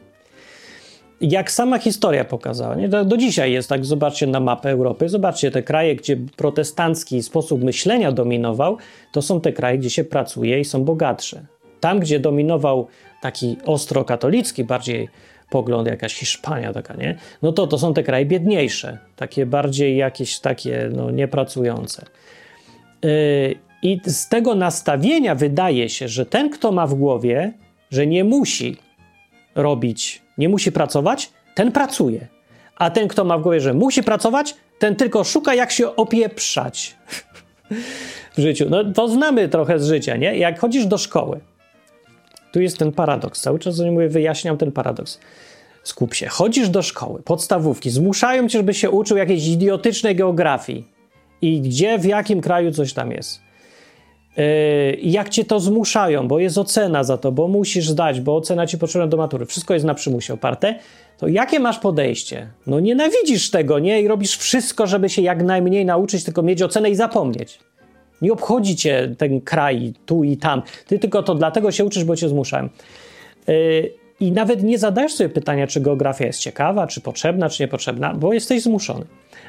jak 1.20 1.50
sama 1.52 1.78
historia 1.78 2.24
pokazała, 2.24 2.74
nie? 2.74 2.88
Do, 2.88 3.16
dzisiaj 3.16 3.52
jest 3.52 3.68
tak, 3.68 3.84
zobaczcie 3.84 4.26
na 4.26 4.40
mapę 4.40 4.70
Europy, 4.70 5.08
zobaczcie 5.08 5.50
te 5.50 5.62
kraje, 5.62 5.96
gdzie 5.96 6.16
protestancki 6.36 7.22
sposób 7.22 7.64
myślenia 7.64 8.12
dominował, 8.12 8.76
to 9.12 9.22
są 9.22 9.40
te 9.40 9.52
kraje, 9.52 9.78
gdzie 9.78 9.90
się 9.90 10.04
pracuje 10.04 10.60
i 10.60 10.64
są 10.64 10.84
bogatsze. 10.84 11.46
Tam, 11.80 12.00
gdzie 12.00 12.20
dominował 12.20 12.86
taki 13.22 13.56
ostro 13.64 14.04
katolicki, 14.04 14.64
bardziej 14.64 15.08
pogląd, 15.50 15.88
jakaś 15.88 16.14
Hiszpania 16.14 16.72
taka, 16.72 16.94
nie? 16.94 17.18
No 17.42 17.52
to 17.52 17.66
to 17.66 17.78
są 17.78 17.94
te 17.94 18.02
kraje 18.02 18.26
biedniejsze, 18.26 18.98
takie 19.16 19.46
bardziej 19.46 19.96
jakieś 19.96 20.38
takie, 20.38 20.90
no, 20.92 21.10
niepracujące. 21.10 22.06
Yy, 23.02 23.67
I 23.82 24.00
z 24.06 24.28
tego 24.28 24.54
nastawienia 24.54 25.34
wydaje 25.34 25.88
się, 25.88 26.08
że 26.08 26.26
ten, 26.26 26.50
kto 26.50 26.72
ma 26.72 26.86
w 26.86 26.94
głowie, 26.94 27.52
że 27.90 28.06
nie 28.06 28.24
musi 28.24 28.76
robić 29.54 30.22
nie 30.38 30.48
musi 30.48 30.72
pracować, 30.72 31.30
ten 31.54 31.72
pracuje. 31.72 32.26
A 32.76 32.90
ten, 32.90 33.08
kto 33.08 33.24
ma 33.24 33.38
w 33.38 33.42
głowie, 33.42 33.60
że 33.60 33.74
musi 33.74 34.02
pracować, 34.02 34.54
ten 34.78 34.96
tylko 34.96 35.24
szuka, 35.24 35.54
jak 35.54 35.70
się 35.70 35.96
opieprzać 35.96 36.96
w 38.36 38.40
życiu. 38.40 38.66
No 38.70 38.92
to 38.92 39.08
znamy 39.08 39.48
trochę 39.48 39.78
z 39.78 39.86
życia, 39.86 40.16
nie? 40.16 40.38
Jak 40.38 40.60
chodzisz 40.60 40.86
do 40.86 40.98
szkoły, 40.98 41.40
tu 42.52 42.60
jest 42.60 42.78
ten 42.78 42.92
paradoks. 42.92 43.40
Cały 43.40 43.58
czas 43.58 43.80
mówię, 43.80 44.08
wyjaśniam 44.08 44.56
ten 44.56 44.72
paradoks. 44.72 45.18
Skup 45.82 46.14
się. 46.14 46.26
Chodzisz 46.26 46.68
do 46.68 46.82
szkoły, 46.82 47.22
podstawówki, 47.22 47.90
zmuszają 47.90 48.48
cię, 48.48 48.58
żeby 48.58 48.74
się 48.74 48.90
uczył 48.90 49.16
jakiejś 49.16 49.46
idiotycznej 49.46 50.16
geografii. 50.16 50.84
I 51.42 51.60
gdzie, 51.60 51.98
w 51.98 52.04
jakim 52.04 52.40
kraju 52.40 52.72
coś 52.72 52.92
tam 52.92 53.12
jest. 53.12 53.40
Yy, 54.38 54.44
jak 55.02 55.28
cię 55.28 55.44
to 55.44 55.60
zmuszają, 55.60 56.28
bo 56.28 56.38
jest 56.38 56.58
ocena 56.58 57.04
za 57.04 57.18
to, 57.18 57.32
bo 57.32 57.48
musisz 57.48 57.88
zdać, 57.88 58.20
bo 58.20 58.36
ocena 58.36 58.66
ci 58.66 58.78
potrzebna 58.78 59.06
do 59.06 59.16
matury, 59.16 59.46
wszystko 59.46 59.74
jest 59.74 59.86
na 59.86 59.94
przymusie 59.94 60.34
oparte, 60.34 60.74
to 61.18 61.28
jakie 61.28 61.60
masz 61.60 61.78
podejście? 61.78 62.48
No 62.66 62.80
nienawidzisz 62.80 63.50
tego, 63.50 63.78
nie? 63.78 64.02
I 64.02 64.08
robisz 64.08 64.36
wszystko, 64.36 64.86
żeby 64.86 65.08
się 65.08 65.22
jak 65.22 65.42
najmniej 65.42 65.84
nauczyć, 65.84 66.24
tylko 66.24 66.42
mieć 66.42 66.62
ocenę 66.62 66.90
i 66.90 66.94
zapomnieć. 66.94 67.58
Nie 68.22 68.32
obchodzi 68.32 68.76
cię 68.76 69.14
ten 69.18 69.40
kraj 69.40 69.92
tu 70.06 70.24
i 70.24 70.36
tam. 70.36 70.62
Ty 70.86 70.98
tylko 70.98 71.22
to 71.22 71.34
dlatego 71.34 71.72
się 71.72 71.84
uczysz, 71.84 72.04
bo 72.04 72.16
cię 72.16 72.28
zmuszałem. 72.28 72.68
I 74.20 74.32
nawet 74.32 74.62
nie 74.62 74.78
zadajesz 74.78 75.12
sobie 75.14 75.30
pytania, 75.30 75.66
czy 75.66 75.80
geografia 75.80 76.26
jest 76.26 76.40
ciekawa, 76.40 76.86
czy 76.86 77.00
potrzebna, 77.00 77.48
czy 77.48 77.62
niepotrzebna, 77.62 78.14
bo 78.14 78.32
jesteś 78.32 78.62
zmuszony. 78.62 79.04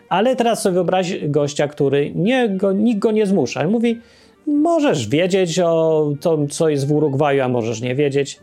Ale 0.09 0.35
teraz 0.35 0.61
sobie 0.61 0.73
wyobraź 0.73 1.17
gościa, 1.27 1.67
który 1.67 2.11
nie, 2.15 2.49
go, 2.49 2.73
nikt 2.73 2.99
go 2.99 3.11
nie 3.11 3.25
zmusza. 3.25 3.63
I 3.63 3.67
mówi, 3.67 4.01
możesz 4.49 5.07
wiedzieć 5.07 5.59
o 5.59 6.11
tym, 6.21 6.47
co 6.47 6.69
jest 6.69 6.87
w 6.87 6.91
Urugwaju, 6.91 7.43
a 7.43 7.47
możesz 7.47 7.81
nie 7.81 7.95
wiedzieć. 7.95 8.39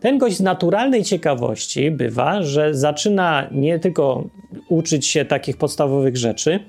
Ten 0.00 0.18
gość 0.18 0.36
z 0.36 0.40
naturalnej 0.40 1.04
ciekawości 1.04 1.90
bywa, 1.90 2.42
że 2.42 2.74
zaczyna 2.74 3.48
nie 3.52 3.78
tylko 3.78 4.24
uczyć 4.68 5.06
się 5.06 5.24
takich 5.24 5.56
podstawowych 5.56 6.16
rzeczy, 6.16 6.60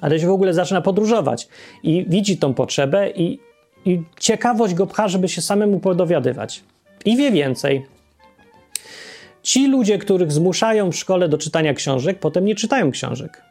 ale 0.00 0.20
się 0.20 0.26
w 0.26 0.30
ogóle 0.30 0.54
zaczyna 0.54 0.80
podróżować 0.80 1.48
i 1.82 2.06
widzi 2.08 2.36
tą 2.36 2.54
potrzebę 2.54 3.10
i, 3.10 3.38
i 3.84 4.02
ciekawość 4.20 4.74
go 4.74 4.86
pcha, 4.86 5.08
żeby 5.08 5.28
się 5.28 5.42
samemu 5.42 5.80
podowiadywać. 5.80 6.64
I 7.04 7.16
wie 7.16 7.30
więcej. 7.30 7.86
Ci 9.42 9.68
ludzie, 9.68 9.98
których 9.98 10.32
zmuszają 10.32 10.92
w 10.92 10.96
szkole 10.96 11.28
do 11.28 11.38
czytania 11.38 11.74
książek, 11.74 12.18
potem 12.18 12.44
nie 12.44 12.54
czytają 12.54 12.90
książek 12.90 13.42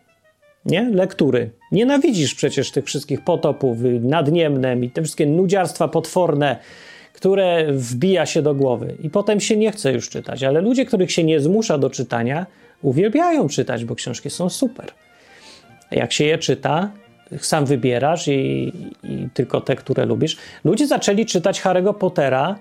nie? 0.68 0.89
Lektury. 0.89 1.49
Nienawidzisz 1.72 2.36
przecież 2.36 2.72
tych 2.72 2.86
wszystkich 2.86 3.24
potopów 3.24 3.78
nad 4.01 4.32
Niemnem 4.32 4.84
i 4.84 4.89
te 4.89 5.01
wszystkie 5.01 5.26
nudziarstwa 5.26 5.88
potworne, 5.88 6.57
które 7.13 7.74
wbija 7.74 8.26
się 8.26 8.41
do 8.41 8.55
głowy. 8.55 8.95
I 9.03 9.09
potem 9.09 9.39
się 9.39 9.57
nie 9.57 9.72
chce 9.72 9.93
już 9.93 10.09
czytać. 10.09 10.43
Ale 10.43 10.61
ludzie, 10.61 10.86
których 10.86 11.11
się 11.11 11.24
nie 11.24 11.39
zmusza 11.39 11.78
do 11.78 11.89
czytania, 11.89 12.45
uwielbiają 12.82 13.47
czytać, 13.47 13.86
bo 13.86 13.95
książki 13.95 14.30
są 14.30 14.49
super. 14.49 14.86
Jak 15.91 16.13
się 16.13 16.24
je 16.24 16.38
czyta, 16.38 16.91
sam 17.39 17.65
wybierasz 17.65 18.28
i, 18.28 18.74
i 19.03 19.28
tylko 19.34 19.61
te, 19.61 19.76
które 19.76 20.05
lubisz. 20.05 20.38
Ludzie 20.63 20.88
zaczęli 20.88 21.26
czytać 21.26 21.61
Harry'ego 21.61 21.93
Pottera 21.93 22.55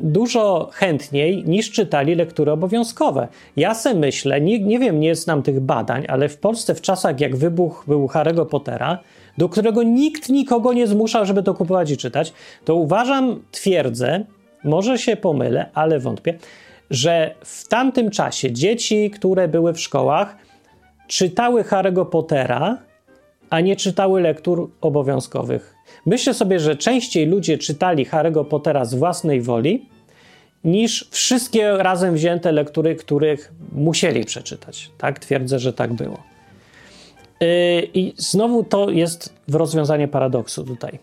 dużo 0.00 0.70
chętniej 0.72 1.44
niż 1.46 1.70
czytali 1.70 2.14
lektury 2.14 2.52
obowiązkowe. 2.52 3.28
Ja 3.56 3.74
se 3.74 3.94
myślę, 3.94 4.40
nie, 4.40 4.58
nie 4.58 4.78
wiem, 4.78 5.00
nie 5.00 5.14
znam 5.14 5.42
tych 5.42 5.60
badań, 5.60 6.04
ale 6.08 6.28
w 6.28 6.38
Polsce 6.38 6.74
w 6.74 6.80
czasach 6.80 7.20
jak 7.20 7.36
wybuch 7.36 7.84
był 7.86 8.06
Harry'ego 8.06 8.46
Pottera, 8.46 8.98
do 9.38 9.48
którego 9.48 9.82
nikt 9.82 10.28
nikogo 10.28 10.72
nie 10.72 10.86
zmuszał, 10.86 11.26
żeby 11.26 11.42
to 11.42 11.54
kupować 11.54 11.90
i 11.90 11.96
czytać, 11.96 12.32
to 12.64 12.74
uważam, 12.74 13.42
twierdzę, 13.50 14.24
może 14.64 14.98
się 14.98 15.16
pomylę, 15.16 15.70
ale 15.74 15.98
wątpię, 15.98 16.38
że 16.90 17.34
w 17.44 17.68
tamtym 17.68 18.10
czasie 18.10 18.52
dzieci, 18.52 19.10
które 19.10 19.48
były 19.48 19.72
w 19.72 19.80
szkołach, 19.80 20.36
czytały 21.06 21.62
Harry'ego 21.62 22.06
Pottera, 22.06 22.78
a 23.50 23.60
nie 23.60 23.76
czytały 23.76 24.20
lektur 24.20 24.70
obowiązkowych. 24.80 25.77
Myślę 26.06 26.34
sobie, 26.34 26.60
że 26.60 26.76
częściej 26.76 27.26
ludzie 27.26 27.58
czytali 27.58 28.06
Harry'ego 28.06 28.44
Pottera 28.44 28.84
z 28.84 28.94
własnej 28.94 29.40
woli, 29.40 29.86
niż 30.64 31.08
wszystkie 31.10 31.76
razem 31.76 32.14
wzięte 32.14 32.52
lektury, 32.52 32.96
których 32.96 33.52
musieli 33.72 34.24
przeczytać. 34.24 34.90
Tak 34.98 35.18
twierdzę, 35.18 35.58
że 35.58 35.72
tak 35.72 35.92
było. 35.92 36.18
Yy, 37.40 37.48
I 37.94 38.14
znowu 38.16 38.64
to 38.64 38.90
jest 38.90 39.34
rozwiązanie 39.52 40.08
paradoksu 40.08 40.64
tutaj. 40.64 40.98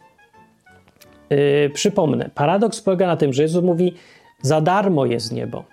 Yy, 1.30 1.70
przypomnę, 1.74 2.30
paradoks 2.36 2.82
polega 2.82 3.08
na 3.08 3.18
tym, 3.18 3.34
że 3.34 3.42
Jezus 3.42 3.64
mówi: 3.64 3.94
Za 4.42 4.62
darmo 4.62 5.06
jest 5.06 5.32
niebo. 5.32 5.64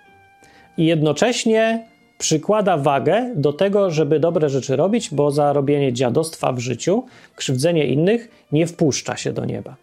I 0.77 0.85
jednocześnie 0.85 1.87
przykłada 2.23 2.77
wagę 2.77 3.33
do 3.35 3.53
tego, 3.53 3.91
żeby 3.91 4.19
dobre 4.19 4.49
rzeczy 4.49 4.75
robić, 4.75 5.09
bo 5.11 5.31
za 5.31 5.53
robienie 5.53 5.93
dziadostwa 5.93 6.51
w 6.51 6.59
życiu, 6.59 7.03
krzywdzenie 7.35 7.85
innych 7.87 8.27
nie 8.51 8.67
wpuszcza 8.67 9.17
się 9.17 9.33
do 9.33 9.45
nieba. 9.45 9.75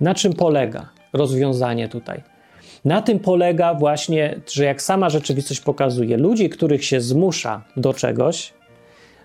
Na 0.00 0.14
czym 0.14 0.32
polega 0.32 0.88
rozwiązanie 1.12 1.88
tutaj? 1.88 2.22
Na 2.84 3.02
tym 3.02 3.18
polega 3.18 3.74
właśnie, 3.74 4.40
że 4.52 4.64
jak 4.64 4.82
sama 4.82 5.10
rzeczywistość 5.10 5.60
pokazuje, 5.60 6.16
ludzi, 6.16 6.50
których 6.50 6.84
się 6.84 7.00
zmusza 7.00 7.62
do 7.76 7.94
czegoś, 7.94 8.52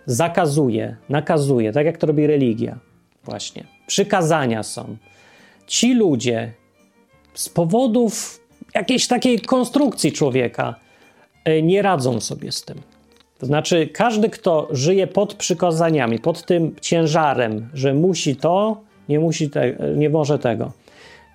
zakazuje, 0.06 0.96
nakazuje, 1.10 1.72
tak 1.72 1.86
jak 1.86 1.98
to 1.98 2.08
robi 2.08 2.28
religia, 2.28 2.80
właśnie. 3.24 3.64
Przykazania 3.88 4.64
są. 4.64 4.98
Ci 5.68 5.94
ludzie 5.94 6.54
z 7.34 7.50
powodów 7.50 8.40
jakiejś 8.76 9.08
takiej 9.08 9.40
konstrukcji 9.40 10.12
człowieka, 10.12 10.76
nie 11.64 11.82
radzą 11.82 12.20
sobie 12.20 12.52
z 12.52 12.62
tym. 12.62 12.78
To 13.40 13.46
znaczy, 13.46 13.88
każdy, 13.88 14.30
kto 14.30 14.68
żyje 14.72 15.08
pod 15.08 15.34
przykazaniami, 15.34 16.20
pod 16.20 16.46
tym 16.46 16.76
ciężarem, 16.82 17.70
że 17.74 17.94
musi 17.94 18.36
to, 18.36 18.82
nie, 19.10 19.20
musi 19.20 19.50
te, 19.50 19.76
nie 19.96 20.10
może 20.10 20.40
tego, 20.40 20.72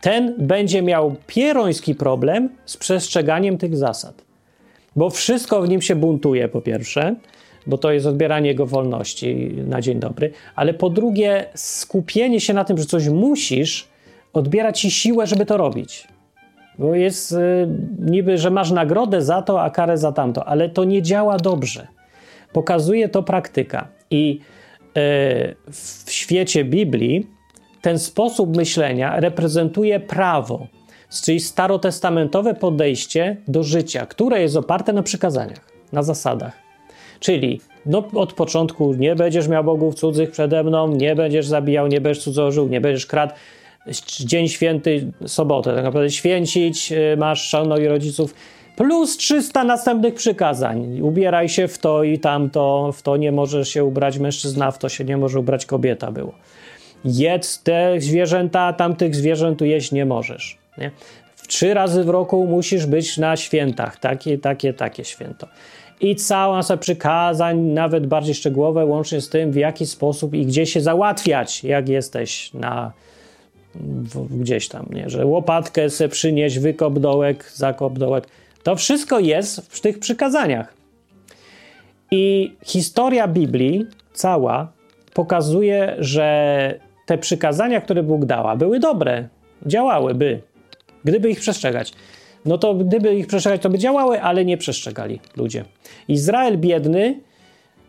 ten 0.03 0.35
będzie 0.39 0.83
miał 0.83 1.17
pieroński 1.27 1.95
problem 1.95 2.49
z 2.67 2.77
przestrzeganiem 2.77 3.59
tych 3.59 3.77
zasad. 3.77 4.25
Bo 4.97 5.11
wszystko 5.11 5.63
w 5.63 5.69
nim 5.69 5.83
się 5.83 5.97
buntuje, 5.97 6.49
po 6.49 6.61
pierwsze, 6.61 7.15
bo 7.67 7.79
to 7.79 7.93
jest 7.93 8.07
odbieranie 8.07 8.49
jego 8.49 8.67
wolności 8.67 9.55
na 9.67 9.81
dzień 9.81 10.01
dobry, 10.01 10.33
ale 10.55 10.75
po 10.75 10.91
drugie, 10.91 11.45
skupienie 11.55 12.41
się 12.41 12.55
na 12.55 12.65
tym, 12.65 12.79
że 12.79 12.85
coś 12.85 13.09
musisz, 13.09 13.89
odbiera 14.33 14.73
ci 14.73 14.91
siłę, 14.91 15.27
żeby 15.27 15.47
to 15.47 15.57
robić. 15.57 16.09
Bo 16.79 16.95
jest 16.95 17.33
y, 17.33 17.69
niby, 17.99 18.39
że 18.39 18.51
masz 18.51 18.71
nagrodę 18.71 19.23
za 19.23 19.43
to, 19.43 19.63
a 19.63 19.71
karę 19.71 19.99
za 19.99 20.13
tamto, 20.13 20.45
ale 20.45 20.69
to 20.69 20.85
nie 20.85 21.03
działa 21.03 21.37
dobrze. 21.37 21.87
Pokazuje 22.53 23.09
to 23.09 23.23
praktyka. 23.23 23.89
I 24.11 24.41
y, 24.41 25.57
w 25.73 26.05
świecie 26.11 26.65
Biblii 26.65 27.27
ten 27.83 27.99
sposób 27.99 28.57
myślenia 28.57 29.21
reprezentuje 29.21 30.01
prawo, 30.01 30.67
czyli 31.25 31.41
starotestamentowe 31.41 32.55
podejście 32.55 33.37
do 33.49 33.63
życia, 33.63 34.07
które 34.07 34.43
jest 34.43 34.57
oparte 34.57 34.93
na 34.93 35.03
przykazaniach, 35.03 35.61
na 35.93 36.03
zasadach. 36.03 36.53
Czyli 37.21 37.61
no, 37.87 38.05
od 38.15 38.33
początku 38.33 38.95
nie 38.95 39.15
będziesz 39.15 39.49
miał 39.49 39.65
bogów 39.65 39.95
cudzych 39.95 40.31
przede 40.31 40.65
mną, 40.65 40.89
nie 40.89 41.15
będziesz 41.15 41.47
zabijał, 41.47 41.87
nie 41.87 42.01
będziesz 42.01 42.25
cudzołożył, 42.25 42.69
nie 42.69 42.81
będziesz 42.81 43.07
kradł. 43.07 43.35
Dzień 44.21 44.49
święty, 44.49 45.13
sobotę, 45.27 45.75
tak 45.75 45.85
naprawdę 45.85 46.11
święcić, 46.11 46.93
y, 46.93 47.17
masz 47.17 47.49
szanować 47.49 47.83
rodziców, 47.83 48.35
plus 48.77 49.17
300 49.17 49.65
następnych 49.65 50.15
przykazań. 50.15 51.01
Ubieraj 51.01 51.49
się 51.49 51.69
w 51.69 51.79
to 51.79 52.05
i 52.05 52.19
tamto, 52.19 52.93
w 52.93 53.03
to 53.03 53.17
nie 53.17 53.33
może 53.33 53.65
się 53.65 53.85
ubrać 53.85 54.19
mężczyzna, 54.19 54.71
w 54.71 54.79
to 54.79 54.89
się 54.89 55.05
nie 55.05 55.17
może 55.17 55.41
ubrać 55.41 55.67
kobieta 55.67 56.13
było. 56.13 56.33
Jedz 57.05 57.63
te 57.63 58.01
zwierzęta, 58.01 58.73
tamtych 58.73 59.15
zwierząt 59.15 59.59
tu 59.59 59.65
jeść 59.65 59.93
nie 59.93 60.07
możesz. 60.07 60.59
Nie? 60.79 60.91
Trzy 61.49 61.75
razy 61.75 62.05
w 62.05 62.09
roku 62.09 62.47
musisz 62.47 62.87
być 62.87 63.19
na 63.19 63.37
świętach, 63.37 63.99
takie, 63.99 64.39
takie, 64.39 64.73
takie 64.73 65.05
święto. 65.05 65.47
I 66.01 66.17
cała 66.17 66.57
masa 66.57 66.77
przykazań, 66.77 67.59
nawet 67.59 68.07
bardziej 68.07 68.35
szczegółowe, 68.35 68.85
łącznie 68.85 69.21
z 69.21 69.29
tym, 69.29 69.53
w 69.53 69.57
jaki 69.57 69.87
sposób 69.87 70.35
i 70.35 70.47
gdzie 70.47 70.67
się 70.67 70.81
załatwiać, 70.81 71.65
jak 71.65 71.89
jesteś 71.89 72.55
na 72.55 72.93
w, 73.81 74.39
gdzieś 74.41 74.69
tam, 74.69 74.87
nie? 74.91 75.11
że 75.11 75.27
łopatkę 75.27 75.91
se 75.91 76.09
przynieść, 76.09 76.59
wykop 76.59 76.99
dołek, 76.99 77.51
zakop 77.55 77.99
dołek. 77.99 78.29
To 78.63 78.77
wszystko 78.77 79.19
jest 79.19 79.61
w 79.61 79.81
tych 79.81 79.99
przykazaniach. 79.99 80.75
I 82.11 82.53
historia 82.65 83.29
Biblii 83.29 83.87
cała 84.13 84.73
pokazuje, 85.15 85.97
że 85.99 86.81
te 87.07 87.19
przykazania, 87.19 87.81
które 87.81 88.03
Bóg 88.03 88.25
dała, 88.25 88.57
były 88.57 88.81
dobre, 88.81 89.29
działałyby, 89.67 90.41
gdyby 91.05 91.31
ich 91.31 91.41
przestrzegać. 91.41 91.93
No 92.45 92.59
to 92.59 92.75
gdyby 92.75 93.17
ich 93.17 93.27
przestrzegać, 93.27 93.63
to 93.63 93.71
by 93.71 93.79
działały, 93.79 94.23
ale 94.23 94.45
nie 94.45 94.57
przestrzegali 94.57 95.21
ludzie. 95.37 95.65
Izrael 96.09 96.59
biedny, 96.59 97.21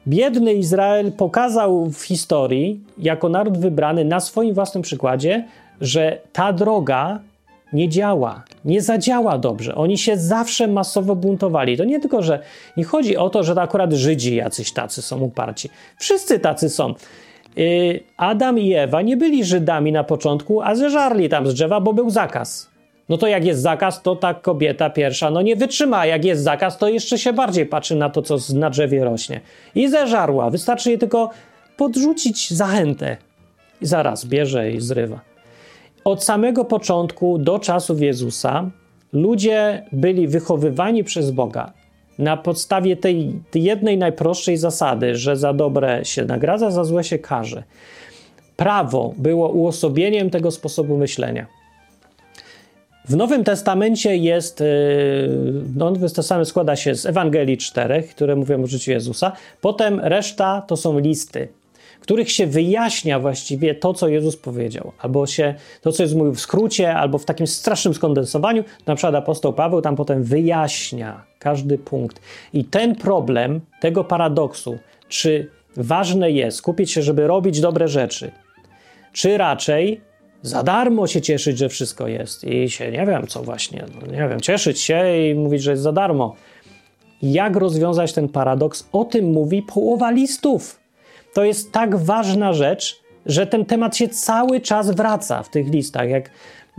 biedny 0.08 0.54
Izrael 0.54 1.12
pokazał 1.12 1.86
w 1.86 2.02
historii, 2.04 2.80
jako 2.98 3.30
naród 3.30 3.58
wybrany, 3.58 4.06
na 4.06 4.20
swoim 4.20 4.54
własnym 4.54 4.84
przykładzie, 4.84 5.46
że 5.82 6.20
ta 6.34 6.54
droga 6.54 7.20
nie 7.74 7.90
działa, 7.90 8.44
nie 8.66 8.82
zadziała 8.82 9.38
dobrze. 9.38 9.76
Oni 9.76 9.98
się 9.98 10.18
zawsze 10.18 10.68
masowo 10.68 11.16
buntowali. 11.16 11.78
To 11.78 11.84
nie 11.84 12.00
tylko, 12.00 12.22
że 12.22 12.40
nie 12.78 12.84
chodzi 12.84 13.18
o 13.18 13.30
to, 13.30 13.44
że 13.44 13.56
to 13.56 13.62
akurat 13.62 13.94
Żydzi 13.94 14.36
jacyś 14.36 14.72
tacy 14.72 15.02
są 15.02 15.20
uparci. 15.20 15.70
Wszyscy 15.98 16.40
tacy 16.40 16.70
są. 16.70 16.94
Y, 17.58 18.00
Adam 18.18 18.60
i 18.60 18.74
Ewa 18.74 19.02
nie 19.02 19.18
byli 19.18 19.46
Żydami 19.46 19.92
na 19.92 20.04
początku, 20.04 20.62
a 20.62 20.76
zeżarli 20.76 21.30
tam 21.30 21.48
z 21.48 21.54
drzewa, 21.54 21.80
bo 21.80 21.94
był 21.94 22.10
zakaz. 22.10 22.70
No 23.10 23.18
to 23.18 23.28
jak 23.28 23.46
jest 23.46 23.62
zakaz, 23.62 24.02
to 24.02 24.16
ta 24.16 24.34
kobieta 24.34 24.90
pierwsza 24.90 25.32
no 25.32 25.42
nie 25.42 25.56
wytrzyma. 25.56 26.06
Jak 26.06 26.26
jest 26.26 26.44
zakaz, 26.44 26.78
to 26.78 26.90
jeszcze 26.90 27.18
się 27.18 27.34
bardziej 27.34 27.66
patrzy 27.66 27.96
na 27.96 28.10
to, 28.10 28.22
co 28.22 28.38
na 28.54 28.70
drzewie 28.70 29.04
rośnie. 29.04 29.42
I 29.76 29.90
zeżarła. 29.90 30.50
Wystarczy 30.50 30.90
jej 30.90 31.00
tylko 31.00 31.30
podrzucić 31.78 32.54
zachętę. 32.54 33.18
I 33.82 33.86
zaraz 33.86 34.26
bierze 34.26 34.72
i 34.72 34.82
zrywa. 34.82 35.27
Od 36.04 36.24
samego 36.24 36.66
początku 36.66 37.38
do 37.38 37.60
czasów 37.60 38.02
Jezusa 38.02 38.70
ludzie 39.14 39.86
byli 39.92 40.28
wychowywani 40.28 41.04
przez 41.04 41.32
Boga 41.32 41.74
na 42.20 42.38
podstawie 42.38 42.98
tej, 42.98 43.42
jednej 43.56 43.98
najprostszej 43.98 44.58
zasady, 44.58 45.16
że 45.16 45.36
za 45.36 45.54
dobre 45.54 46.06
się 46.06 46.26
nagradza, 46.26 46.72
za 46.72 46.84
złe 46.84 47.04
się 47.04 47.20
karze. 47.20 47.64
Prawo 48.58 49.14
było 49.18 49.50
uosobieniem 49.50 50.30
tego 50.30 50.52
sposobu 50.52 50.98
myślenia. 50.98 51.46
W 53.06 53.16
Nowym 53.16 53.44
Testamencie 53.44 54.18
jest, 54.18 54.62
y, 54.62 54.66
no, 55.76 55.92
Nowy 55.92 56.10
Testament 56.10 56.48
składa 56.48 56.76
się 56.76 56.96
z 56.96 57.06
Ewangelii 57.06 57.58
czterech, 57.58 58.10
które 58.10 58.36
mówią 58.36 58.64
o 58.64 58.68
życiu 58.68 58.92
Jezusa. 58.92 59.32
Potem 59.62 60.00
reszta 60.00 60.62
to 60.62 60.78
są 60.78 61.00
listy, 61.00 61.48
których 62.00 62.32
się 62.32 62.48
wyjaśnia 62.48 63.20
właściwie 63.20 63.76
to, 63.76 63.94
co 63.94 64.08
Jezus 64.08 64.38
powiedział, 64.38 64.92
albo 65.00 65.28
się 65.28 65.56
to, 65.82 65.92
co 65.92 66.04
Jezus 66.04 66.18
mówił 66.18 66.34
w 66.34 66.40
skrócie, 66.40 66.96
albo 66.96 67.18
w 67.18 67.26
takim 67.26 67.48
strasznym 67.48 67.94
skondensowaniu. 67.94 68.64
Na 68.86 68.96
przykład 68.96 69.16
apostoł 69.16 69.54
Paweł 69.54 69.82
tam 69.82 69.96
potem 69.96 70.24
wyjaśnia 70.24 71.24
każdy 71.40 71.78
punkt. 71.78 72.22
I 72.54 72.66
ten 72.66 72.96
problem, 72.96 73.62
tego 73.82 74.04
paradoksu, 74.04 74.78
czy 75.08 75.52
ważne 75.78 76.32
jest 76.32 76.58
skupić 76.58 76.92
się, 76.92 77.02
żeby 77.02 77.28
robić 77.28 77.62
dobre 77.62 77.88
rzeczy, 77.88 78.32
czy 79.14 79.38
raczej 79.38 80.02
za 80.42 80.64
darmo 80.64 81.08
się 81.08 81.22
cieszyć, 81.22 81.58
że 81.58 81.70
wszystko 81.70 82.08
jest 82.08 82.44
i 82.44 82.70
się 82.70 82.92
nie 82.92 83.06
wiem 83.06 83.28
co 83.28 83.44
właśnie, 83.44 83.86
no 83.96 84.08
nie 84.12 84.30
wiem, 84.30 84.42
cieszyć 84.42 84.80
się 84.80 85.18
i 85.18 85.36
mówić, 85.36 85.64
że 85.64 85.72
jest 85.72 85.84
za 85.84 85.92
darmo. 85.92 86.36
Jak 87.22 87.56
rozwiązać 87.56 88.14
ten 88.14 88.30
paradoks? 88.30 88.90
O 88.92 89.06
tym 89.06 89.32
mówi 89.32 89.64
połowa 89.64 90.12
listów. 90.12 90.80
To 91.38 91.44
jest 91.44 91.72
tak 91.72 91.96
ważna 91.96 92.54
rzecz, 92.54 93.02
że 93.26 93.48
ten 93.48 93.66
temat 93.66 93.98
się 93.98 94.08
cały 94.08 94.62
czas 94.62 94.92
wraca 94.92 95.44
w 95.44 95.50
tych 95.50 95.68
listach. 95.70 96.10
Jak 96.10 96.32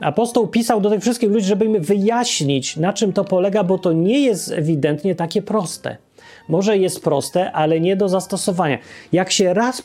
apostoł 0.02 0.48
pisał 0.48 0.80
do 0.80 0.90
tych 0.90 1.00
wszystkich 1.00 1.30
ludzi, 1.30 1.46
żeby 1.46 1.64
im 1.64 1.82
wyjaśnić, 1.82 2.76
na 2.76 2.92
czym 2.92 3.12
to 3.12 3.24
polega, 3.24 3.64
bo 3.64 3.78
to 3.78 3.92
nie 3.92 4.20
jest 4.20 4.52
ewidentnie 4.52 5.14
takie 5.14 5.42
proste. 5.42 5.96
Może 6.48 6.78
jest 6.78 7.04
proste, 7.04 7.52
ale 7.52 7.80
nie 7.80 7.96
do 7.96 8.09
zastosowania. 8.09 8.78
Jak 9.12 9.30
się 9.30 9.54
raz 9.54 9.82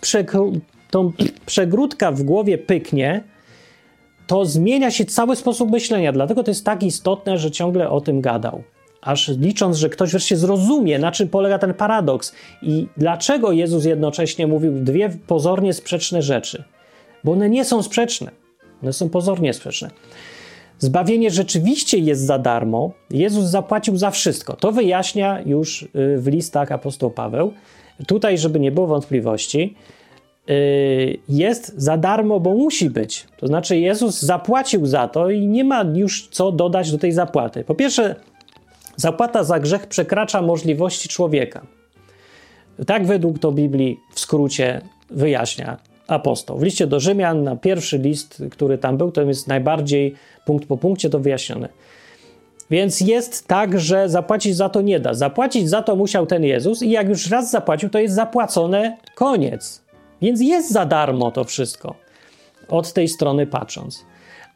tą 0.92 1.12
przegródka 1.46 2.12
w 2.12 2.24
głowie 2.24 2.58
pyknie, 2.58 3.24
to 4.28 4.46
zmienia 4.46 4.92
się 4.92 5.06
cały 5.06 5.36
sposób 5.36 5.72
myślenia. 5.72 6.12
Dlatego 6.12 6.44
to 6.44 6.52
jest 6.52 6.66
tak 6.66 6.84
istotne, 6.84 7.38
że 7.38 7.52
ciągle 7.52 7.90
o 7.90 8.02
tym 8.02 8.22
gadał. 8.22 8.64
Aż 9.04 9.28
licząc, 9.28 9.78
że 9.78 9.90
ktoś 9.90 10.12
wreszcie 10.12 10.38
zrozumie, 10.38 11.00
na 11.00 11.12
czym 11.12 11.30
polega 11.30 11.60
ten 11.60 11.74
paradoks 11.74 12.34
i 12.62 12.88
dlaczego 12.98 13.52
Jezus 13.52 13.86
jednocześnie 13.86 14.48
mówił 14.48 14.74
dwie 14.74 15.10
pozornie 15.28 15.74
sprzeczne 15.74 16.22
rzeczy. 16.22 16.64
Bo 17.24 17.32
one 17.32 17.50
nie 17.50 17.66
są 17.66 17.84
sprzeczne, 17.84 18.32
one 18.84 18.94
są 18.94 19.10
pozornie 19.10 19.54
sprzeczne. 19.54 19.90
Zbawienie 20.80 21.32
rzeczywiście 21.32 21.98
jest 21.98 22.26
za 22.26 22.40
darmo. 22.40 22.92
Jezus 23.10 23.46
zapłacił 23.46 23.98
za 23.98 24.12
wszystko. 24.12 24.56
To 24.56 24.72
wyjaśnia 24.72 25.42
już 25.46 25.82
y, 25.82 25.88
w 26.18 26.28
listach 26.28 26.72
apostoł 26.72 27.12
Paweł. 27.12 27.54
Tutaj, 28.08 28.38
żeby 28.38 28.60
nie 28.60 28.72
było 28.72 28.88
wątpliwości, 28.88 29.76
Y, 30.50 31.20
jest 31.30 31.74
za 31.78 31.98
darmo, 31.98 32.40
bo 32.40 32.54
musi 32.54 32.90
być. 32.90 33.28
To 33.38 33.48
znaczy, 33.48 33.78
Jezus 33.78 34.22
zapłacił 34.22 34.86
za 34.86 35.08
to 35.08 35.30
i 35.30 35.48
nie 35.48 35.64
ma 35.64 35.86
już 35.96 36.28
co 36.28 36.52
dodać 36.52 36.92
do 36.92 36.98
tej 36.98 37.12
zapłaty. 37.12 37.64
Po 37.64 37.76
pierwsze, 37.76 38.16
zapłata 38.96 39.44
za 39.44 39.60
grzech 39.60 39.88
przekracza 39.88 40.42
możliwości 40.42 41.10
człowieka. 41.10 41.66
Tak 42.88 43.06
według 43.06 43.40
to 43.40 43.52
Biblii 43.52 44.00
w 44.14 44.20
skrócie 44.20 44.82
wyjaśnia 45.10 45.78
apostoł. 46.08 46.58
W 46.58 46.64
liście 46.64 46.88
do 46.88 47.00
Rzymian, 47.00 47.44
na 47.44 47.56
pierwszy 47.56 47.98
list, 47.98 48.44
który 48.52 48.78
tam 48.78 48.98
był, 48.98 49.12
to 49.12 49.22
jest 49.22 49.48
najbardziej 49.48 50.16
punkt 50.46 50.68
po 50.68 50.78
punkcie 50.78 51.10
to 51.10 51.20
wyjaśnione. 51.20 51.70
Więc 52.70 53.02
jest 53.02 53.48
tak, 53.48 53.80
że 53.80 54.10
zapłacić 54.10 54.56
za 54.56 54.70
to 54.70 54.82
nie 54.82 55.00
da. 55.00 55.14
Zapłacić 55.14 55.70
za 55.70 55.82
to 55.82 55.96
musiał 55.96 56.26
ten 56.26 56.44
Jezus, 56.44 56.82
i 56.82 56.90
jak 56.90 57.10
już 57.10 57.30
raz 57.30 57.52
zapłacił, 57.52 57.90
to 57.90 58.00
jest 58.00 58.16
zapłacone, 58.16 58.98
koniec. 59.16 59.84
Więc 60.22 60.42
jest 60.42 60.72
za 60.72 60.86
darmo 60.86 61.32
to 61.32 61.44
wszystko, 61.44 61.96
od 62.68 62.94
tej 62.94 63.08
strony 63.08 63.48
patrząc. 63.48 64.06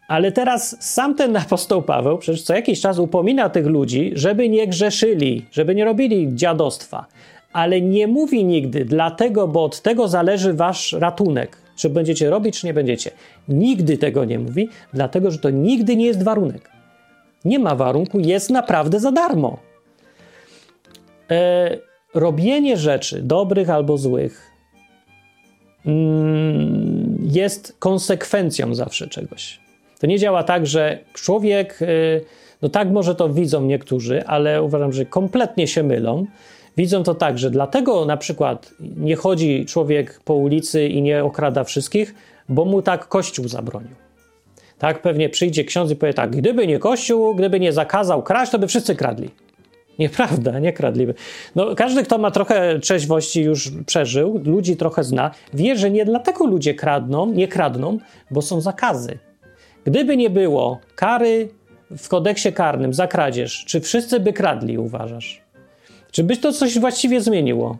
Ale 0.07 0.31
teraz 0.31 0.77
sam 0.79 1.15
ten 1.15 1.37
apostoł 1.37 1.81
Paweł 1.81 2.17
przecież 2.17 2.41
co 2.41 2.55
jakiś 2.55 2.81
czas 2.81 2.99
upomina 2.99 3.49
tych 3.49 3.65
ludzi, 3.65 4.11
żeby 4.15 4.49
nie 4.49 4.67
grzeszyli, 4.67 5.45
żeby 5.51 5.75
nie 5.75 5.85
robili 5.85 6.35
dziadostwa. 6.35 7.05
Ale 7.53 7.81
nie 7.81 8.07
mówi 8.07 8.45
nigdy, 8.45 8.85
dlatego, 8.85 9.47
bo 9.47 9.63
od 9.63 9.81
tego 9.81 10.07
zależy 10.07 10.53
wasz 10.53 10.93
ratunek, 10.93 11.57
czy 11.75 11.89
będziecie 11.89 12.29
robić, 12.29 12.59
czy 12.59 12.67
nie 12.67 12.73
będziecie. 12.73 13.11
Nigdy 13.47 13.97
tego 13.97 14.25
nie 14.25 14.39
mówi, 14.39 14.69
dlatego, 14.93 15.31
że 15.31 15.39
to 15.39 15.49
nigdy 15.49 15.95
nie 15.95 16.05
jest 16.05 16.23
warunek. 16.23 16.71
Nie 17.45 17.59
ma 17.59 17.75
warunku, 17.75 18.19
jest 18.19 18.49
naprawdę 18.49 18.99
za 18.99 19.11
darmo. 19.11 19.59
E, 21.31 21.77
robienie 22.13 22.77
rzeczy, 22.77 23.21
dobrych 23.21 23.69
albo 23.69 23.97
złych, 23.97 24.57
Mm, 25.87 27.17
jest 27.31 27.75
konsekwencją 27.79 28.75
zawsze 28.75 29.07
czegoś. 29.07 29.59
To 29.99 30.07
nie 30.07 30.19
działa 30.19 30.43
tak, 30.43 30.67
że 30.67 30.99
człowiek, 31.13 31.81
y, 31.81 32.21
no 32.61 32.69
tak 32.69 32.89
może 32.89 33.15
to 33.15 33.29
widzą 33.29 33.61
niektórzy, 33.61 34.25
ale 34.25 34.63
uważam, 34.63 34.93
że 34.93 35.05
kompletnie 35.05 35.67
się 35.67 35.83
mylą. 35.83 36.25
Widzą 36.77 37.03
to 37.03 37.15
tak, 37.15 37.37
że 37.37 37.51
dlatego 37.51 38.05
na 38.05 38.17
przykład 38.17 38.73
nie 38.79 39.15
chodzi 39.15 39.65
człowiek 39.65 40.19
po 40.25 40.33
ulicy 40.33 40.87
i 40.87 41.01
nie 41.01 41.23
okrada 41.23 41.63
wszystkich, 41.63 42.15
bo 42.49 42.65
mu 42.65 42.81
tak 42.81 43.07
Kościół 43.07 43.47
zabronił. 43.47 43.95
Tak, 44.79 45.01
pewnie 45.01 45.29
przyjdzie 45.29 45.63
ksiądz 45.63 45.91
i 45.91 45.95
powie 45.95 46.13
tak, 46.13 46.35
gdyby 46.35 46.67
nie 46.67 46.79
Kościół, 46.79 47.35
gdyby 47.35 47.59
nie 47.59 47.73
zakazał 47.73 48.23
kraść, 48.23 48.51
to 48.51 48.59
by 48.59 48.67
wszyscy 48.67 48.95
kradli. 48.95 49.29
Nieprawda, 49.99 50.59
nie 50.59 50.73
kradliby. 50.73 51.13
No, 51.55 51.75
każdy, 51.75 52.03
kto 52.03 52.17
ma 52.17 52.31
trochę 52.31 52.79
trzeźwości, 52.79 53.41
już 53.41 53.71
przeżył, 53.85 54.41
ludzi 54.45 54.77
trochę 54.77 55.03
zna, 55.03 55.31
wie, 55.53 55.77
że 55.77 55.91
nie 55.91 56.05
dlatego 56.05 56.45
ludzie 56.45 56.73
kradną, 56.73 57.25
nie 57.25 57.47
kradną, 57.47 57.97
bo 58.31 58.41
są 58.41 58.61
zakazy. 58.61 59.17
Gdyby 59.87 60.17
nie 60.17 60.29
było 60.29 60.79
kary 60.95 61.49
w 61.97 62.07
kodeksie 62.07 62.53
karnym 62.53 62.93
za 62.93 63.07
kradzież, 63.07 63.65
czy 63.65 63.81
wszyscy 63.81 64.19
by 64.19 64.33
kradli, 64.33 64.77
uważasz? 64.77 65.41
Czy 66.11 66.23
by 66.23 66.37
to 66.37 66.53
coś 66.53 66.79
właściwie 66.79 67.21
zmieniło? 67.21 67.77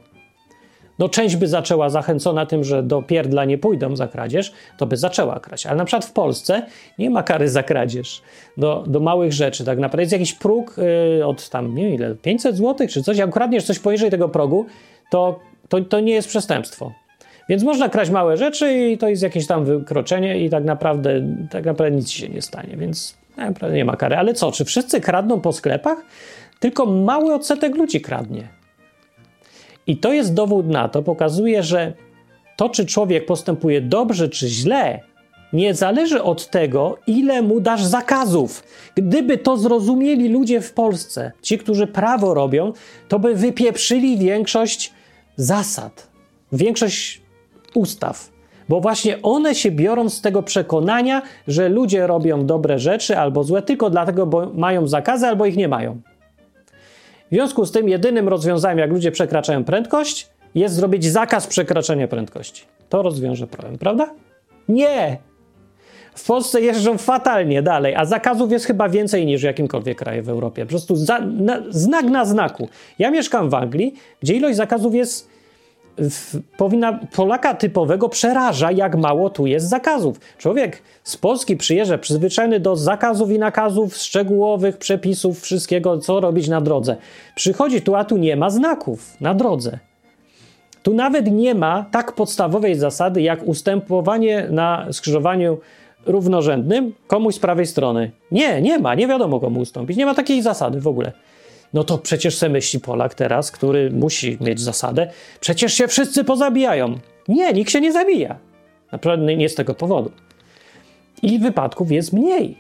No, 1.00 1.10
część 1.10 1.36
by 1.36 1.48
zaczęła 1.48 1.90
zachęcona 1.90 2.46
tym, 2.46 2.64
że 2.64 2.84
do 2.84 3.02
pierdla 3.02 3.46
nie 3.46 3.58
pójdą 3.58 3.96
za 3.96 4.08
kradzież, 4.08 4.54
to 4.78 4.86
by 4.86 4.98
zaczęła 4.98 5.40
kraść. 5.40 5.66
Ale 5.66 5.76
na 5.76 5.86
przykład 5.86 6.06
w 6.06 6.12
Polsce 6.12 6.66
nie 7.00 7.10
ma 7.10 7.24
kary 7.24 7.50
za 7.50 7.64
kradzież 7.64 8.22
do, 8.58 8.84
do 8.88 9.00
małych 9.00 9.34
rzeczy. 9.34 9.66
Tak 9.66 9.80
naprawdę 9.80 10.02
jest 10.02 10.14
jakiś 10.14 10.34
próg 10.34 10.76
yy, 11.18 11.26
od 11.26 11.50
tam, 11.50 11.76
nie 11.76 11.84
wiem 11.84 11.94
ile, 11.94 12.16
500 12.16 12.58
zł 12.58 12.88
czy 12.88 13.04
coś. 13.04 13.18
Jak 13.18 13.30
ukradniesz 13.30 13.64
coś 13.64 13.80
poniżej 13.80 14.12
tego 14.12 14.30
progu, 14.30 14.66
to, 15.12 15.40
to, 15.70 15.82
to 15.82 16.00
nie 16.00 16.14
jest 16.14 16.28
przestępstwo. 16.28 16.92
Więc 17.50 17.64
można 17.64 17.90
kraść 17.90 18.12
małe 18.12 18.38
rzeczy 18.38 18.74
i 18.74 18.98
to 18.98 19.08
jest 19.08 19.24
jakieś 19.24 19.48
tam 19.48 19.66
wykroczenie 19.66 20.46
i 20.46 20.50
tak 20.50 20.64
naprawdę, 20.64 21.22
tak 21.52 21.66
naprawdę 21.66 21.96
nic 21.96 22.10
się 22.10 22.30
nie 22.30 22.42
stanie, 22.42 22.78
więc 22.78 23.18
naprawdę 23.38 23.78
nie 23.78 23.86
ma 23.86 23.96
kary. 23.96 24.16
Ale 24.16 24.34
co, 24.34 24.52
czy 24.52 24.66
wszyscy 24.66 25.02
kradną 25.02 25.42
po 25.42 25.54
sklepach? 25.54 25.98
Tylko 26.60 26.86
mały 26.86 27.34
odsetek 27.34 27.76
ludzi 27.76 28.02
kradnie. 28.02 28.48
I 29.88 29.98
to 29.98 30.14
jest 30.14 30.34
dowód 30.34 30.68
na 30.68 30.90
to, 30.90 31.04
pokazuje, 31.04 31.64
że 31.64 31.94
to, 32.56 32.70
czy 32.70 32.86
człowiek 32.86 33.26
postępuje 33.26 33.82
dobrze 33.82 34.30
czy 34.30 34.48
źle, 34.48 35.00
nie 35.54 35.74
zależy 35.74 36.24
od 36.24 36.50
tego, 36.50 36.98
ile 37.08 37.42
mu 37.42 37.60
dasz 37.60 37.84
zakazów. 37.84 38.64
Gdyby 38.96 39.38
to 39.38 39.58
zrozumieli 39.58 40.30
ludzie 40.30 40.62
w 40.62 40.74
Polsce, 40.74 41.32
ci, 41.42 41.58
którzy 41.58 41.88
prawo 41.88 42.34
robią, 42.34 42.74
to 43.08 43.20
by 43.20 43.36
wypieprzyli 43.36 44.18
większość 44.18 44.94
zasad, 45.36 46.08
większość 46.52 47.22
ustaw. 47.74 48.30
Bo 48.70 48.82
właśnie 48.82 49.22
one 49.22 49.56
się 49.56 49.72
biorą 49.72 50.10
z 50.10 50.22
tego 50.22 50.44
przekonania, 50.44 51.22
że 51.48 51.70
ludzie 51.70 52.08
robią 52.08 52.46
dobre 52.46 52.80
rzeczy 52.80 53.18
albo 53.18 53.44
złe 53.44 53.62
tylko 53.62 53.90
dlatego, 53.90 54.26
bo 54.26 54.52
mają 54.54 54.88
zakazy 54.88 55.28
albo 55.28 55.46
ich 55.46 55.58
nie 55.58 55.68
mają. 55.68 56.02
W 57.32 57.36
związku 57.36 57.66
z 57.66 57.72
tym 57.72 57.90
jedynym 57.90 58.28
rozwiązaniem, 58.28 58.78
jak 58.78 58.92
ludzie 58.92 59.12
przekraczają 59.12 59.64
prędkość, 59.64 60.30
jest 60.56 60.76
zrobić 60.76 61.06
zakaz 61.06 61.48
przekraczania 61.48 62.08
prędkości. 62.08 62.66
To 62.90 63.02
rozwiąże 63.02 63.48
problem, 63.48 63.78
prawda? 63.78 64.10
Nie! 64.70 65.18
W 66.16 66.26
Polsce 66.26 66.62
jeżdżą 66.62 66.98
fatalnie 66.98 67.62
dalej, 67.62 67.96
a 67.96 68.06
zakazów 68.06 68.52
jest 68.52 68.66
chyba 68.66 68.90
więcej 68.90 69.26
niż 69.26 69.42
w 69.42 69.44
jakimkolwiek 69.44 69.98
kraju 69.98 70.24
w 70.24 70.30
Europie. 70.30 70.66
Po 70.66 70.70
prostu 70.70 70.96
za, 70.96 71.20
na, 71.20 71.62
znak 71.70 72.06
na 72.06 72.26
znaku. 72.26 72.70
Ja 73.00 73.12
mieszkam 73.12 73.50
w 73.50 73.54
Anglii, 73.54 73.94
gdzie 74.22 74.34
ilość 74.34 74.58
zakazów 74.58 74.96
jest 74.96 75.30
powinna 76.58 77.00
Polaka 77.16 77.54
typowego 77.54 78.10
przeraża, 78.10 78.72
jak 78.72 78.96
mało 78.96 79.30
tu 79.30 79.48
jest 79.48 79.70
zakazów. 79.70 80.20
Człowiek 80.38 80.82
z 81.04 81.18
Polski 81.18 81.58
przyjeżdża 81.58 81.98
przyzwyczajony 81.98 82.60
do 82.60 82.76
zakazów 82.76 83.32
i 83.32 83.40
nakazów, 83.40 83.98
szczegółowych 83.98 84.78
przepisów, 84.78 85.42
wszystkiego, 85.42 85.98
co 85.98 86.20
robić 86.20 86.48
na 86.48 86.62
drodze. 86.62 86.98
Przychodzi 87.36 87.82
tu, 87.82 87.96
a 87.96 88.06
tu 88.06 88.18
nie 88.18 88.36
ma 88.36 88.50
znaków 88.50 89.22
na 89.22 89.34
drodze. 89.34 89.80
Tu 90.84 90.94
nawet 90.94 91.32
nie 91.32 91.56
ma 91.56 91.86
tak 91.92 92.16
podstawowej 92.16 92.76
zasady, 92.76 93.22
jak 93.22 93.48
ustępowanie 93.48 94.48
na 94.50 94.88
skrzyżowaniu 94.92 95.58
równorzędnym 96.06 96.94
komuś 97.08 97.36
z 97.36 97.40
prawej 97.40 97.66
strony. 97.66 98.12
Nie, 98.32 98.62
nie 98.62 98.80
ma, 98.80 98.96
nie 98.96 99.08
wiadomo 99.08 99.40
komu 99.40 99.60
ustąpić. 99.60 99.98
Nie 99.98 100.06
ma 100.06 100.16
takiej 100.16 100.42
zasady 100.42 100.82
w 100.82 100.88
ogóle. 100.88 101.12
No 101.74 101.84
to 101.84 101.98
przecież 101.98 102.38
se 102.38 102.50
myśli 102.50 102.80
Polak 102.80 103.14
teraz, 103.14 103.52
który 103.52 103.92
musi 103.92 104.38
mieć 104.42 104.60
zasadę, 104.60 105.10
przecież 105.40 105.74
się 105.74 105.88
wszyscy 105.88 106.24
pozabijają. 106.24 107.00
Nie, 107.28 107.54
nikt 107.54 107.72
się 107.72 107.82
nie 107.82 107.92
zabija. 107.92 108.40
Naprawdę 108.92 109.36
nie 109.36 109.50
z 109.50 109.56
tego 109.56 109.74
powodu. 109.74 110.12
I 111.22 111.40
wypadków 111.40 111.92
jest 111.92 112.14
mniej, 112.14 112.58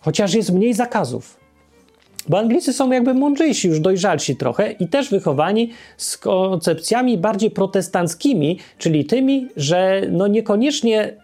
chociaż 0.00 0.34
jest 0.34 0.52
mniej 0.52 0.74
zakazów. 0.74 1.44
Bo 2.28 2.38
Anglicy 2.38 2.72
są 2.72 2.92
jakby 2.92 3.14
mądrzejsi, 3.14 3.68
już 3.68 3.80
dojrzalsi 3.80 4.36
trochę 4.36 4.72
i 4.72 4.88
też 4.88 5.10
wychowani 5.10 5.70
z 5.96 6.18
koncepcjami 6.18 7.18
bardziej 7.18 7.50
protestanckimi, 7.50 8.58
czyli 8.78 9.04
tymi, 9.04 9.48
że 9.56 10.02
no 10.10 10.26
niekoniecznie 10.26 11.16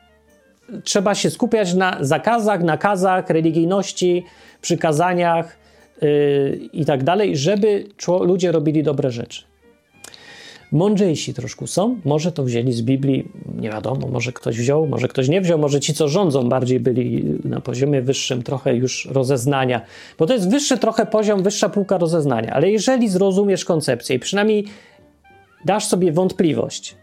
trzeba 0.85 1.15
się 1.15 1.31
skupiać 1.31 1.75
na 1.75 1.97
zakazach, 2.01 2.63
nakazach, 2.63 3.31
religijności, 3.31 4.25
przykazaniach, 4.61 5.60
i 6.73 6.85
tak 6.85 7.05
dalej, 7.05 7.37
żeby 7.37 7.87
ludzie 8.21 8.53
robili 8.53 8.83
dobre 8.83 9.11
rzeczy. 9.11 9.43
Mądrzejsi 10.73 11.35
troszkę 11.35 11.67
są, 11.67 11.97
może 12.05 12.33
to 12.33 12.45
wzięli 12.45 12.73
z 12.73 12.83
Biblii, 12.83 13.29
nie 13.61 13.71
wiadomo, 13.71 14.07
może 14.07 14.33
ktoś 14.33 14.59
wziął, 14.59 14.87
może 14.87 15.09
ktoś 15.09 15.29
nie 15.29 15.41
wziął, 15.41 15.59
może 15.59 15.81
ci, 15.81 15.95
co 15.95 16.09
rządzą, 16.09 16.49
bardziej 16.49 16.81
byli 16.81 17.25
na 17.45 17.61
poziomie 17.61 18.03
wyższym 18.03 18.43
trochę 18.43 18.77
już 18.77 19.09
rozeznania, 19.13 19.81
bo 20.19 20.27
to 20.27 20.35
jest 20.35 20.51
wyższy 20.51 20.79
trochę 20.79 21.07
poziom, 21.07 21.43
wyższa 21.43 21.69
półka 21.69 21.99
rozeznania, 21.99 22.53
ale 22.53 22.71
jeżeli 22.71 23.09
zrozumiesz 23.09 23.65
koncepcję 23.65 24.17
i 24.17 24.19
przynajmniej 24.19 24.65
dasz 25.65 25.85
sobie 25.85 26.13
wątpliwość, 26.13 26.97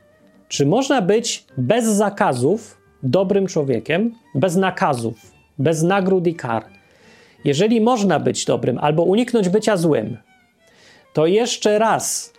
czy 0.47 0.65
można 0.65 1.01
być 1.01 1.45
bez 1.57 1.85
zakazów 1.85 2.77
dobrym 3.03 3.47
człowiekiem, 3.47 4.11
bez 4.35 4.55
nakazów, 4.55 5.31
bez 5.59 5.83
nagród 5.83 6.27
i 6.27 6.35
kar, 6.35 6.76
jeżeli 7.45 7.81
można 7.81 8.19
być 8.19 8.45
dobrym 8.45 8.77
albo 8.77 9.03
uniknąć 9.03 9.49
bycia 9.49 9.77
złym, 9.77 10.17
to 11.13 11.25
jeszcze 11.25 11.79
raz, 11.79 12.33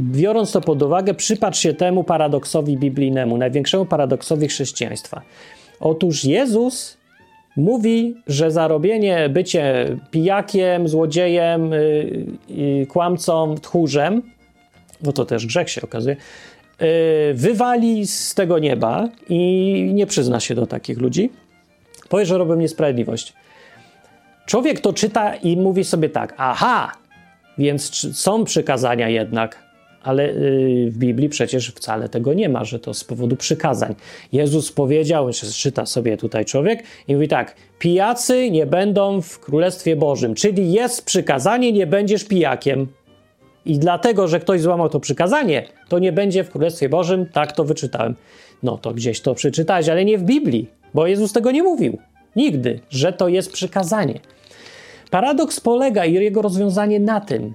biorąc 0.00 0.52
to 0.52 0.60
pod 0.60 0.82
uwagę, 0.82 1.14
przypatrz 1.14 1.60
się 1.60 1.74
temu 1.74 2.04
paradoksowi 2.04 2.76
biblijnemu, 2.76 3.38
największemu 3.38 3.86
paradoksowi 3.86 4.48
chrześcijaństwa. 4.48 5.22
Otóż 5.80 6.24
Jezus 6.24 6.96
mówi, 7.56 8.16
że 8.26 8.50
zarobienie, 8.50 9.28
bycie 9.28 9.96
pijakiem, 10.10 10.88
złodziejem, 10.88 11.70
yy, 12.48 12.86
kłamcą, 12.86 13.54
tchórzem, 13.54 14.22
bo 15.00 15.12
to 15.12 15.24
też 15.24 15.46
grzech 15.46 15.70
się 15.70 15.82
okazuje, 15.82 16.16
yy, 16.80 16.86
wywali 17.34 18.06
z 18.06 18.34
tego 18.34 18.58
nieba 18.58 19.08
i 19.28 19.90
nie 19.94 20.06
przyzna 20.06 20.40
się 20.40 20.54
do 20.54 20.66
takich 20.66 20.98
ludzi. 20.98 21.30
Powie, 22.08 22.26
że 22.26 22.38
robią 22.38 22.54
niesprawiedliwość. 22.54 23.32
Człowiek 24.46 24.80
to 24.80 24.92
czyta 24.92 25.34
i 25.34 25.56
mówi 25.56 25.84
sobie 25.84 26.08
tak: 26.08 26.34
aha, 26.36 26.92
więc 27.58 28.16
są 28.18 28.44
przykazania 28.44 29.08
jednak, 29.08 29.64
ale 30.02 30.26
yy, 30.26 30.90
w 30.90 30.98
Biblii 30.98 31.28
przecież 31.28 31.68
wcale 31.68 32.08
tego 32.08 32.34
nie 32.34 32.48
ma, 32.48 32.64
że 32.64 32.78
to 32.78 32.94
z 32.94 33.04
powodu 33.04 33.36
przykazań. 33.36 33.94
Jezus 34.32 34.72
powiedział, 34.72 35.30
czyta 35.54 35.86
sobie 35.86 36.16
tutaj 36.16 36.44
człowiek 36.44 36.82
i 37.08 37.14
mówi 37.14 37.28
tak: 37.28 37.56
pijacy 37.78 38.50
nie 38.50 38.66
będą 38.66 39.20
w 39.20 39.40
Królestwie 39.40 39.96
Bożym, 39.96 40.34
czyli 40.34 40.72
jest 40.72 41.04
przykazanie, 41.04 41.72
nie 41.72 41.86
będziesz 41.86 42.24
pijakiem. 42.24 42.86
I 43.66 43.78
dlatego, 43.78 44.28
że 44.28 44.40
ktoś 44.40 44.60
złamał 44.60 44.88
to 44.88 45.00
przykazanie, 45.00 45.66
to 45.88 45.98
nie 45.98 46.12
będzie 46.12 46.44
w 46.44 46.50
Królestwie 46.50 46.88
Bożym, 46.88 47.26
tak 47.26 47.52
to 47.52 47.64
wyczytałem. 47.64 48.14
No 48.62 48.78
to 48.78 48.94
gdzieś 48.94 49.20
to 49.20 49.34
przeczytałeś, 49.34 49.88
ale 49.88 50.04
nie 50.04 50.18
w 50.18 50.22
Biblii, 50.22 50.68
bo 50.94 51.06
Jezus 51.06 51.32
tego 51.32 51.50
nie 51.50 51.62
mówił. 51.62 51.98
Nigdy, 52.36 52.80
że 52.90 53.12
to 53.12 53.28
jest 53.28 53.52
przykazanie. 53.52 54.20
Paradoks 55.10 55.60
polega 55.60 56.04
i 56.04 56.12
jego 56.12 56.42
rozwiązanie 56.42 57.00
na 57.00 57.20
tym, 57.20 57.54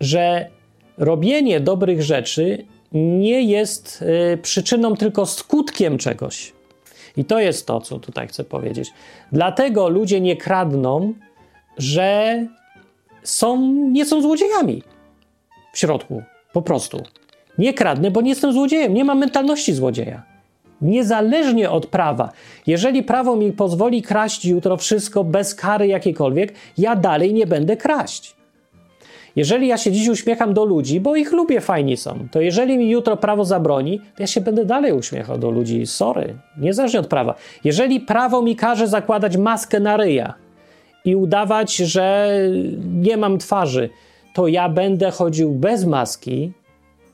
że 0.00 0.50
robienie 0.98 1.60
dobrych 1.60 2.02
rzeczy 2.02 2.66
nie 2.92 3.42
jest 3.42 4.02
y, 4.34 4.38
przyczyną, 4.38 4.96
tylko 4.96 5.26
skutkiem 5.26 5.98
czegoś. 5.98 6.52
I 7.16 7.24
to 7.24 7.40
jest 7.40 7.66
to, 7.66 7.80
co 7.80 7.98
tutaj 7.98 8.28
chcę 8.28 8.44
powiedzieć. 8.44 8.90
Dlatego 9.32 9.88
ludzie 9.88 10.20
nie 10.20 10.36
kradną, 10.36 11.14
że 11.78 12.46
są, 13.22 13.72
nie 13.72 14.06
są 14.06 14.22
złodziejami 14.22 14.82
w 15.72 15.78
środku. 15.78 16.22
Po 16.52 16.62
prostu. 16.62 17.02
Nie 17.58 17.74
kradnę, 17.74 18.10
bo 18.10 18.20
nie 18.20 18.30
jestem 18.30 18.52
złodziejem. 18.52 18.94
Nie 18.94 19.04
mam 19.04 19.18
mentalności 19.18 19.74
złodzieja 19.74 20.35
niezależnie 20.80 21.70
od 21.70 21.86
prawa. 21.86 22.32
Jeżeli 22.66 23.02
prawo 23.02 23.36
mi 23.36 23.52
pozwoli 23.52 24.02
kraść 24.02 24.44
jutro 24.44 24.76
wszystko 24.76 25.24
bez 25.24 25.54
kary 25.54 25.86
jakiejkolwiek, 25.86 26.54
ja 26.78 26.96
dalej 26.96 27.34
nie 27.34 27.46
będę 27.46 27.76
kraść. 27.76 28.36
Jeżeli 29.36 29.66
ja 29.66 29.76
się 29.76 29.92
dziś 29.92 30.08
uśmiecham 30.08 30.54
do 30.54 30.64
ludzi, 30.64 31.00
bo 31.00 31.16
ich 31.16 31.32
lubię, 31.32 31.60
fajni 31.60 31.96
są, 31.96 32.28
to 32.30 32.40
jeżeli 32.40 32.78
mi 32.78 32.90
jutro 32.90 33.16
prawo 33.16 33.44
zabroni, 33.44 33.98
to 33.98 34.22
ja 34.22 34.26
się 34.26 34.40
będę 34.40 34.64
dalej 34.64 34.92
uśmiechał 34.92 35.38
do 35.38 35.50
ludzi. 35.50 35.86
Sorry, 35.86 36.34
niezależnie 36.58 37.00
od 37.00 37.06
prawa. 37.06 37.34
Jeżeli 37.64 38.00
prawo 38.00 38.42
mi 38.42 38.56
każe 38.56 38.88
zakładać 38.88 39.36
maskę 39.36 39.80
na 39.80 39.96
ryja 39.96 40.34
i 41.04 41.16
udawać, 41.16 41.76
że 41.76 42.30
nie 42.94 43.16
mam 43.16 43.38
twarzy, 43.38 43.90
to 44.34 44.48
ja 44.48 44.68
będę 44.68 45.10
chodził 45.10 45.52
bez 45.52 45.84
maski. 45.84 46.52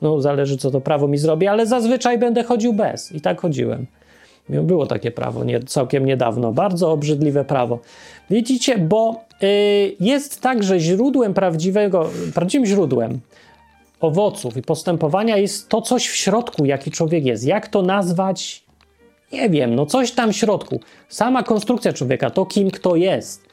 No, 0.03 0.21
zależy 0.21 0.57
co 0.57 0.71
to 0.71 0.81
prawo 0.81 1.09
mi 1.09 1.19
zrobi, 1.19 1.47
ale 1.47 1.67
zazwyczaj 1.67 2.19
będę 2.19 2.43
chodził 2.43 2.73
bez. 2.73 3.13
I 3.13 3.21
tak 3.21 3.41
chodziłem. 3.41 3.87
Było 4.49 4.87
takie 4.87 5.11
prawo 5.11 5.45
nie, 5.45 5.61
całkiem 5.61 6.07
niedawno, 6.07 6.53
bardzo 6.53 6.93
obrzydliwe 6.93 7.45
prawo. 7.45 7.79
Widzicie, 8.31 8.79
bo 8.79 9.25
y, 9.43 9.97
jest 10.01 10.41
tak, 10.41 10.63
że 10.63 10.81
źródłem 10.81 11.35
prawdziwego, 11.35 12.11
prawdziwym 12.35 12.67
źródłem 12.67 13.21
owoców 14.01 14.57
i 14.57 14.63
postępowania 14.63 15.37
jest 15.37 15.69
to 15.69 15.83
coś 15.83 16.09
w 16.09 16.17
środku, 16.17 16.65
jaki 16.65 16.91
człowiek 16.91 17.25
jest. 17.25 17.45
Jak 17.45 17.69
to 17.69 17.83
nazwać? 17.83 18.63
Nie 19.33 19.51
wiem, 19.51 19.75
no 19.75 19.87
coś 19.87 20.13
tam 20.13 20.33
w 20.33 20.37
środku. 20.37 20.81
Sama 21.09 21.43
konstrukcja 21.43 21.93
człowieka, 21.93 22.31
to 22.31 22.47
kim 22.47 22.71
kto 22.71 22.97
jest. 22.97 23.49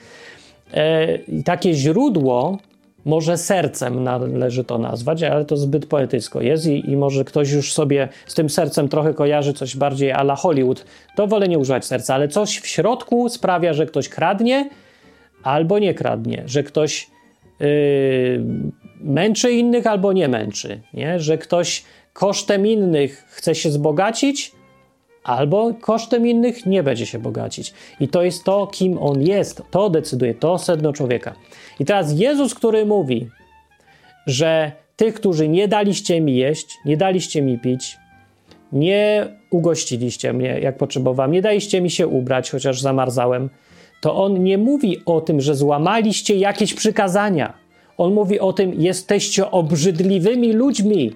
E, 0.73 1.15
I 1.15 1.43
takie 1.43 1.73
źródło 1.73 2.57
może 3.09 3.37
sercem 3.37 4.03
należy 4.03 4.63
to 4.63 4.77
nazwać, 4.77 5.23
ale 5.23 5.45
to 5.45 5.57
zbyt 5.57 5.85
poetycko 5.85 6.41
jest 6.41 6.65
i, 6.65 6.91
i, 6.91 6.97
może 6.97 7.25
ktoś 7.25 7.51
już 7.51 7.73
sobie 7.73 8.09
z 8.27 8.33
tym 8.33 8.49
sercem 8.49 8.89
trochę 8.89 9.13
kojarzy 9.13 9.53
coś 9.53 9.75
bardziej 9.77 10.11
ala 10.11 10.35
Hollywood, 10.35 10.85
to 11.15 11.27
wolę 11.27 11.47
nie 11.47 11.59
używać 11.59 11.85
serca, 11.85 12.15
ale 12.15 12.27
coś 12.27 12.59
w 12.59 12.67
środku 12.67 13.29
sprawia, 13.29 13.73
że 13.73 13.85
ktoś 13.85 14.09
kradnie 14.09 14.69
albo 15.43 15.79
nie 15.79 15.93
kradnie, 15.93 16.43
że 16.45 16.63
ktoś 16.63 17.09
yy, 17.59 17.67
męczy 19.01 19.51
innych 19.51 19.87
albo 19.87 20.13
nie 20.13 20.27
męczy, 20.27 20.81
nie? 20.93 21.19
że 21.19 21.37
ktoś 21.37 21.83
kosztem 22.13 22.67
innych 22.67 23.25
chce 23.29 23.55
się 23.55 23.69
wzbogacić 23.69 24.51
albo 25.23 25.73
kosztem 25.81 26.27
innych 26.27 26.65
nie 26.65 26.83
będzie 26.83 27.05
się 27.05 27.19
bogacić. 27.19 27.73
I 27.99 28.07
to 28.07 28.23
jest 28.23 28.43
to, 28.43 28.67
kim 28.67 28.97
on 28.97 29.21
jest. 29.21 29.61
To 29.71 29.89
decyduje, 29.89 30.33
to 30.33 30.57
sedno 30.57 30.93
człowieka. 30.93 31.35
I 31.79 31.85
teraz 31.85 32.19
Jezus, 32.19 32.55
który 32.55 32.85
mówi, 32.85 33.29
że 34.27 34.71
tych, 34.95 35.13
którzy 35.13 35.47
nie 35.47 35.67
daliście 35.67 36.21
mi 36.21 36.35
jeść, 36.35 36.77
nie 36.85 36.97
daliście 36.97 37.41
mi 37.41 37.59
pić, 37.59 37.97
nie 38.71 39.27
ugościliście 39.49 40.33
mnie, 40.33 40.59
jak 40.59 40.77
potrzebowałem, 40.77 41.31
nie 41.31 41.41
daliście 41.41 41.81
mi 41.81 41.89
się 41.89 42.07
ubrać, 42.07 42.51
chociaż 42.51 42.81
zamarzałem, 42.81 43.49
to 44.01 44.15
on 44.15 44.43
nie 44.43 44.57
mówi 44.57 44.97
o 45.05 45.21
tym, 45.21 45.41
że 45.41 45.55
złamaliście 45.55 46.35
jakieś 46.35 46.73
przykazania. 46.73 47.53
On 47.97 48.13
mówi 48.13 48.39
o 48.39 48.53
tym, 48.53 48.73
jesteście 48.81 49.51
obrzydliwymi 49.51 50.53
ludźmi. 50.53 51.15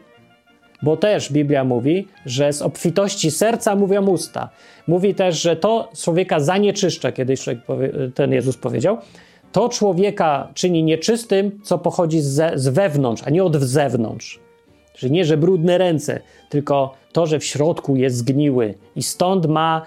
Bo 0.84 0.98
też 0.98 1.32
Biblia 1.32 1.64
mówi, 1.64 2.08
że 2.26 2.54
z 2.54 2.62
obfitości 2.62 3.32
serca 3.32 3.76
mówią 3.76 4.08
usta. 4.08 4.50
Mówi 4.88 5.16
też, 5.16 5.42
że 5.42 5.56
to 5.56 5.90
człowieka 6.04 6.40
zanieczyszcza, 6.40 7.12
kiedyś 7.12 7.46
ten 8.16 8.32
Jezus 8.32 8.58
powiedział. 8.58 8.98
To 9.52 9.70
człowieka 9.70 10.48
czyni 10.54 10.84
nieczystym, 10.84 11.60
co 11.64 11.78
pochodzi 11.78 12.22
z, 12.22 12.60
z 12.60 12.68
wewnątrz, 12.68 13.24
a 13.26 13.30
nie 13.30 13.44
od 13.44 13.56
zewnątrz. 13.56 14.40
Czyli 14.94 15.12
nie, 15.12 15.26
że 15.26 15.38
brudne 15.38 15.78
ręce, 15.78 16.20
tylko 16.50 16.94
to, 17.12 17.26
że 17.26 17.40
w 17.40 17.46
środku 17.46 17.96
jest 17.96 18.18
zgniły 18.18 18.74
i 18.96 19.04
stąd 19.04 19.46
ma 19.46 19.82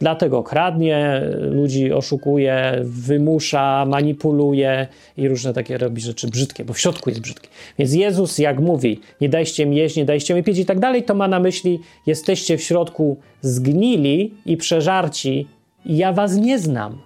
Dlatego 0.00 0.42
kradnie, 0.42 1.22
ludzi 1.40 1.92
oszukuje, 1.92 2.80
wymusza, 2.82 3.84
manipuluje 3.88 4.86
i 5.16 5.28
różne 5.28 5.52
takie 5.52 5.78
robi 5.78 6.00
rzeczy 6.00 6.28
brzydkie, 6.28 6.64
bo 6.64 6.72
w 6.72 6.78
środku 6.78 7.10
jest 7.10 7.22
brzydkie. 7.22 7.48
Więc 7.78 7.94
Jezus, 7.94 8.38
jak 8.38 8.60
mówi, 8.60 9.00
nie 9.20 9.28
dajcie 9.28 9.66
mi 9.66 9.76
jeść, 9.76 9.96
nie 9.96 10.04
dajcie 10.04 10.34
mi 10.34 10.42
pić 10.42 10.58
i 10.58 10.66
tak 10.66 10.78
dalej, 10.78 11.02
to 11.02 11.14
ma 11.14 11.28
na 11.28 11.40
myśli, 11.40 11.80
jesteście 12.06 12.58
w 12.58 12.62
środku 12.62 13.16
zgnili 13.40 14.34
i 14.46 14.56
przeżarci 14.56 15.48
i 15.84 15.96
ja 15.96 16.12
was 16.12 16.36
nie 16.36 16.58
znam. 16.58 16.98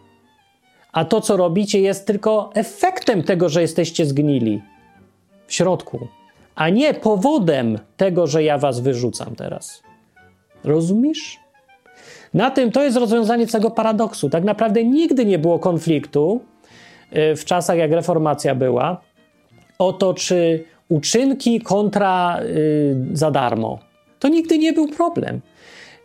A 0.92 1.04
to, 1.04 1.20
co 1.20 1.36
robicie, 1.36 1.80
jest 1.80 2.06
tylko 2.06 2.50
efektem 2.54 3.22
tego, 3.22 3.48
że 3.48 3.62
jesteście 3.62 4.06
zgnili 4.06 4.62
w 5.46 5.52
środku, 5.52 6.08
a 6.54 6.68
nie 6.68 6.94
powodem 6.94 7.78
tego, 7.96 8.26
że 8.26 8.42
ja 8.42 8.58
was 8.58 8.80
wyrzucam 8.80 9.36
teraz. 9.36 9.82
Rozumiesz? 10.64 11.38
Na 12.34 12.50
tym 12.50 12.72
to 12.72 12.82
jest 12.82 12.96
rozwiązanie 12.96 13.46
całego 13.46 13.70
paradoksu. 13.70 14.30
Tak 14.30 14.44
naprawdę 14.44 14.84
nigdy 14.84 15.26
nie 15.26 15.38
było 15.38 15.58
konfliktu 15.58 16.40
y, 17.16 17.36
w 17.36 17.44
czasach, 17.44 17.78
jak 17.78 17.92
reformacja 17.92 18.54
była, 18.54 19.00
o 19.78 19.92
to, 19.92 20.14
czy 20.14 20.64
uczynki 20.88 21.60
kontra 21.60 22.40
y, 22.42 22.96
za 23.12 23.30
darmo. 23.30 23.78
To 24.18 24.28
nigdy 24.28 24.58
nie 24.58 24.72
był 24.72 24.88
problem. 24.88 25.40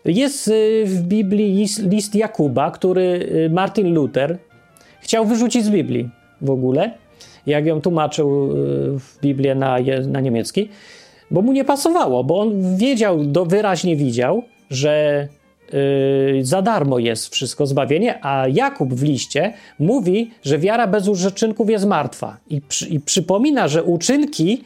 Jest 0.05 0.47
y, 0.47 0.83
w 0.85 1.01
Biblii 1.01 1.67
list 1.79 2.15
Jakuba, 2.15 2.71
który 2.71 3.29
Martin 3.53 3.93
Luther 3.93 4.37
chciał 4.99 5.25
wyrzucić 5.25 5.65
z 5.65 5.69
Biblii 5.69 6.09
w 6.41 6.49
ogóle, 6.49 6.91
jak 7.47 7.65
ją 7.65 7.81
tłumaczył 7.81 8.49
w 8.99 9.19
Biblię 9.21 9.55
na, 9.55 9.77
na 10.07 10.19
niemiecki, 10.21 10.69
bo 11.31 11.41
mu 11.41 11.51
nie 11.51 11.65
pasowało, 11.65 12.23
bo 12.23 12.39
on 12.39 12.77
wiedział, 12.77 13.23
do, 13.23 13.45
wyraźnie 13.45 13.95
widział, 13.95 14.43
że 14.69 15.27
Yy, 15.73 16.45
za 16.45 16.61
darmo 16.61 16.99
jest 16.99 17.33
wszystko 17.33 17.65
zbawienie, 17.65 18.25
a 18.25 18.47
Jakub 18.47 18.93
w 18.93 19.03
liście 19.03 19.53
mówi, 19.79 20.31
że 20.43 20.59
wiara 20.59 20.87
bez 20.87 21.07
uczynków 21.07 21.69
jest 21.69 21.85
martwa 21.85 22.37
i, 22.49 22.61
przy, 22.61 22.87
i 22.87 22.99
przypomina, 22.99 23.67
że 23.67 23.83
uczynki 23.83 24.63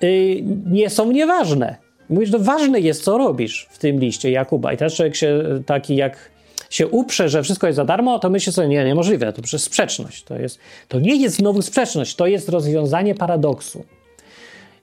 yy, 0.00 0.42
nie 0.66 0.90
są 0.90 1.12
nieważne. 1.12 1.76
Mówisz, 2.10 2.30
że 2.30 2.38
ważne 2.38 2.80
jest, 2.80 3.02
co 3.02 3.18
robisz 3.18 3.68
w 3.70 3.78
tym 3.78 4.00
liście 4.00 4.30
Jakuba. 4.30 4.72
I 4.72 4.76
teraz 4.76 4.94
człowiek 4.94 5.16
się 5.16 5.44
taki 5.66 5.96
jak 5.96 6.30
się 6.70 6.88
uprze, 6.88 7.28
że 7.28 7.42
wszystko 7.42 7.66
jest 7.66 7.76
za 7.76 7.84
darmo, 7.84 8.18
to 8.18 8.30
myśli 8.30 8.52
sobie, 8.52 8.68
nie, 8.68 8.84
niemożliwe, 8.84 9.32
to 9.32 9.42
przez 9.42 9.64
sprzeczność. 9.64 10.24
To, 10.24 10.38
jest, 10.38 10.58
to 10.88 11.00
nie 11.00 11.16
jest 11.16 11.36
znowu 11.36 11.62
sprzeczność, 11.62 12.14
to 12.14 12.26
jest 12.26 12.48
rozwiązanie 12.48 13.14
paradoksu. 13.14 13.84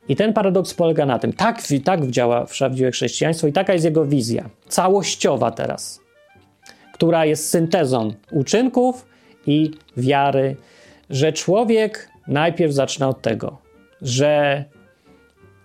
I 0.10 0.16
ten 0.16 0.34
paradoks 0.34 0.74
polega 0.74 1.05
na 1.05 1.20
tym, 1.20 1.34
tak, 1.34 1.62
tak 1.84 2.08
działa 2.08 2.45
prawdziwe 2.58 2.91
chrześcijaństwo 2.91 3.47
i 3.47 3.53
taka 3.53 3.74
jest 3.74 3.86
jego 3.86 4.05
wizja, 4.05 4.49
całościowa 4.68 5.51
teraz, 5.51 5.99
która 6.93 7.26
jest 7.26 7.49
syntezą 7.49 8.14
uczynków 8.32 9.05
i 9.47 9.72
wiary, 9.97 10.55
że 11.10 11.34
człowiek 11.34 12.10
najpierw 12.28 12.74
zaczyna 12.74 13.10
od 13.10 13.22
tego, 13.22 13.58
że 14.01 14.66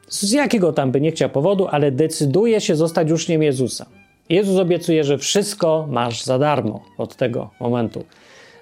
z 0.09 0.33
jakiego 0.33 0.73
tam 0.73 0.93
by 0.93 1.01
nie 1.01 1.13
chciał 1.13 1.31
powodu, 1.31 1.69
ale 1.69 1.93
decyduje 1.93 2.61
się 2.61 2.77
zostać 2.77 3.13
uczniem 3.13 3.43
Jezusa. 3.43 3.87
Jezus 4.29 4.59
obiecuje, 4.59 5.05
że 5.05 5.19
wszystko 5.19 5.87
masz 5.91 6.25
za 6.25 6.39
darmo 6.39 6.85
od 6.99 7.17
tego 7.17 7.51
momentu. 7.61 8.05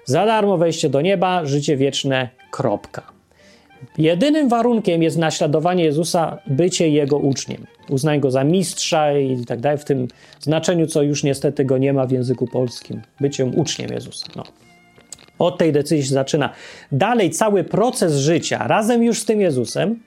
Za 0.05 0.25
darmo 0.25 0.57
wejście 0.57 0.89
do 0.89 1.01
nieba, 1.01 1.45
życie 1.45 1.77
wieczne, 1.77 2.29
kropka. 2.51 3.20
Jedynym 3.97 4.49
warunkiem 4.49 5.03
jest 5.03 5.17
naśladowanie 5.17 5.83
Jezusa, 5.83 6.37
bycie 6.47 6.89
Jego 6.89 7.17
uczniem. 7.17 7.65
Uznaj 7.89 8.19
Go 8.19 8.31
za 8.31 8.43
mistrza 8.43 9.19
i 9.19 9.45
tak 9.45 9.59
dalej, 9.59 9.77
w 9.77 9.85
tym 9.85 10.07
znaczeniu, 10.39 10.87
co 10.87 11.01
już 11.01 11.23
niestety 11.23 11.65
go 11.65 11.77
nie 11.77 11.93
ma 11.93 12.05
w 12.05 12.11
języku 12.11 12.47
polskim. 12.47 13.01
Byciem 13.19 13.59
uczniem 13.59 13.91
Jezusa. 13.93 14.27
No. 14.35 14.43
Od 15.39 15.57
tej 15.57 15.71
decyzji 15.71 16.03
się 16.03 16.13
zaczyna. 16.13 16.49
Dalej 16.91 17.29
cały 17.29 17.63
proces 17.63 18.15
życia 18.15 18.67
razem 18.67 19.03
już 19.03 19.19
z 19.19 19.25
tym 19.25 19.41
Jezusem, 19.41 19.99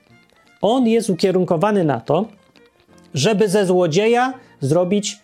on 0.61 0.87
jest 0.87 1.09
ukierunkowany 1.09 1.83
na 1.83 1.99
to, 1.99 2.25
żeby 3.13 3.49
ze 3.49 3.65
złodzieja 3.65 4.33
zrobić 4.59 5.17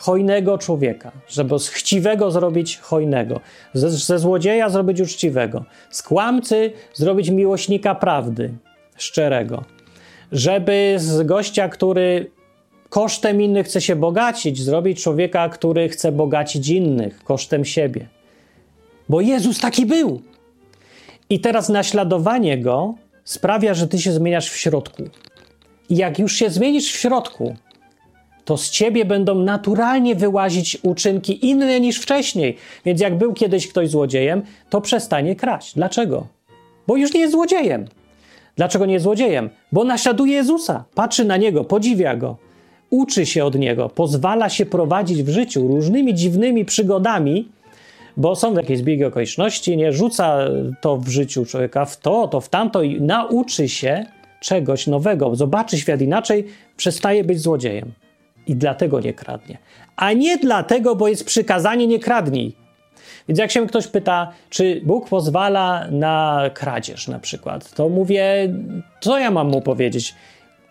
hojnego 0.00 0.58
człowieka, 0.58 1.12
żeby 1.28 1.58
z 1.58 1.68
chciwego 1.68 2.30
zrobić 2.30 2.78
hojnego, 2.78 3.40
ze, 3.74 3.90
ze 3.90 4.18
złodzieja 4.18 4.68
zrobić 4.68 5.00
uczciwego, 5.00 5.64
z 5.90 6.02
kłamcy 6.02 6.72
zrobić 6.94 7.30
miłośnika 7.30 7.94
prawdy, 7.94 8.50
szczerego, 8.96 9.64
żeby 10.32 10.94
z 10.98 11.22
gościa, 11.22 11.68
który 11.68 12.30
kosztem 12.88 13.42
innych 13.42 13.66
chce 13.66 13.80
się 13.80 13.96
bogacić, 13.96 14.62
zrobić 14.62 15.02
człowieka, 15.02 15.48
który 15.48 15.88
chce 15.88 16.12
bogacić 16.12 16.68
innych 16.68 17.24
kosztem 17.24 17.64
siebie. 17.64 18.08
Bo 19.08 19.20
Jezus 19.20 19.60
taki 19.60 19.86
był. 19.86 20.22
I 21.30 21.40
teraz 21.40 21.68
naśladowanie 21.68 22.58
go 22.58 22.94
sprawia, 23.24 23.74
że 23.74 23.88
ty 23.88 23.98
się 23.98 24.12
zmieniasz 24.12 24.50
w 24.50 24.56
środku. 24.56 25.02
I 25.88 25.96
jak 25.96 26.18
już 26.18 26.32
się 26.32 26.50
zmienisz 26.50 26.92
w 26.92 26.96
środku, 26.96 27.56
to 28.44 28.56
z 28.56 28.70
ciebie 28.70 29.04
będą 29.04 29.34
naturalnie 29.34 30.14
wyłazić 30.14 30.78
uczynki 30.82 31.48
inne 31.48 31.80
niż 31.80 31.98
wcześniej. 31.98 32.56
Więc 32.84 33.00
jak 33.00 33.18
był 33.18 33.32
kiedyś 33.32 33.68
ktoś 33.68 33.88
złodziejem, 33.88 34.42
to 34.70 34.80
przestanie 34.80 35.36
kraść. 35.36 35.74
Dlaczego? 35.74 36.26
Bo 36.86 36.96
już 36.96 37.14
nie 37.14 37.20
jest 37.20 37.32
złodziejem. 37.32 37.84
Dlaczego 38.56 38.86
nie 38.86 38.92
jest 38.92 39.02
złodziejem? 39.02 39.50
Bo 39.72 39.84
naśladuje 39.84 40.34
Jezusa, 40.34 40.84
patrzy 40.94 41.24
na 41.24 41.36
niego, 41.36 41.64
podziwia 41.64 42.16
go, 42.16 42.36
uczy 42.90 43.26
się 43.26 43.44
od 43.44 43.54
niego, 43.54 43.88
pozwala 43.88 44.48
się 44.48 44.66
prowadzić 44.66 45.22
w 45.22 45.28
życiu 45.28 45.68
różnymi 45.68 46.14
dziwnymi 46.14 46.64
przygodami, 46.64 47.48
bo 48.16 48.36
są 48.36 48.54
jakieś 48.54 48.78
zbiegi 48.78 49.04
okoliczności, 49.04 49.76
nie 49.76 49.92
rzuca 49.92 50.38
to 50.80 50.96
w 50.96 51.08
życiu 51.08 51.44
człowieka 51.44 51.84
w 51.84 52.00
to, 52.00 52.28
to 52.28 52.40
w 52.40 52.48
tamto 52.48 52.82
i 52.82 53.00
nauczy 53.00 53.68
się 53.68 54.06
czegoś 54.40 54.86
nowego, 54.86 55.36
zobaczy 55.36 55.78
świat 55.78 56.00
inaczej, 56.00 56.46
przestaje 56.76 57.24
być 57.24 57.40
złodziejem. 57.40 57.92
I 58.50 58.56
dlatego 58.56 59.00
nie 59.00 59.14
kradnie. 59.14 59.58
A 59.96 60.12
nie 60.12 60.38
dlatego, 60.38 60.96
bo 60.96 61.08
jest 61.08 61.24
przykazanie 61.24 61.86
nie 61.86 61.98
kradnij. 61.98 62.56
Więc 63.28 63.38
jak 63.38 63.50
się 63.50 63.66
ktoś 63.66 63.86
pyta, 63.86 64.32
czy 64.50 64.80
Bóg 64.84 65.08
pozwala 65.08 65.86
na 65.90 66.42
kradzież 66.54 67.08
na 67.08 67.18
przykład, 67.18 67.74
to 67.74 67.88
mówię, 67.88 68.54
co 69.00 69.18
ja 69.18 69.30
mam 69.30 69.48
mu 69.48 69.60
powiedzieć? 69.62 70.14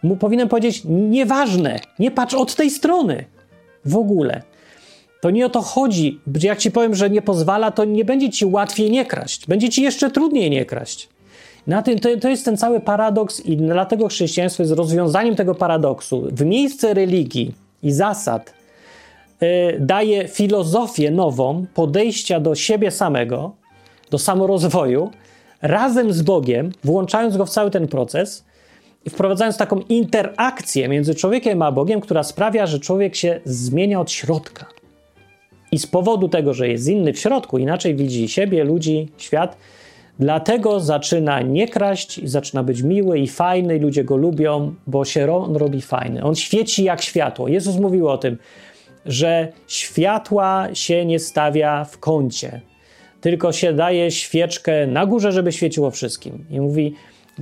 Mu 0.04 0.18
powinienem 0.18 0.50
powiedzieć, 0.50 0.82
nieważne, 0.86 1.80
nie 2.00 2.12
patrz 2.12 2.34
od 2.34 2.56
tej 2.56 2.70
strony 2.70 3.26
w 3.86 3.98
ogóle. 3.98 4.42
To 5.22 5.30
nie 5.30 5.46
o 5.46 5.50
to 5.50 5.62
chodzi. 5.62 6.20
Jak 6.42 6.60
ci 6.60 6.72
powiem, 6.72 6.96
że 6.96 7.10
nie 7.10 7.22
pozwala, 7.22 7.72
to 7.72 7.86
nie 7.86 8.06
będzie 8.06 8.30
ci 8.30 8.46
łatwiej 8.46 8.92
nie 8.92 9.06
kraść. 9.06 9.48
Będzie 9.48 9.70
ci 9.70 9.84
jeszcze 9.84 10.12
trudniej 10.12 10.50
nie 10.50 10.66
kraść. 10.66 11.10
Na 11.68 11.82
tym, 11.82 12.00
to, 12.00 12.10
to 12.18 12.30
jest 12.30 12.46
ten 12.46 12.58
cały 12.58 12.80
paradoks, 12.80 13.40
i 13.40 13.58
dlatego 13.58 14.08
chrześcijaństwo 14.08 14.64
jest 14.64 14.74
rozwiązaniem 14.74 15.36
tego 15.36 15.56
paradoksu. 15.56 16.28
W 16.32 16.46
miejsce 16.46 16.94
religii 16.94 17.69
i 17.84 17.92
zasad 17.92 18.54
y, 19.44 19.78
daje 19.80 20.28
filozofię 20.28 21.12
nową, 21.12 21.66
podejścia 21.74 22.40
do 22.40 22.56
siebie 22.56 22.92
samego, 22.92 23.56
do 24.10 24.18
samorozwoju, 24.18 25.12
razem 25.62 26.14
z 26.14 26.22
Bogiem, 26.22 26.72
włączając 26.84 27.38
go 27.38 27.46
w 27.46 27.50
cały 27.50 27.72
ten 27.72 27.88
proces 27.88 28.46
i 29.06 29.10
wprowadzając 29.10 29.58
taką 29.58 29.80
interakcję 29.90 30.88
między 30.88 31.16
człowiekiem 31.16 31.62
a 31.62 31.72
Bogiem, 31.72 32.02
która 32.02 32.24
sprawia, 32.24 32.68
że 32.68 32.80
człowiek 32.80 33.16
się 33.16 33.40
zmienia 33.46 34.00
od 34.00 34.12
środka. 34.12 34.66
I 35.72 35.80
z 35.80 35.88
powodu 35.88 36.30
tego, 36.30 36.54
że 36.54 36.68
jest 36.68 36.88
inny 36.88 37.14
w 37.14 37.20
środku, 37.20 37.58
inaczej 37.58 37.96
widzi 37.96 38.28
siebie, 38.28 38.64
ludzi, 38.64 39.08
świat, 39.18 39.58
dlatego 40.20 40.80
zaczyna 40.80 41.42
nie 41.42 41.68
kraść, 41.68 42.30
zaczyna 42.30 42.64
być 42.64 42.82
miły 42.82 43.20
i 43.20 43.28
fajny, 43.28 43.76
i 43.76 43.80
ludzie 43.80 44.04
go 44.04 44.18
lubią, 44.18 44.76
bo 44.88 45.06
się 45.06 45.36
on 45.36 45.56
robi 45.56 45.82
fajny. 45.82 46.24
On 46.24 46.36
świeci 46.36 46.84
jak 46.84 47.02
światło. 47.02 47.48
Jezus 47.48 47.78
mówił 47.78 48.08
o 48.10 48.18
tym, 48.18 48.38
że 49.06 49.48
światła 49.68 50.68
się 50.74 51.06
nie 51.06 51.20
stawia 51.20 51.84
w 51.84 51.98
kącie, 51.98 52.62
tylko 53.22 53.52
się 53.52 53.74
daje 53.74 54.12
świeczkę 54.12 54.88
na 54.88 55.06
górze, 55.06 55.32
żeby 55.32 55.52
świeciło 55.52 55.92
wszystkim. 55.92 56.46
I 56.50 56.60
mówi, 56.60 56.96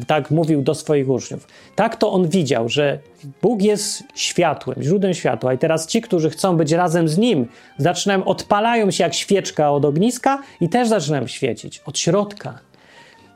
tak 0.07 0.32
mówił 0.32 0.61
do 0.61 0.75
swoich 0.75 1.09
uczniów. 1.09 1.47
Tak 1.75 1.95
to 1.95 2.11
on 2.11 2.28
widział, 2.28 2.69
że 2.69 2.99
Bóg 3.41 3.61
jest 3.61 4.03
światłem, 4.15 4.84
źródłem 4.84 5.13
światła, 5.13 5.53
i 5.53 5.57
teraz 5.57 5.88
ci, 5.88 6.01
którzy 6.01 6.30
chcą 6.30 6.57
być 6.57 6.71
razem 6.71 7.07
z 7.07 7.17
nim, 7.17 7.47
zaczynają, 7.78 8.25
odpalają 8.25 8.91
się 8.91 9.03
jak 9.03 9.13
świeczka 9.13 9.71
od 9.71 9.86
ogniska 9.86 10.41
i 10.61 10.69
też 10.69 10.88
zaczynają 10.88 11.28
świecić 11.28 11.82
od 11.86 11.99
środka. 11.99 12.59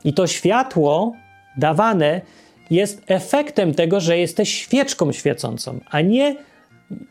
I 0.03 0.13
to 0.13 0.27
światło 0.27 1.13
dawane 1.57 2.21
jest 2.69 3.03
efektem 3.07 3.73
tego, 3.73 3.99
że 3.99 4.17
jesteś 4.17 4.53
świeczką 4.53 5.11
świecącą, 5.11 5.79
a 5.89 6.01
nie 6.01 6.35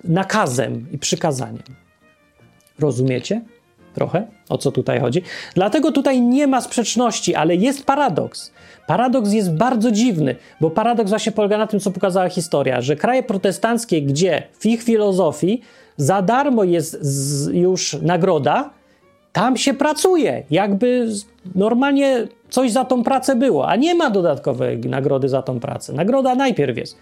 nakazem 0.04 0.86
i 0.92 0.98
przykazaniem. 0.98 1.62
Rozumiecie? 2.78 3.42
Trochę 3.94 4.26
o 4.48 4.58
co 4.58 4.72
tutaj 4.72 5.00
chodzi. 5.00 5.22
Dlatego 5.54 5.92
tutaj 5.92 6.20
nie 6.20 6.46
ma 6.46 6.60
sprzeczności, 6.60 7.34
ale 7.34 7.56
jest 7.56 7.86
paradoks. 7.86 8.52
Paradoks 8.86 9.32
jest 9.32 9.54
bardzo 9.54 9.90
dziwny, 9.90 10.36
bo 10.60 10.70
paradoks 10.70 11.10
właśnie 11.10 11.32
polega 11.32 11.58
na 11.58 11.66
tym, 11.66 11.80
co 11.80 11.90
pokazała 11.90 12.28
historia, 12.28 12.80
że 12.80 12.96
kraje 12.96 13.22
protestanckie, 13.22 14.02
gdzie 14.02 14.42
w 14.58 14.66
ich 14.66 14.82
filozofii 14.82 15.60
za 15.96 16.22
darmo 16.22 16.64
jest 16.64 16.98
już 17.52 17.96
nagroda, 18.02 18.70
tam 19.32 19.56
się 19.56 19.74
pracuje, 19.74 20.44
jakby 20.50 21.08
normalnie 21.54 22.26
coś 22.48 22.72
za 22.72 22.84
tą 22.84 23.04
pracę 23.04 23.36
było, 23.36 23.68
a 23.68 23.76
nie 23.76 23.94
ma 23.94 24.10
dodatkowej 24.10 24.78
nagrody 24.78 25.28
za 25.28 25.42
tą 25.42 25.60
pracę. 25.60 25.92
Nagroda 25.92 26.34
najpierw 26.34 26.78
jest. 26.78 26.96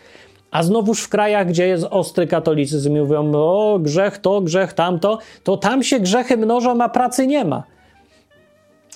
A 0.51 0.63
znowuż 0.63 1.03
w 1.03 1.09
krajach, 1.09 1.49
gdzie 1.49 1.67
jest 1.67 1.85
ostry 1.91 2.27
katolicyzm, 2.27 2.99
mówią, 2.99 3.33
o 3.35 3.79
grzech 3.83 4.19
to, 4.19 4.41
grzech 4.41 4.73
tamto, 4.73 5.19
to 5.45 5.57
tam 5.57 5.83
się 5.83 6.01
grzechy 6.01 6.37
mnożą, 6.37 6.83
a 6.83 6.89
pracy 6.89 7.27
nie 7.27 7.45
ma. 7.45 7.63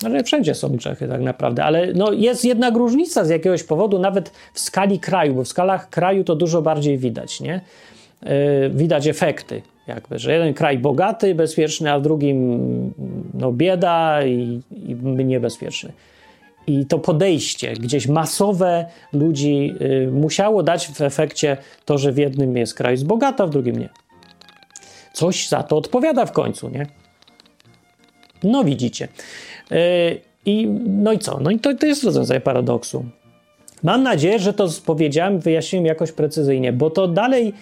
Ale 0.05 0.25
wszędzie 0.25 0.55
są 0.55 0.69
grzechy 0.69 1.09
tak 1.09 1.21
naprawdę, 1.21 1.65
ale 1.65 1.93
no 1.93 2.13
jest 2.13 2.45
jednak 2.45 2.77
różnica 2.77 3.25
z 3.25 3.29
jakiegoś 3.29 3.63
powodu, 3.63 3.99
nawet 3.99 4.33
w 4.55 4.61
skali 4.61 4.99
kraju, 4.99 5.35
bo 5.35 5.45
w 5.45 5.49
skalach 5.49 5.91
kraju 5.91 6.25
to 6.25 6.37
dużo 6.37 6.63
bardziej 6.63 6.99
widać, 6.99 7.41
nie? 7.41 7.61
Yy, 8.23 8.31
widać 8.71 9.07
efekty, 9.07 9.63
jakby, 9.87 10.19
że 10.19 10.33
jeden 10.33 10.55
kraj 10.55 10.79
bogaty, 10.79 11.35
bezpieczny, 11.35 11.93
a 11.93 11.99
w 11.99 12.03
drugim 12.03 12.95
no, 13.35 13.53
bieda 13.53 14.25
i, 14.25 14.61
i 14.71 14.95
niebezpieczny. 15.25 15.93
I 16.67 16.87
to 16.87 16.99
podejście 16.99 17.73
gdzieś 17.73 18.07
masowe 18.09 18.87
ludzi 19.13 19.75
y, 19.81 20.11
musiało 20.13 20.63
dać 20.63 20.89
w 20.89 21.01
efekcie 21.01 21.57
to, 21.85 21.99
że 21.99 22.13
w 22.13 22.19
jednym 22.19 22.57
jest 22.57 22.75
kraj 22.75 22.99
bogata, 22.99 23.47
w 23.47 23.51
drugim 23.51 23.77
nie. 23.77 23.89
Coś 25.13 25.49
za 25.49 25.63
to 25.63 25.77
odpowiada 25.77 26.27
w 26.27 26.33
końcu, 26.33 26.69
nie? 26.69 26.87
No 28.43 28.65
widzicie. 28.65 29.09
Y, 29.73 30.21
I, 30.47 30.67
no 30.87 31.13
i 31.13 31.19
co? 31.19 31.41
No 31.41 31.51
i 31.51 31.59
to, 31.59 31.75
to 31.75 31.87
jest 31.87 32.05
rozwiązanie 32.05 32.41
paradoksu. 32.41 33.05
Mam 33.83 34.03
nadzieję, 34.03 34.39
że 34.39 34.53
to 34.53 34.69
powiedziałem, 34.87 35.39
wyjaśniłem 35.39 35.87
jakoś 35.87 36.13
precyzyjnie, 36.13 36.73
bo 36.73 36.91
to 36.91 37.09
dalej 37.09 37.55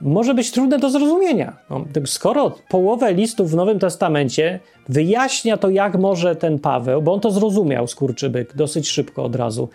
może 0.00 0.34
być 0.34 0.50
trudne 0.50 0.78
do 0.78 0.90
zrozumienia. 0.90 1.56
No, 1.70 1.84
skoro 2.06 2.52
połowę 2.68 3.14
listów 3.14 3.50
w 3.50 3.54
Nowym 3.54 3.78
Testamencie 3.78 4.60
wyjaśnia 4.88 5.56
to, 5.56 5.70
jak 5.70 5.98
może 5.98 6.36
ten 6.36 6.58
Paweł, 6.58 7.02
bo 7.02 7.12
on 7.12 7.20
to 7.20 7.30
zrozumiał, 7.30 7.86
skurczybyk, 7.86 8.56
dosyć 8.56 8.88
szybko 8.88 9.24
od 9.24 9.36
razu, 9.36 9.68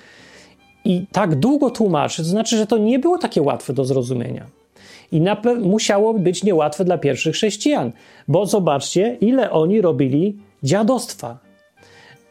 i 0.86 1.06
tak 1.12 1.36
długo 1.36 1.70
tłumaczy, 1.70 2.24
to 2.24 2.30
znaczy, 2.30 2.58
że 2.58 2.68
to 2.68 2.78
nie 2.78 3.00
było 3.00 3.18
takie 3.18 3.42
łatwe 3.42 3.74
do 3.74 3.86
zrozumienia. 3.86 4.46
I 5.12 5.22
musiało 5.62 6.14
być 6.14 6.44
niełatwe 6.44 6.86
dla 6.86 6.98
pierwszych 6.98 7.36
chrześcijan, 7.36 7.92
bo 8.28 8.46
zobaczcie, 8.46 9.18
ile 9.22 9.52
oni 9.52 9.82
robili 9.82 10.38
dziadostwa. 10.64 11.38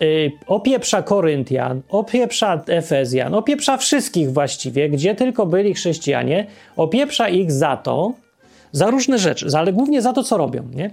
Yy, 0.01 0.32
opieprza 0.46 1.03
Koryntian, 1.03 1.82
opieprza 1.88 2.62
Efezjan, 2.66 3.34
opieprza 3.34 3.76
wszystkich 3.76 4.32
właściwie, 4.32 4.88
gdzie 4.88 5.14
tylko 5.14 5.46
byli 5.46 5.74
chrześcijanie, 5.74 6.46
opieprza 6.76 7.28
ich 7.28 7.53
za 7.53 7.76
to, 7.76 8.12
za 8.72 8.90
różne 8.90 9.18
rzeczy, 9.18 9.46
ale 9.57 9.72
głównie 9.72 10.03
za 10.03 10.12
to, 10.12 10.22
co 10.22 10.36
robią, 10.36 10.62
nie? 10.74 10.90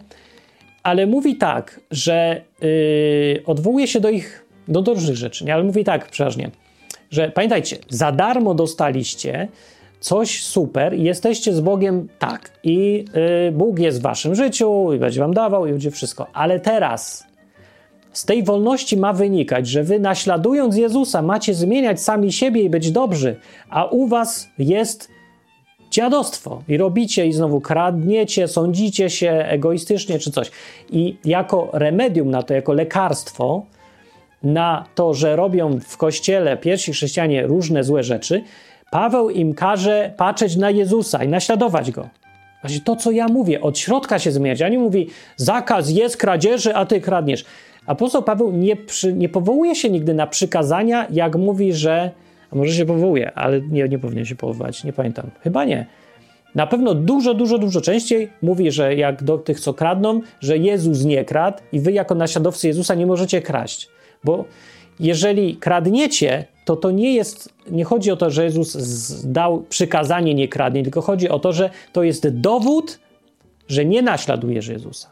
Ale 0.84 1.06
mówi 1.06 1.36
tak, 1.36 1.80
że 1.92 2.42
yy, 2.62 3.44
odwołuje 3.46 3.88
się 3.88 4.00
do 4.00 4.10
ich, 4.10 4.46
do, 4.68 4.82
do 4.82 4.94
różnych 4.94 5.18
rzeczy, 5.18 5.46
nie? 5.46 5.54
Ale 5.54 5.64
mówi 5.64 5.84
tak 5.84 6.10
przeważnie, 6.10 6.52
że 7.12 7.32
pamiętajcie, 7.32 7.78
za 7.90 8.12
darmo 8.12 8.54
dostaliście 8.54 9.48
coś 10.00 10.44
super 10.44 10.94
i 10.94 11.04
jesteście 11.04 11.54
z 11.54 11.60
Bogiem 11.60 12.08
tak 12.20 12.52
i 12.64 13.06
yy, 13.46 13.52
Bóg 13.52 13.80
jest 13.80 14.00
w 14.00 14.02
waszym 14.02 14.36
życiu 14.36 14.94
i 14.94 15.00
będzie 15.00 15.20
wam 15.20 15.34
dawał 15.34 15.68
i 15.68 15.72
będzie 15.72 15.92
wszystko, 15.92 16.28
ale 16.34 16.60
teraz 16.60 17.27
z 18.18 18.26
tej 18.26 18.44
wolności 18.44 18.98
ma 18.98 19.14
wynikać, 19.14 19.68
że 19.68 19.84
wy 19.84 20.00
naśladując 20.00 20.76
Jezusa 20.76 21.22
macie 21.22 21.54
zmieniać 21.54 22.02
sami 22.02 22.32
siebie 22.32 22.62
i 22.62 22.70
być 22.70 22.92
dobrzy, 22.92 23.36
a 23.70 23.86
u 23.86 24.08
was 24.08 24.50
jest 24.58 25.10
dziadostwo 25.92 26.64
i 26.68 26.78
robicie 26.78 27.28
i 27.28 27.34
znowu 27.34 27.62
kradniecie, 27.62 28.48
sądzicie 28.48 29.10
się 29.10 29.32
egoistycznie 29.32 30.20
czy 30.20 30.32
coś. 30.32 30.52
I 30.90 31.18
jako 31.26 31.70
remedium 31.74 32.32
na 32.32 32.44
to, 32.44 32.54
jako 32.54 32.74
lekarstwo 32.74 33.66
na 34.44 34.86
to, 34.96 35.14
że 35.14 35.36
robią 35.36 35.80
w 35.80 35.98
kościele 35.98 36.58
pierwsi 36.58 36.92
chrześcijanie 36.92 37.48
różne 37.48 37.84
złe 37.84 38.04
rzeczy, 38.04 38.44
Paweł 38.92 39.30
im 39.30 39.54
każe 39.54 40.14
patrzeć 40.18 40.56
na 40.56 40.70
Jezusa 40.70 41.24
i 41.24 41.28
naśladować 41.28 41.92
go. 41.92 42.10
Właśnie 42.62 42.82
to, 42.82 42.96
co 42.96 43.12
ja 43.12 43.28
mówię, 43.28 43.62
od 43.62 43.78
środka 43.78 44.20
się 44.20 44.32
zmieniać. 44.32 44.62
A 44.62 44.70
nie 44.70 44.80
mówi, 44.80 45.10
zakaz 45.36 45.90
jest 45.90 46.18
kradzieży, 46.18 46.76
a 46.76 46.86
ty 46.86 47.02
kradniesz. 47.02 47.46
Apostoł 47.88 48.24
Paweł 48.24 48.52
nie, 48.52 48.76
przy, 48.76 49.14
nie 49.14 49.30
powołuje 49.30 49.76
się 49.76 49.90
nigdy 49.90 50.14
na 50.14 50.28
przykazania, 50.28 51.08
jak 51.10 51.36
mówi, 51.36 51.74
że. 51.74 52.12
A 52.52 52.56
może 52.56 52.74
się 52.74 52.86
powołuje, 52.86 53.32
ale 53.32 53.62
nie, 53.62 53.90
nie 53.90 54.00
powinien 54.00 54.26
się 54.26 54.36
powoływać, 54.36 54.84
nie 54.84 54.94
pamiętam. 54.94 55.30
Chyba 55.42 55.66
nie. 55.66 55.86
Na 56.56 56.68
pewno 56.68 56.94
dużo, 56.94 57.34
dużo, 57.34 57.58
dużo 57.58 57.82
częściej 57.82 58.30
mówi, 58.42 58.72
że 58.72 58.96
jak 58.96 59.24
do 59.24 59.38
tych, 59.38 59.60
co 59.60 59.74
kradną, 59.74 60.22
że 60.40 60.58
Jezus 60.58 61.04
nie 61.04 61.26
kradł 61.26 61.58
i 61.72 61.80
wy 61.80 61.92
jako 61.92 62.16
naśladowcy 62.16 62.68
Jezusa 62.68 62.96
nie 62.96 63.06
możecie 63.06 63.42
kraść. 63.42 63.90
Bo 64.24 64.46
jeżeli 65.00 65.56
kradniecie, 65.56 66.46
to 66.66 66.76
to 66.76 66.92
nie 66.92 67.14
jest, 67.14 67.54
nie 67.72 67.84
chodzi 67.84 68.12
o 68.12 68.18
to, 68.18 68.30
że 68.30 68.44
Jezus 68.44 69.22
dał 69.26 69.62
przykazanie 69.70 70.34
nie 70.34 70.48
kradnij, 70.48 70.84
tylko 70.84 71.02
chodzi 71.02 71.30
o 71.30 71.40
to, 71.40 71.54
że 71.54 71.70
to 71.94 72.04
jest 72.04 72.28
dowód, 72.28 73.00
że 73.68 73.86
nie 73.86 74.02
naśladujesz 74.02 74.68
Jezusa, 74.68 75.10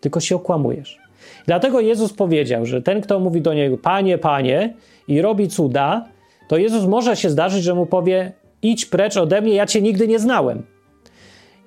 tylko 0.00 0.20
się 0.20 0.36
okłamujesz. 0.36 1.05
Dlatego 1.46 1.80
Jezus 1.80 2.12
powiedział, 2.12 2.66
że 2.66 2.82
ten, 2.82 3.00
kto 3.00 3.20
mówi 3.20 3.40
do 3.40 3.54
niego, 3.54 3.78
Panie, 3.78 4.18
Panie, 4.18 4.74
i 5.08 5.22
robi 5.22 5.48
cuda, 5.48 6.04
to 6.48 6.56
Jezus 6.56 6.84
może 6.84 7.16
się 7.16 7.30
zdarzyć, 7.30 7.62
że 7.62 7.74
mu 7.74 7.86
powie, 7.86 8.32
idź 8.62 8.86
precz 8.86 9.16
ode 9.16 9.40
mnie, 9.40 9.54
ja 9.54 9.66
cię 9.66 9.82
nigdy 9.82 10.08
nie 10.08 10.18
znałem. 10.18 10.62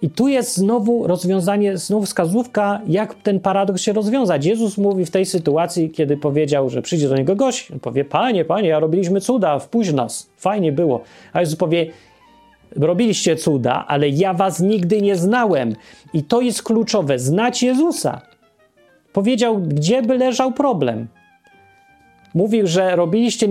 I 0.01 0.09
tu 0.09 0.27
jest 0.27 0.57
znowu 0.57 1.07
rozwiązanie, 1.07 1.77
znowu 1.77 2.05
wskazówka, 2.05 2.81
jak 2.87 3.15
ten 3.15 3.39
paradoks 3.39 3.81
się 3.81 3.93
rozwiązać. 3.93 4.45
Jezus 4.45 4.77
mówi 4.77 5.05
w 5.05 5.11
tej 5.11 5.25
sytuacji, 5.25 5.89
kiedy 5.89 6.17
powiedział, 6.17 6.69
że 6.69 6.81
przyjdzie 6.81 7.09
do 7.09 7.15
niego 7.15 7.35
gość, 7.35 7.71
powie: 7.81 8.05
Panie, 8.05 8.45
panie, 8.45 8.69
ja 8.69 8.79
robiliśmy 8.79 9.21
cuda, 9.21 9.59
wpuść 9.59 9.93
nas, 9.93 10.29
fajnie 10.37 10.71
było. 10.71 11.01
A 11.33 11.39
Jezus 11.39 11.55
powie: 11.55 11.87
Robiliście 12.75 13.35
cuda, 13.35 13.85
ale 13.87 14.09
ja 14.09 14.33
was 14.33 14.59
nigdy 14.59 15.01
nie 15.01 15.15
znałem. 15.15 15.75
I 16.13 16.23
to 16.23 16.41
jest 16.41 16.63
kluczowe 16.63 17.19
znać 17.19 17.63
Jezusa. 17.63 18.21
Powiedział, 19.13 19.57
gdzie 19.57 20.01
by 20.01 20.17
leżał 20.17 20.51
problem. 20.51 21.07
Mówił, 22.33 22.67
że 22.67 22.95
robiliście 22.95 23.47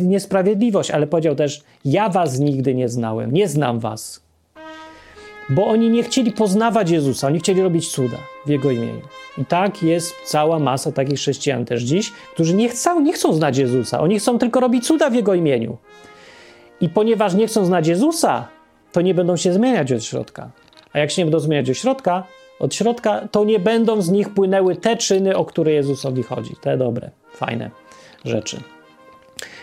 niesprawiedliwość, 0.00 0.90
ale 0.90 1.06
powiedział 1.06 1.34
też: 1.34 1.62
Ja 1.84 2.08
was 2.08 2.38
nigdy 2.38 2.74
nie 2.74 2.88
znałem, 2.88 3.32
nie 3.32 3.48
znam 3.48 3.78
was 3.78 4.30
bo 5.50 5.66
oni 5.66 5.90
nie 5.90 6.02
chcieli 6.02 6.32
poznawać 6.32 6.90
Jezusa, 6.90 7.26
oni 7.26 7.38
chcieli 7.38 7.62
robić 7.62 7.88
cuda 7.88 8.16
w 8.46 8.48
Jego 8.48 8.70
imieniu. 8.70 9.00
I 9.38 9.44
tak 9.44 9.82
jest 9.82 10.14
cała 10.24 10.58
masa 10.58 10.92
takich 10.92 11.18
chrześcijan 11.18 11.64
też 11.64 11.82
dziś, 11.82 12.12
którzy 12.34 12.54
nie 12.54 12.68
chcą, 12.68 13.00
nie 13.00 13.12
chcą 13.12 13.32
znać 13.32 13.58
Jezusa, 13.58 14.00
oni 14.00 14.18
chcą 14.18 14.38
tylko 14.38 14.60
robić 14.60 14.86
cuda 14.86 15.10
w 15.10 15.14
Jego 15.14 15.34
imieniu. 15.34 15.76
I 16.80 16.88
ponieważ 16.88 17.34
nie 17.34 17.46
chcą 17.46 17.64
znać 17.64 17.86
Jezusa, 17.86 18.48
to 18.92 19.00
nie 19.00 19.14
będą 19.14 19.36
się 19.36 19.52
zmieniać 19.52 19.92
od 19.92 20.04
środka. 20.04 20.50
A 20.92 20.98
jak 20.98 21.10
się 21.10 21.22
nie 21.22 21.26
będą 21.26 21.40
zmieniać 21.40 21.70
od 21.70 21.76
środka, 21.76 22.24
od 22.60 22.74
środka, 22.74 23.28
to 23.28 23.44
nie 23.44 23.58
będą 23.58 24.02
z 24.02 24.10
nich 24.10 24.28
płynęły 24.28 24.76
te 24.76 24.96
czyny, 24.96 25.36
o 25.36 25.44
które 25.44 25.72
Jezusowi 25.72 26.22
chodzi. 26.22 26.56
Te 26.60 26.76
dobre, 26.76 27.10
fajne 27.34 27.70
rzeczy. 28.24 28.60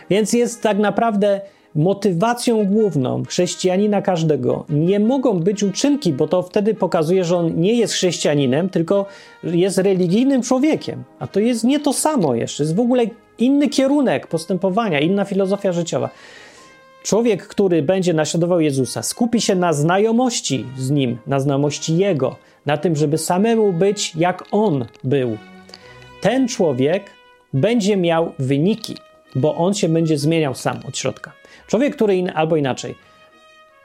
Więc 0.09 0.33
jest 0.33 0.61
tak 0.61 0.77
naprawdę 0.77 1.41
motywacją 1.75 2.65
główną 2.65 3.23
chrześcijanina 3.25 4.01
każdego 4.01 4.65
nie 4.69 4.99
mogą 4.99 5.39
być 5.39 5.63
uczynki, 5.63 6.13
bo 6.13 6.27
to 6.27 6.41
wtedy 6.43 6.73
pokazuje, 6.73 7.23
że 7.23 7.37
on 7.37 7.61
nie 7.61 7.73
jest 7.73 7.93
chrześcijaninem, 7.93 8.69
tylko 8.69 9.05
jest 9.43 9.77
religijnym 9.77 10.41
człowiekiem. 10.41 11.03
A 11.19 11.27
to 11.27 11.39
jest 11.39 11.63
nie 11.63 11.79
to 11.79 11.93
samo 11.93 12.35
jeszcze, 12.35 12.63
jest 12.63 12.75
w 12.75 12.79
ogóle 12.79 13.03
inny 13.37 13.69
kierunek 13.69 14.27
postępowania, 14.27 14.99
inna 14.99 15.25
filozofia 15.25 15.73
życiowa. 15.73 16.09
Człowiek, 17.03 17.47
który 17.47 17.81
będzie 17.81 18.13
naśladował 18.13 18.59
Jezusa, 18.59 19.03
skupi 19.03 19.41
się 19.41 19.55
na 19.55 19.73
znajomości 19.73 20.65
z 20.77 20.89
nim, 20.89 21.17
na 21.27 21.39
znajomości 21.39 21.97
Jego, 21.97 22.35
na 22.65 22.77
tym, 22.77 22.95
żeby 22.95 23.17
samemu 23.17 23.73
być 23.73 24.15
jak 24.15 24.43
On 24.51 24.85
był. 25.03 25.37
Ten 26.21 26.47
człowiek 26.47 27.03
będzie 27.53 27.97
miał 27.97 28.33
wyniki, 28.39 28.97
bo 29.35 29.55
on 29.55 29.73
się 29.73 29.89
będzie 29.89 30.17
zmieniał 30.17 30.55
sam 30.55 30.79
od 30.87 30.97
środka. 30.97 31.31
Człowiek, 31.67 31.95
który 31.95 32.15
in, 32.15 32.31
albo 32.35 32.55
inaczej. 32.55 32.95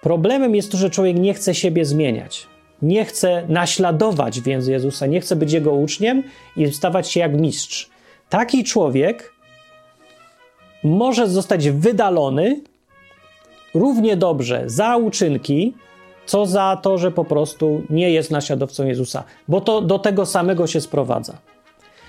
Problemem 0.02 0.54
jest 0.54 0.72
to, 0.72 0.78
że 0.78 0.90
człowiek 0.90 1.16
nie 1.16 1.34
chce 1.34 1.54
siebie 1.54 1.84
zmieniać. 1.84 2.46
Nie 2.82 3.04
chce 3.04 3.46
naśladować 3.48 4.40
więc 4.40 4.66
Jezusa, 4.66 5.06
nie 5.06 5.20
chce 5.20 5.36
być 5.36 5.52
jego 5.52 5.72
uczniem 5.72 6.22
i 6.56 6.72
stawać 6.72 7.10
się 7.10 7.20
jak 7.20 7.40
mistrz. 7.40 7.90
Taki 8.28 8.64
człowiek 8.64 9.32
może 10.84 11.28
zostać 11.28 11.70
wydalony 11.70 12.60
równie 13.74 14.16
dobrze 14.16 14.62
za 14.66 14.96
uczynki, 14.96 15.74
co 16.26 16.46
za 16.46 16.78
to, 16.82 16.98
że 16.98 17.10
po 17.10 17.24
prostu 17.24 17.82
nie 17.90 18.10
jest 18.10 18.30
naśladowcą 18.30 18.86
Jezusa, 18.86 19.24
bo 19.48 19.60
to 19.60 19.80
do 19.80 19.98
tego 19.98 20.26
samego 20.26 20.66
się 20.66 20.80
sprowadza. 20.80 21.38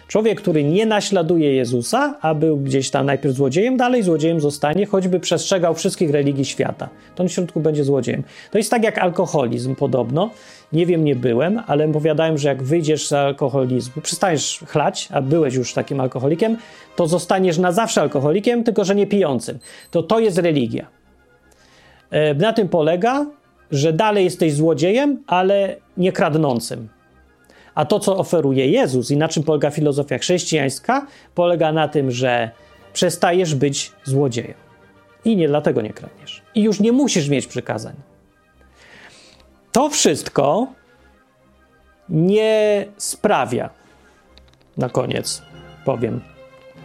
Człowiek, 0.07 0.41
który 0.41 0.64
nie 0.64 0.86
naśladuje 0.86 1.53
Jezusa, 1.53 2.18
a 2.22 2.36
był 2.36 2.57
gdzieś 2.57 2.89
tam 2.89 3.05
najpierw 3.05 3.36
złodziejem, 3.36 3.78
dalej 3.78 4.03
złodziejem 4.03 4.39
zostanie, 4.39 4.86
choćby 4.86 5.20
przestrzegał 5.20 5.74
wszystkich 5.74 6.11
religii 6.11 6.45
świata. 6.45 6.89
To 7.16 7.24
w 7.24 7.30
środku 7.30 7.59
będzie 7.59 7.84
złodziejem. 7.84 8.24
To 8.51 8.57
jest 8.57 8.72
tak 8.72 8.84
jak 8.84 8.97
alkoholizm 8.97 9.76
podobno. 9.76 10.30
Nie 10.74 10.86
wiem, 10.86 11.03
nie 11.03 11.16
byłem, 11.16 11.61
ale 11.68 11.88
powiadałem, 11.88 12.38
że 12.38 12.49
jak 12.49 12.64
wyjdziesz 12.64 13.07
z 13.07 13.14
alkoholizmu, 13.14 14.01
przestaniesz 14.01 14.64
chlać, 14.68 15.09
a 15.11 15.22
byłeś 15.22 15.53
już 15.53 15.74
takim 15.74 15.99
alkoholikiem, 15.99 16.57
to 16.95 17.07
zostaniesz 17.07 17.57
na 17.57 17.72
zawsze 17.72 18.01
alkoholikiem, 18.01 18.64
tylko 18.64 18.84
że 18.84 18.95
nie 18.95 19.07
pijącym. 19.07 19.59
To 19.91 20.03
to 20.03 20.20
jest 20.20 20.38
religia. 20.38 20.88
E, 22.14 22.34
na 22.34 22.53
tym 22.53 22.70
polega, 22.70 23.26
że 23.72 23.93
dalej 23.93 24.24
jesteś 24.24 24.53
złodziejem, 24.53 25.24
ale 25.28 25.76
nie 25.97 26.11
kradnącym. 26.11 26.89
A 27.76 27.86
to, 27.86 27.99
co 27.99 28.18
oferuje 28.18 28.68
Jezus 28.68 29.11
i 29.11 29.18
na 29.18 29.28
czym 29.28 29.43
polega 29.43 29.70
filozofia 29.70 30.18
chrześcijańska, 30.18 31.07
polega 31.36 31.72
na 31.72 31.88
tym, 31.88 32.11
że 32.11 32.51
przestajesz 32.93 33.55
być 33.55 33.91
złodziejem. 34.03 34.53
I 35.26 35.36
nie 35.36 35.47
dlatego 35.47 35.82
nie 35.82 35.93
kradniesz. 35.93 36.41
I 36.55 36.64
już 36.64 36.80
nie 36.80 36.91
musisz 36.91 37.30
mieć 37.30 37.47
przykazań. 37.47 37.93
To 39.72 39.89
wszystko 39.89 40.68
nie 42.09 42.86
sprawia, 42.97 43.70
na 44.78 44.89
koniec 44.89 45.41
powiem, 45.86 46.22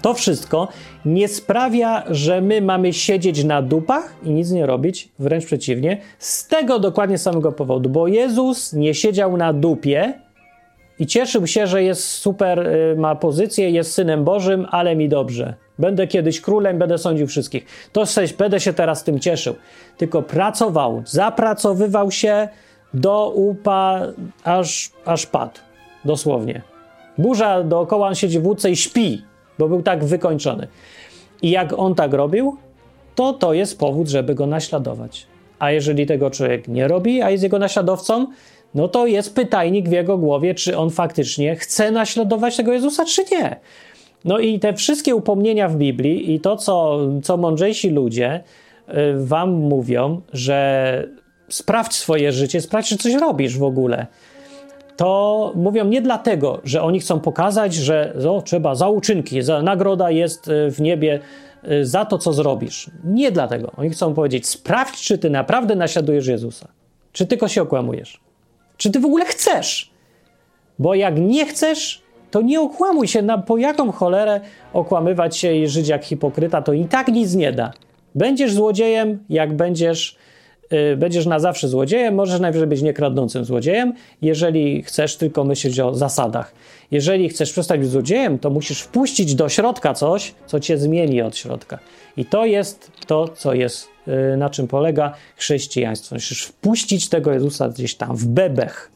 to 0.02 0.14
wszystko 0.14 0.68
nie 1.04 1.28
sprawia, 1.28 2.02
że 2.10 2.40
my 2.40 2.62
mamy 2.62 2.92
siedzieć 2.92 3.44
na 3.44 3.62
dupach 3.62 4.14
i 4.22 4.30
nic 4.30 4.50
nie 4.50 4.66
robić, 4.66 5.08
wręcz 5.18 5.46
przeciwnie, 5.46 6.00
z 6.18 6.48
tego 6.48 6.78
dokładnie 6.78 7.18
samego 7.18 7.52
powodu, 7.52 7.90
bo 7.90 8.08
Jezus 8.08 8.72
nie 8.72 8.94
siedział 8.94 9.36
na 9.36 9.52
dupie, 9.52 10.14
i 10.98 11.06
cieszył 11.06 11.46
się, 11.46 11.66
że 11.66 11.82
jest 11.82 12.08
super, 12.08 12.58
y, 12.58 12.96
ma 12.98 13.14
pozycję, 13.14 13.70
jest 13.70 13.92
synem 13.92 14.24
Bożym, 14.24 14.66
ale 14.70 14.96
mi 14.96 15.08
dobrze. 15.08 15.54
Będę 15.78 16.06
kiedyś 16.06 16.40
królem, 16.40 16.78
będę 16.78 16.98
sądził 16.98 17.26
wszystkich. 17.26 17.66
To 17.92 18.06
coś, 18.06 18.32
będę 18.32 18.60
się 18.60 18.72
teraz 18.72 19.04
tym 19.04 19.20
cieszył. 19.20 19.54
Tylko 19.96 20.22
pracował, 20.22 21.02
zapracowywał 21.06 22.10
się 22.10 22.48
do 22.94 23.30
upa, 23.30 24.02
aż, 24.44 24.90
aż 25.04 25.26
padł. 25.26 25.58
Dosłownie. 26.04 26.62
Burza 27.18 27.62
dookoła, 27.62 28.08
on 28.08 28.14
siedzi 28.14 28.40
w 28.40 28.46
łódce 28.46 28.70
i 28.70 28.76
śpi, 28.76 29.22
bo 29.58 29.68
był 29.68 29.82
tak 29.82 30.04
wykończony. 30.04 30.68
I 31.42 31.50
jak 31.50 31.78
on 31.78 31.94
tak 31.94 32.12
robił, 32.12 32.56
to 33.14 33.32
to 33.32 33.54
jest 33.54 33.78
powód, 33.78 34.08
żeby 34.08 34.34
go 34.34 34.46
naśladować. 34.46 35.26
A 35.58 35.70
jeżeli 35.70 36.06
tego 36.06 36.30
człowiek 36.30 36.68
nie 36.68 36.88
robi, 36.88 37.22
a 37.22 37.30
jest 37.30 37.42
jego 37.42 37.58
naśladowcą, 37.58 38.26
no 38.74 38.88
to 38.88 39.06
jest 39.06 39.34
pytajnik 39.34 39.88
w 39.88 39.92
jego 39.92 40.18
głowie, 40.18 40.54
czy 40.54 40.76
on 40.76 40.90
faktycznie 40.90 41.56
chce 41.56 41.90
naśladować 41.90 42.56
tego 42.56 42.72
Jezusa, 42.72 43.04
czy 43.04 43.24
nie. 43.32 43.56
No 44.24 44.38
i 44.38 44.58
te 44.58 44.74
wszystkie 44.74 45.14
upomnienia 45.14 45.68
w 45.68 45.76
Biblii 45.76 46.34
i 46.34 46.40
to, 46.40 46.56
co, 46.56 46.98
co 47.22 47.36
mądrzejsi 47.36 47.90
ludzie 47.90 48.42
y, 48.88 48.92
wam 49.16 49.50
mówią, 49.50 50.20
że 50.32 51.08
sprawdź 51.48 51.94
swoje 51.94 52.32
życie, 52.32 52.60
sprawdź, 52.60 52.88
czy 52.88 52.96
coś 52.96 53.14
robisz 53.14 53.58
w 53.58 53.62
ogóle. 53.62 54.06
To 54.98 55.52
mówią 55.54 55.84
nie 55.84 56.02
dlatego, 56.02 56.60
że 56.64 56.82
oni 56.82 57.00
chcą 57.00 57.20
pokazać, 57.20 57.74
że 57.74 58.14
o, 58.30 58.42
trzeba 58.42 58.74
za 58.74 58.88
uczynki, 58.88 59.42
za, 59.42 59.62
nagroda 59.62 60.10
jest 60.10 60.48
y, 60.48 60.70
w 60.70 60.80
niebie 60.80 61.20
y, 61.70 61.86
za 61.86 62.04
to, 62.04 62.18
co 62.18 62.32
zrobisz. 62.32 62.90
Nie 63.04 63.32
dlatego. 63.32 63.72
Oni 63.76 63.90
chcą 63.90 64.14
powiedzieć, 64.14 64.46
sprawdź, 64.46 65.02
czy 65.02 65.18
ty 65.18 65.30
naprawdę 65.30 65.76
naśladujesz 65.76 66.26
Jezusa, 66.26 66.68
czy 67.12 67.26
tylko 67.26 67.48
się 67.48 67.62
okłamujesz. 67.62 68.20
Czy 68.76 68.90
ty 68.90 69.00
w 69.00 69.04
ogóle 69.04 69.24
chcesz? 69.24 69.90
Bo 70.78 70.94
jak 70.94 71.18
nie 71.18 71.46
chcesz, 71.46 72.02
to 72.30 72.40
nie 72.40 72.60
okłamuj 72.60 73.08
się, 73.08 73.22
na, 73.22 73.38
po 73.38 73.58
jaką 73.58 73.92
cholerę 73.92 74.40
okłamywać 74.72 75.36
się 75.36 75.54
i 75.54 75.68
żyć 75.68 75.88
jak 75.88 76.04
hipokryta, 76.04 76.62
to 76.62 76.72
i 76.72 76.84
tak 76.84 77.08
nic 77.08 77.34
nie 77.34 77.52
da. 77.52 77.72
Będziesz 78.14 78.52
złodziejem, 78.52 79.24
jak 79.28 79.56
będziesz, 79.56 80.16
będziesz 80.96 81.26
na 81.26 81.38
zawsze 81.38 81.68
złodziejem, 81.68 82.14
możesz 82.14 82.40
najwyżej 82.40 82.68
być 82.68 82.82
niekradnącym 82.82 83.44
złodziejem, 83.44 83.92
jeżeli 84.22 84.82
chcesz 84.82 85.16
tylko 85.16 85.44
myśleć 85.44 85.80
o 85.80 85.94
zasadach. 85.94 86.54
Jeżeli 86.90 87.28
chcesz 87.28 87.52
przestać 87.52 87.80
być 87.80 87.88
złodziejem, 87.88 88.38
to 88.38 88.50
musisz 88.50 88.80
wpuścić 88.80 89.34
do 89.34 89.48
środka 89.48 89.94
coś, 89.94 90.34
co 90.46 90.60
cię 90.60 90.78
zmieni 90.78 91.22
od 91.22 91.36
środka. 91.36 91.78
I 92.16 92.24
to 92.24 92.46
jest 92.46 92.92
to, 93.06 93.28
co 93.28 93.54
jest 93.54 93.88
Y, 94.08 94.36
na 94.36 94.50
czym 94.50 94.68
polega 94.68 95.14
chrześcijaństwo. 95.36 96.14
Musisz 96.14 96.42
wpuścić 96.42 97.08
tego 97.08 97.32
Jezusa 97.32 97.68
gdzieś 97.68 97.94
tam 97.94 98.16
w 98.16 98.26
bebech, 98.26 98.90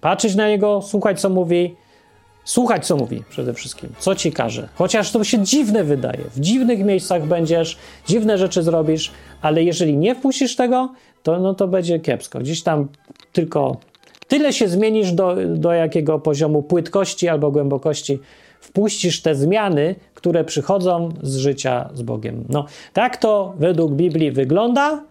patrzeć 0.00 0.34
na 0.34 0.48
Niego, 0.48 0.82
słuchać, 0.82 1.20
co 1.20 1.28
mówi, 1.28 1.74
słuchać, 2.50 2.86
co 2.86 2.96
mówi 2.96 3.24
przede 3.28 3.54
wszystkim, 3.54 3.90
co 3.98 4.14
ci 4.14 4.32
każe. 4.32 4.68
Chociaż 4.74 5.12
to 5.12 5.24
się 5.24 5.42
dziwne 5.42 5.84
wydaje. 5.84 6.24
W 6.34 6.40
dziwnych 6.40 6.84
miejscach 6.84 7.26
będziesz, 7.26 7.76
dziwne 8.06 8.38
rzeczy 8.38 8.62
zrobisz, 8.62 9.10
ale 9.42 9.62
jeżeli 9.62 9.96
nie 9.96 10.14
wpuścisz 10.14 10.56
tego, 10.56 10.92
to, 11.22 11.40
no, 11.40 11.54
to 11.54 11.68
będzie 11.68 12.00
kiepsko. 12.00 12.38
Gdzieś 12.38 12.62
tam 12.62 12.88
tylko 13.32 13.76
tyle 14.28 14.52
się 14.52 14.68
zmienisz 14.68 15.12
do, 15.12 15.36
do 15.48 15.72
jakiego 15.72 16.18
poziomu 16.18 16.62
płytkości 16.62 17.28
albo 17.28 17.50
głębokości 17.50 18.18
wpuścisz 18.60 19.22
te 19.22 19.34
zmiany, 19.34 19.94
które 20.14 20.44
przychodzą 20.44 21.08
z 21.22 21.36
życia 21.36 21.90
z 21.94 22.02
Bogiem. 22.02 22.44
No, 22.48 22.64
tak 22.92 23.16
to 23.16 23.54
według 23.58 23.92
Biblii 23.92 24.32
wygląda, 24.32 25.04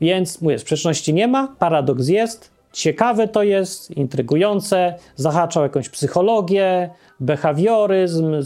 więc 0.00 0.40
mówię, 0.40 0.58
sprzeczności 0.58 1.14
nie 1.14 1.28
ma, 1.28 1.54
paradoks 1.58 2.08
jest, 2.08 2.55
ciekawe 2.76 3.28
to 3.28 3.42
jest, 3.42 3.90
intrygujące, 3.90 4.94
zahacza 5.16 5.60
o 5.60 5.62
jakąś 5.62 5.88
psychologię, 5.88 6.90
behawioryzm, 7.20 8.42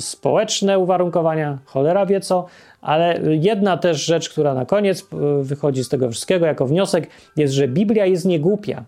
społeczne 0.00 0.78
uwarunkowania, 0.78 1.58
cholera 1.64 2.06
wie 2.06 2.20
co, 2.20 2.46
ale 2.80 3.20
jedna 3.40 3.76
też 3.76 4.04
rzecz, 4.04 4.30
która 4.30 4.54
na 4.54 4.66
koniec 4.66 5.02
e, 5.02 5.06
wychodzi 5.42 5.84
z 5.84 5.88
tego 5.88 6.10
wszystkiego 6.10 6.46
jako 6.46 6.66
wniosek, 6.66 7.08
jest, 7.36 7.54
że 7.54 7.68
Biblia 7.68 8.06
jest 8.06 8.24
niegłupia. 8.24 8.84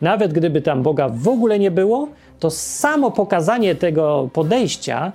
nawet 0.00 0.32
gdyby 0.32 0.62
tam 0.62 0.82
Boga 0.82 1.08
w 1.08 1.28
ogóle 1.28 1.58
nie 1.58 1.70
było, 1.70 2.08
to 2.38 2.50
samo 2.50 3.10
pokazanie 3.10 3.74
tego 3.74 4.30
podejścia 4.32 5.12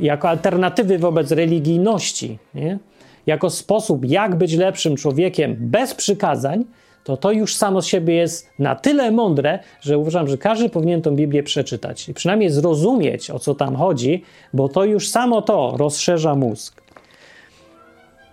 jako 0.00 0.28
alternatywy 0.28 0.98
wobec 0.98 1.30
religijności, 1.30 2.38
nie? 2.54 2.78
jako 3.26 3.50
sposób, 3.50 4.04
jak 4.04 4.36
być 4.36 4.54
lepszym 4.54 4.96
człowiekiem 4.96 5.56
bez 5.58 5.94
przykazań, 5.94 6.64
to 7.04 7.16
to 7.16 7.32
już 7.32 7.56
samo 7.56 7.82
z 7.82 7.86
siebie 7.86 8.14
jest 8.14 8.50
na 8.58 8.74
tyle 8.74 9.10
mądre, 9.10 9.58
że 9.80 9.98
uważam, 9.98 10.28
że 10.28 10.38
każdy 10.38 10.68
powinien 10.68 11.02
tą 11.02 11.16
Biblię 11.16 11.42
przeczytać 11.42 12.08
i 12.08 12.14
przynajmniej 12.14 12.50
zrozumieć, 12.50 13.30
o 13.30 13.38
co 13.38 13.54
tam 13.54 13.76
chodzi, 13.76 14.24
bo 14.52 14.68
to 14.68 14.84
już 14.84 15.08
samo 15.08 15.42
to 15.42 15.74
rozszerza 15.76 16.34
mózg. 16.34 16.82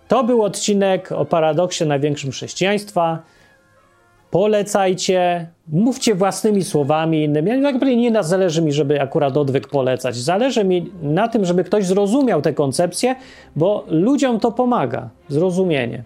To 0.08 0.24
był 0.24 0.44
odcinek 0.44 1.12
o 1.12 1.26
paradoksie 1.26 1.86
największym 1.86 2.32
chrześcijaństwa. 2.32 3.20
Polecajcie, 4.32 5.48
mówcie 5.68 6.16
własnymi 6.16 6.64
słowami 6.64 7.24
innymi. 7.24 7.62
Jakby 7.62 7.96
nie 7.96 8.12
na 8.12 8.24
zależy 8.24 8.62
mi, 8.62 8.72
żeby 8.72 9.02
akurat 9.02 9.38
odwyk 9.38 9.68
polecać. 9.68 10.16
Zależy 10.16 10.64
mi 10.64 10.92
na 11.02 11.28
tym, 11.28 11.46
żeby 11.46 11.64
ktoś 11.64 11.86
zrozumiał 11.86 12.42
tę 12.42 12.54
koncepcję, 12.54 13.16
bo 13.56 13.86
ludziom 13.88 14.40
to 14.40 14.52
pomaga. 14.52 15.10
Zrozumienie. 15.28 16.04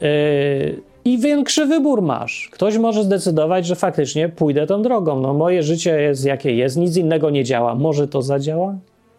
Yy, 0.00 0.91
I 1.04 1.18
większy 1.18 1.66
wybór 1.66 2.02
masz. 2.02 2.48
Ktoś 2.52 2.78
może 2.78 3.04
zdecydować, 3.04 3.66
że 3.66 3.76
faktycznie 3.76 4.28
pójdę 4.28 4.66
tą 4.66 4.82
drogą. 4.82 5.20
No, 5.20 5.34
moje 5.34 5.62
życie 5.62 6.00
jest 6.00 6.24
jakie 6.24 6.56
jest, 6.56 6.76
nic 6.76 6.96
innego 6.96 7.30
nie 7.30 7.44
działa. 7.44 7.74
Może 7.74 8.08
to 8.08 8.22
zadziała? 8.22 8.74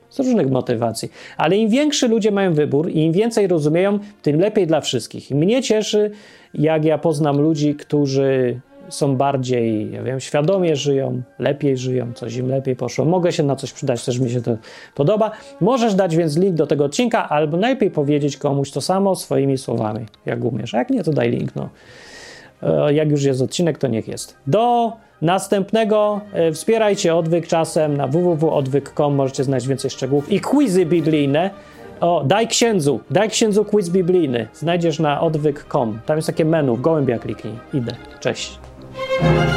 Z 0.09 0.19
różnych 0.19 0.51
motywacji. 0.51 1.11
Ale 1.37 1.57
im 1.57 1.69
większy 1.69 2.07
ludzie 2.07 2.31
mają 2.31 2.53
wybór 2.53 2.89
i 2.89 2.99
im 2.99 3.13
więcej 3.13 3.47
rozumieją, 3.47 3.99
tym 4.21 4.39
lepiej 4.39 4.67
dla 4.67 4.81
wszystkich. 4.81 5.31
I 5.31 5.35
mnie 5.35 5.61
cieszy, 5.61 6.11
jak 6.53 6.85
ja 6.85 6.97
poznam 6.97 7.41
ludzi, 7.41 7.75
którzy 7.75 8.59
są 8.93 9.15
bardziej, 9.15 9.91
ja 9.91 10.03
wiem, 10.03 10.19
świadomie 10.19 10.75
żyją, 10.75 11.21
lepiej 11.39 11.77
żyją, 11.77 12.13
coś 12.13 12.35
im 12.35 12.49
lepiej 12.49 12.75
poszło. 12.75 13.05
Mogę 13.05 13.31
się 13.31 13.43
na 13.43 13.55
coś 13.55 13.73
przydać, 13.73 14.05
też 14.05 14.19
mi 14.19 14.29
się 14.29 14.41
to 14.41 14.57
podoba. 14.95 15.31
Możesz 15.61 15.95
dać 15.95 16.15
więc 16.15 16.37
link 16.37 16.55
do 16.55 16.67
tego 16.67 16.85
odcinka, 16.85 17.29
albo 17.29 17.57
najlepiej 17.57 17.91
powiedzieć 17.91 18.37
komuś 18.37 18.71
to 18.71 18.81
samo 18.81 19.15
swoimi 19.15 19.57
słowami, 19.57 20.05
jak 20.25 20.45
umiesz. 20.45 20.73
Jak 20.73 20.89
nie, 20.89 21.03
to 21.03 21.11
daj 21.11 21.31
link. 21.31 21.55
No. 21.55 21.69
E, 22.63 22.93
jak 22.93 23.11
już 23.11 23.23
jest 23.23 23.41
odcinek, 23.41 23.77
to 23.77 23.87
niech 23.87 24.07
jest. 24.07 24.37
Do 24.47 24.93
następnego 25.21 26.21
e, 26.33 26.51
wspierajcie 26.51 27.15
odwyk 27.15 27.47
czasem 27.47 27.97
na 27.97 28.07
www.odwyk.com 28.07 29.15
możecie 29.15 29.43
znaleźć 29.43 29.67
więcej 29.67 29.91
szczegółów 29.91 30.31
i 30.31 30.39
quizy 30.41 30.85
biblijne. 30.85 31.49
O, 32.01 32.23
daj 32.25 32.47
księdzu, 32.47 32.99
daj 33.09 33.29
księdzu 33.29 33.65
quiz 33.65 33.89
biblijny. 33.89 34.47
Znajdziesz 34.53 34.99
na 34.99 35.21
odwyk.com. 35.21 35.99
Tam 36.05 36.17
jest 36.17 36.27
takie 36.27 36.45
menu, 36.45 36.75
w 36.75 36.81
gołębia 36.81 37.19
kliknij. 37.19 37.53
Idę. 37.73 37.95
Cześć. 38.19 38.72
Thank 39.19 39.47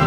you. 0.00 0.05